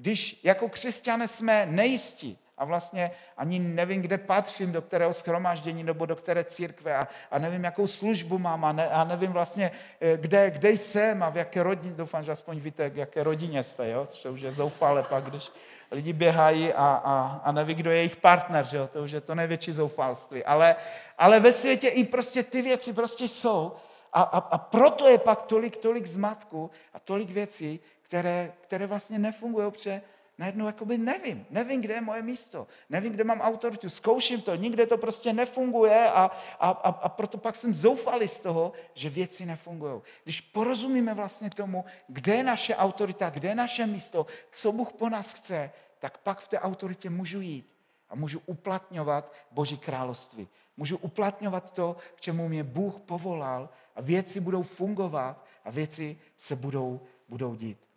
Když 0.01 0.39
jako 0.43 0.69
křesťané 0.69 1.27
jsme 1.27 1.65
nejistí 1.65 2.37
a 2.57 2.65
vlastně 2.65 3.11
ani 3.37 3.59
nevím, 3.59 4.01
kde 4.01 4.17
patřím, 4.17 4.71
do 4.71 4.81
kterého 4.81 5.13
schromáždění 5.13 5.83
nebo 5.83 6.05
do 6.05 6.15
které 6.15 6.43
církve 6.43 6.95
a, 6.95 7.07
a 7.31 7.39
nevím, 7.39 7.63
jakou 7.63 7.87
službu 7.87 8.37
mám 8.37 8.65
a, 8.65 8.71
ne, 8.71 8.89
a 8.89 9.03
nevím 9.03 9.31
vlastně, 9.31 9.71
eh, 10.01 10.17
kde, 10.17 10.51
kde 10.51 10.69
jsem 10.69 11.23
a 11.23 11.29
v 11.29 11.37
jaké 11.37 11.63
rodině, 11.63 11.95
doufám, 11.95 12.23
že 12.23 12.31
aspoň 12.31 12.59
víte, 12.59 12.89
v 12.89 12.97
jaké 12.97 13.23
rodině 13.23 13.63
jste, 13.63 13.89
jo? 13.89 14.07
to 14.21 14.33
už 14.33 14.41
je 14.41 14.51
zoufale 14.51 15.03
pak, 15.03 15.23
když 15.23 15.51
lidi 15.91 16.13
běhají 16.13 16.73
a, 16.73 17.01
a, 17.03 17.41
a 17.43 17.51
neví, 17.51 17.73
kdo 17.73 17.91
je 17.91 17.97
jejich 17.97 18.15
partner, 18.15 18.65
že 18.65 18.77
jo? 18.77 18.87
to 18.87 19.03
už 19.03 19.11
je 19.11 19.21
to 19.21 19.35
největší 19.35 19.71
zoufalství. 19.71 20.43
Ale, 20.43 20.75
ale 21.17 21.39
ve 21.39 21.51
světě 21.51 21.87
i 21.87 22.03
prostě 22.03 22.43
ty 22.43 22.61
věci 22.61 22.93
prostě 22.93 23.23
jsou 23.23 23.71
a, 24.13 24.21
a, 24.21 24.37
a 24.37 24.57
proto 24.57 25.07
je 25.07 25.17
pak 25.17 25.41
tolik, 25.41 25.77
tolik 25.77 26.05
zmatku 26.05 26.71
a 26.93 26.99
tolik 26.99 27.29
věcí, 27.29 27.79
které, 28.11 28.53
které 28.61 28.87
vlastně 28.87 29.19
nefungují, 29.19 29.71
protože 29.71 30.01
najednou 30.37 30.65
jakoby 30.65 30.97
nevím, 30.97 31.45
nevím, 31.49 31.81
kde 31.81 31.93
je 31.93 32.01
moje 32.01 32.21
místo, 32.21 32.67
nevím, 32.89 33.13
kde 33.13 33.23
mám 33.23 33.41
autoritu, 33.41 33.89
zkouším 33.89 34.41
to, 34.41 34.55
nikde 34.55 34.85
to 34.85 34.97
prostě 34.97 35.33
nefunguje 35.33 36.09
a, 36.11 36.31
a, 36.59 36.69
a, 36.69 36.89
a 36.89 37.09
proto 37.09 37.37
pak 37.37 37.55
jsem 37.55 37.73
zoufalý 37.73 38.27
z 38.27 38.39
toho, 38.39 38.73
že 38.93 39.09
věci 39.09 39.45
nefungují. 39.45 40.01
Když 40.23 40.41
porozumíme 40.41 41.13
vlastně 41.13 41.49
tomu, 41.49 41.85
kde 42.07 42.35
je 42.35 42.43
naše 42.43 42.75
autorita, 42.75 43.29
kde 43.29 43.47
je 43.47 43.55
naše 43.55 43.87
místo, 43.87 44.25
co 44.51 44.71
Bůh 44.71 44.93
po 44.93 45.09
nás 45.09 45.33
chce, 45.33 45.71
tak 45.99 46.17
pak 46.17 46.39
v 46.39 46.47
té 46.47 46.59
autoritě 46.59 47.09
můžu 47.09 47.41
jít 47.41 47.73
a 48.09 48.15
můžu 48.15 48.41
uplatňovat 48.45 49.33
Boží 49.51 49.77
království. 49.77 50.47
Můžu 50.77 50.97
uplatňovat 50.97 51.71
to, 51.71 51.95
k 52.15 52.21
čemu 52.21 52.47
mě 52.47 52.63
Bůh 52.63 52.99
povolal 52.99 53.69
a 53.95 54.01
věci 54.01 54.39
budou 54.39 54.63
fungovat 54.63 55.45
a 55.65 55.71
věci 55.71 56.19
se 56.37 56.55
budou, 56.55 57.01
budou 57.29 57.55
dít. 57.55 57.90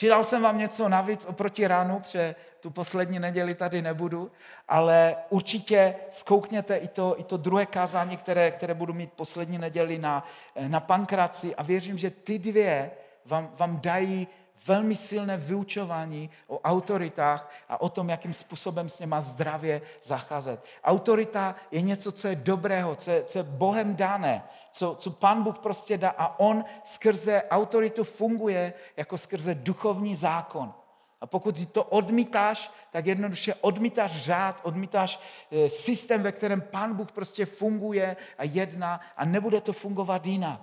Přidal 0.00 0.24
jsem 0.24 0.42
vám 0.42 0.58
něco 0.58 0.88
navíc 0.88 1.24
oproti 1.24 1.66
ránu, 1.66 2.00
protože 2.00 2.34
tu 2.60 2.70
poslední 2.70 3.18
neděli 3.18 3.54
tady 3.54 3.82
nebudu, 3.82 4.30
ale 4.68 5.16
určitě 5.28 5.94
zkoukněte 6.10 6.76
i 6.76 6.88
to, 6.88 7.20
i 7.20 7.24
to 7.24 7.36
druhé 7.36 7.66
kázání, 7.66 8.16
které, 8.16 8.50
které 8.50 8.74
budu 8.74 8.92
mít 8.92 9.12
poslední 9.12 9.58
neděli 9.58 9.98
na, 9.98 10.26
na 10.68 10.80
pankraci 10.80 11.54
a 11.54 11.62
věřím, 11.62 11.98
že 11.98 12.10
ty 12.10 12.38
dvě 12.38 12.90
vám, 13.26 13.50
vám 13.56 13.80
dají 13.80 14.28
velmi 14.66 14.96
silné 14.96 15.36
vyučování 15.36 16.30
o 16.46 16.60
autoritách 16.60 17.52
a 17.68 17.80
o 17.80 17.88
tom, 17.88 18.08
jakým 18.08 18.34
způsobem 18.34 18.88
s 18.88 19.00
něma 19.00 19.20
zdravě 19.20 19.82
zacházet. 20.02 20.64
Autorita 20.84 21.54
je 21.70 21.80
něco, 21.80 22.12
co 22.12 22.28
je 22.28 22.36
dobrého, 22.36 22.96
co 22.96 23.10
je, 23.10 23.24
co 23.24 23.38
je 23.38 23.42
Bohem 23.42 23.96
dané, 23.96 24.42
co, 24.72 24.96
co 24.98 25.10
Pán 25.10 25.42
Bůh 25.42 25.58
prostě 25.58 25.98
dá 25.98 26.14
a 26.18 26.38
on 26.40 26.64
skrze 26.84 27.42
autoritu 27.50 28.04
funguje 28.04 28.74
jako 28.96 29.18
skrze 29.18 29.54
duchovní 29.54 30.16
zákon. 30.16 30.74
A 31.20 31.26
pokud 31.26 31.68
to 31.72 31.84
odmítáš, 31.84 32.72
tak 32.90 33.06
jednoduše 33.06 33.54
odmítáš 33.54 34.22
řád, 34.22 34.60
odmítáš 34.62 35.20
eh, 35.50 35.70
systém, 35.70 36.22
ve 36.22 36.32
kterém 36.32 36.60
Pán 36.60 36.94
Bůh 36.94 37.12
prostě 37.12 37.46
funguje 37.46 38.16
a 38.38 38.44
jedná 38.44 39.00
a 39.16 39.24
nebude 39.24 39.60
to 39.60 39.72
fungovat 39.72 40.26
jinak. 40.26 40.60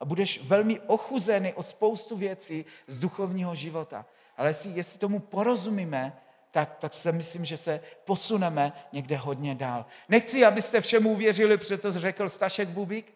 a 0.00 0.04
budeš 0.04 0.42
velmi 0.42 0.80
ochuzený 0.80 1.52
o 1.52 1.62
spoustu 1.62 2.16
věcí 2.16 2.64
z 2.86 2.98
duchovního 2.98 3.54
života. 3.54 4.06
Ale 4.36 4.50
jestli, 4.50 4.70
jestli 4.70 4.98
tomu 4.98 5.18
porozumíme, 5.18 6.18
tak, 6.50 6.76
tak 6.78 6.94
se 6.94 7.12
myslím, 7.12 7.44
že 7.44 7.56
se 7.56 7.80
posuneme 8.04 8.72
někde 8.92 9.16
hodně 9.16 9.54
dál. 9.54 9.86
Nechci, 10.08 10.44
abyste 10.44 10.80
všemu 10.80 11.10
uvěřili, 11.10 11.58
protože 11.58 11.78
to 11.78 11.92
řekl 11.92 12.28
Stašek 12.28 12.68
Bubík, 12.68 13.14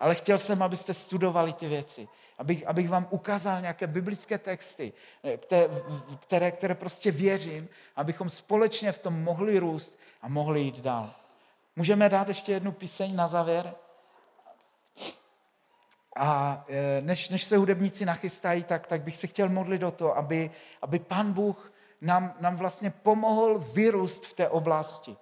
ale 0.00 0.14
chtěl 0.14 0.38
jsem, 0.38 0.62
abyste 0.62 0.94
studovali 0.94 1.52
ty 1.52 1.68
věci. 1.68 2.08
Abych, 2.38 2.66
abych 2.66 2.88
vám 2.88 3.06
ukázal 3.10 3.60
nějaké 3.60 3.86
biblické 3.86 4.38
texty, 4.38 4.92
které, 6.16 6.50
které 6.50 6.74
prostě 6.74 7.10
věřím, 7.10 7.68
abychom 7.96 8.30
společně 8.30 8.92
v 8.92 8.98
tom 8.98 9.22
mohli 9.22 9.58
růst 9.58 9.98
a 10.22 10.28
mohli 10.28 10.60
jít 10.60 10.80
dál. 10.80 11.10
Můžeme 11.76 12.08
dát 12.08 12.28
ještě 12.28 12.52
jednu 12.52 12.72
píseň 12.72 13.16
na 13.16 13.28
závěr? 13.28 13.74
A 16.16 16.64
e, 16.68 17.02
než, 17.02 17.28
než 17.28 17.44
se 17.44 17.56
hudebníci 17.56 18.04
nachystají, 18.04 18.62
tak, 18.62 18.86
tak 18.86 19.02
bych 19.02 19.16
se 19.16 19.26
chtěl 19.26 19.48
modlit 19.48 19.82
o 19.82 19.90
to, 19.90 20.16
aby, 20.16 20.50
aby 20.82 20.98
pan 20.98 21.32
Bůh 21.32 21.72
nám, 22.00 22.34
nám 22.40 22.56
vlastně 22.56 22.90
pomohl 22.90 23.58
vyrůst 23.58 24.26
v 24.26 24.34
té 24.34 24.48
oblasti. 24.48 25.16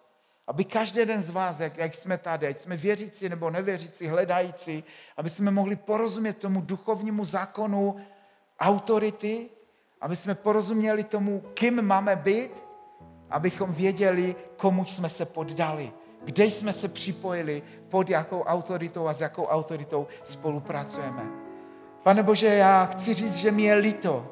Aby 0.49 0.65
každý 0.65 0.99
jeden 0.99 1.23
z 1.23 1.31
vás, 1.31 1.61
jak, 1.61 1.77
jak 1.77 1.95
jsme 1.95 2.19
tady, 2.19 2.47
ať 2.47 2.59
jsme 2.59 2.77
věřící 2.77 3.29
nebo 3.29 3.51
nevěřící, 3.51 4.07
hledající, 4.07 4.85
aby 5.17 5.31
jsme 5.31 5.51
mohli 5.51 5.77
porozumět 5.77 6.39
tomu 6.39 6.61
duchovnímu 6.61 7.25
zákonu 7.25 7.97
autority, 8.61 9.49
aby 10.01 10.17
jsme 10.17 10.35
porozuměli 10.35 11.05
tomu, 11.05 11.45
kým 11.55 11.83
máme 11.83 12.17
být, 12.17 12.51
abychom 13.31 13.73
věděli, 13.73 14.37
komu 14.57 14.85
jsme 14.85 15.09
se 15.09 15.25
poddali, 15.25 15.93
kde 16.25 16.45
jsme 16.45 16.73
se 16.73 16.89
připojili, 16.89 17.63
pod 17.89 18.11
jakou 18.11 18.43
autoritou 18.43 19.09
a 19.09 19.13
s 19.13 19.21
jakou 19.21 19.45
autoritou 19.45 20.07
spolupracujeme. 20.25 21.27
Pane 22.03 22.23
Bože, 22.23 22.47
já 22.47 22.85
chci 22.87 23.15
říct, 23.15 23.37
že 23.37 23.51
mi 23.51 23.63
je 23.63 23.75
líto, 23.75 24.27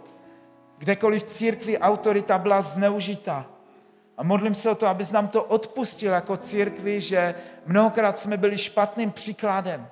kdekoliv 0.79 1.25
v 1.25 1.27
církvi 1.27 1.79
autorita 1.79 2.39
byla 2.39 2.61
zneužita. 2.61 3.56
A 4.17 4.23
modlím 4.23 4.55
se 4.55 4.71
o 4.71 4.75
to, 4.75 4.87
abys 4.87 5.13
nám 5.13 5.29
to 5.29 5.45
odpustil 5.45 6.13
jako 6.13 6.37
církvi, 6.37 7.01
že 7.01 7.35
mnohokrát 7.67 8.19
jsme 8.19 8.37
byli 8.37 8.59
špatným 8.59 9.11
příkladem. 9.11 9.87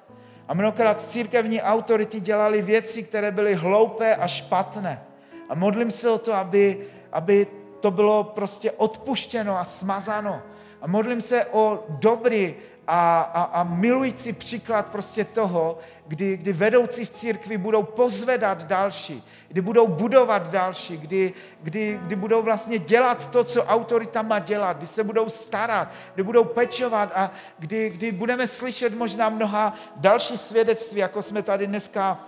A 0.49 0.55
mnohokrát 0.55 1.03
církevní 1.03 1.63
autority 1.63 2.21
dělali 2.21 2.63
věci, 2.63 3.03
které 3.03 3.31
byly 3.31 3.55
hloupé 3.55 4.17
a 4.17 4.27
špatné. 4.27 5.03
A 5.49 5.55
modlím 5.55 5.91
se 5.91 6.11
o 6.11 6.19
to, 6.19 6.33
aby, 6.33 6.87
aby 7.13 7.47
to 7.81 7.91
bylo 7.91 8.25
prostě 8.25 8.71
odpuštěno 8.71 9.59
a 9.59 9.65
smazáno. 9.65 10.43
A 10.81 10.87
modlím 10.87 11.21
se 11.21 11.45
o 11.45 11.85
dobrý 11.89 12.55
a, 12.87 13.21
a, 13.21 13.43
a 13.43 13.63
milující 13.63 14.33
příklad 14.33 14.87
prostě 14.87 15.25
toho, 15.25 15.79
kdy, 16.07 16.37
kdy 16.37 16.53
vedoucí 16.53 17.05
v 17.05 17.11
církvi 17.11 17.59
budou 17.59 17.83
pozvedat 17.83 18.65
další, 18.65 19.25
kdy 19.49 19.61
budou 19.61 19.87
budovat 19.87 20.51
další, 20.51 20.97
kdy, 20.97 21.33
kdy, 21.63 22.01
kdy 22.03 22.17
budou 22.17 22.43
vlastně 22.43 22.79
dělat 22.79 23.31
to, 23.31 23.45
co 23.45 23.65
autorita 23.65 24.23
má 24.23 24.39
dělat, 24.39 24.77
kdy 24.77 24.87
se 24.87 25.05
budou 25.05 25.29
starat, 25.29 25.89
kdy 26.15 26.23
budou 26.23 26.45
pečovat 26.45 27.13
a 27.15 27.31
kdy, 27.59 27.91
kdy 27.91 28.13
budeme 28.13 28.47
slyšet 28.47 28.95
možná 28.95 29.29
mnoha 29.29 29.75
další 29.97 30.39
svědectví, 30.39 31.01
jako 31.01 31.23
jsme 31.23 31.43
tady 31.43 31.67
dneska 31.67 32.19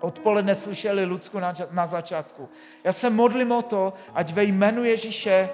odpoledne 0.00 0.54
slyšeli 0.54 1.04
Ludsku 1.04 1.38
na, 1.38 1.54
na 1.72 1.86
začátku. 1.86 2.48
Já 2.84 2.92
se 2.92 3.10
modlím 3.10 3.52
o 3.52 3.62
to, 3.62 3.92
ať 4.14 4.32
ve 4.32 4.44
jménu 4.44 4.84
Ježíše 4.84 5.48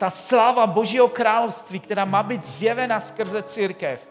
ta 0.00 0.10
sláva 0.10 0.66
Božího 0.66 1.08
království, 1.08 1.80
která 1.80 2.04
má 2.04 2.22
být 2.22 2.46
zjevena 2.46 3.00
skrze 3.00 3.42
církev, 3.42 4.08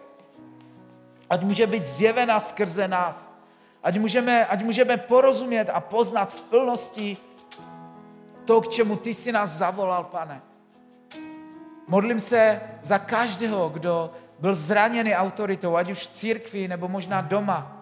ať 1.29 1.41
může 1.41 1.67
být 1.67 1.85
zjevena 1.85 2.39
skrze 2.39 2.87
nás. 2.87 3.31
Ať 3.83 3.97
můžeme, 3.97 4.45
ať 4.45 4.63
můžeme 4.63 4.97
porozumět 4.97 5.69
a 5.69 5.79
poznat 5.79 6.33
v 6.33 6.41
plnosti 6.41 7.17
to, 8.45 8.61
k 8.61 8.69
čemu 8.69 8.95
ty 8.95 9.13
si 9.13 9.31
nás 9.31 9.49
zavolal, 9.49 10.03
pane. 10.03 10.41
Modlím 11.87 12.19
se 12.19 12.61
za 12.81 12.99
každého, 12.99 13.69
kdo 13.69 14.13
byl 14.39 14.55
zraněný 14.55 15.15
autoritou, 15.15 15.75
ať 15.75 15.91
už 15.91 15.99
v 15.99 16.13
církvi 16.13 16.67
nebo 16.67 16.87
možná 16.87 17.21
doma. 17.21 17.81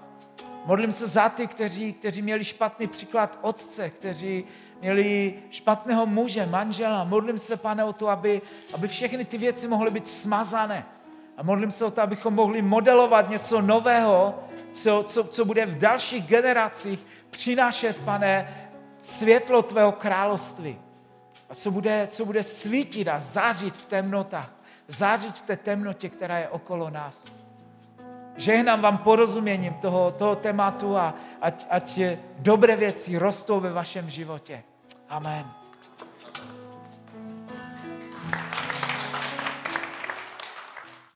Modlím 0.66 0.93
se 0.93 1.08
za 1.08 1.30
ty, 1.30 1.47
kteří, 1.47 1.93
kteří 1.93 2.22
měli 2.22 2.45
špatný 2.45 2.88
příklad 2.88 3.39
otce, 3.41 3.89
kteří 3.89 4.45
měli 4.82 5.34
špatného 5.49 6.05
muže, 6.05 6.45
manžela. 6.45 7.03
Modlím 7.03 7.38
se, 7.38 7.57
pane, 7.57 7.84
o 7.84 7.93
to, 7.93 8.09
aby, 8.09 8.41
aby 8.73 8.88
všechny 8.88 9.25
ty 9.25 9.38
věci 9.38 9.67
mohly 9.67 9.91
být 9.91 10.07
smazané. 10.07 10.86
A 11.38 11.43
modlím 11.43 11.71
se 11.71 11.86
o 11.86 11.91
to, 11.91 12.01
abychom 12.01 12.34
mohli 12.34 12.61
modelovat 12.61 13.30
něco 13.30 13.61
nového, 13.61 14.43
co, 14.73 15.03
co, 15.07 15.23
co 15.23 15.45
bude 15.45 15.65
v 15.65 15.78
dalších 15.78 16.28
generacích 16.28 16.99
přinášet, 17.30 17.97
pane, 18.05 18.57
světlo 19.01 19.61
tvého 19.61 19.91
království. 19.91 20.80
A 21.49 21.55
co 21.55 21.71
bude, 21.71 22.07
co 22.11 22.25
bude 22.25 22.43
svítit 22.43 23.07
a 23.07 23.19
zářit 23.19 23.78
v 23.78 23.86
temnotách. 23.86 24.53
Zářit 24.88 25.36
v 25.36 25.41
té 25.41 25.55
temnotě, 25.55 26.09
která 26.09 26.38
je 26.38 26.49
okolo 26.49 26.89
nás. 26.89 27.23
Žehnám 28.38 28.81
vám 28.81 28.97
porozuměním 28.97 29.73
toho, 29.73 30.11
toho 30.11 30.35
tématu 30.35 30.97
a 30.97 31.13
ať, 31.41 31.65
ať 31.69 31.99
dobré 32.39 32.75
věci 32.75 33.17
rostou 33.17 33.59
ve 33.59 33.73
vašem 33.73 34.09
životě. 34.09 34.63
Amen. 35.09 35.57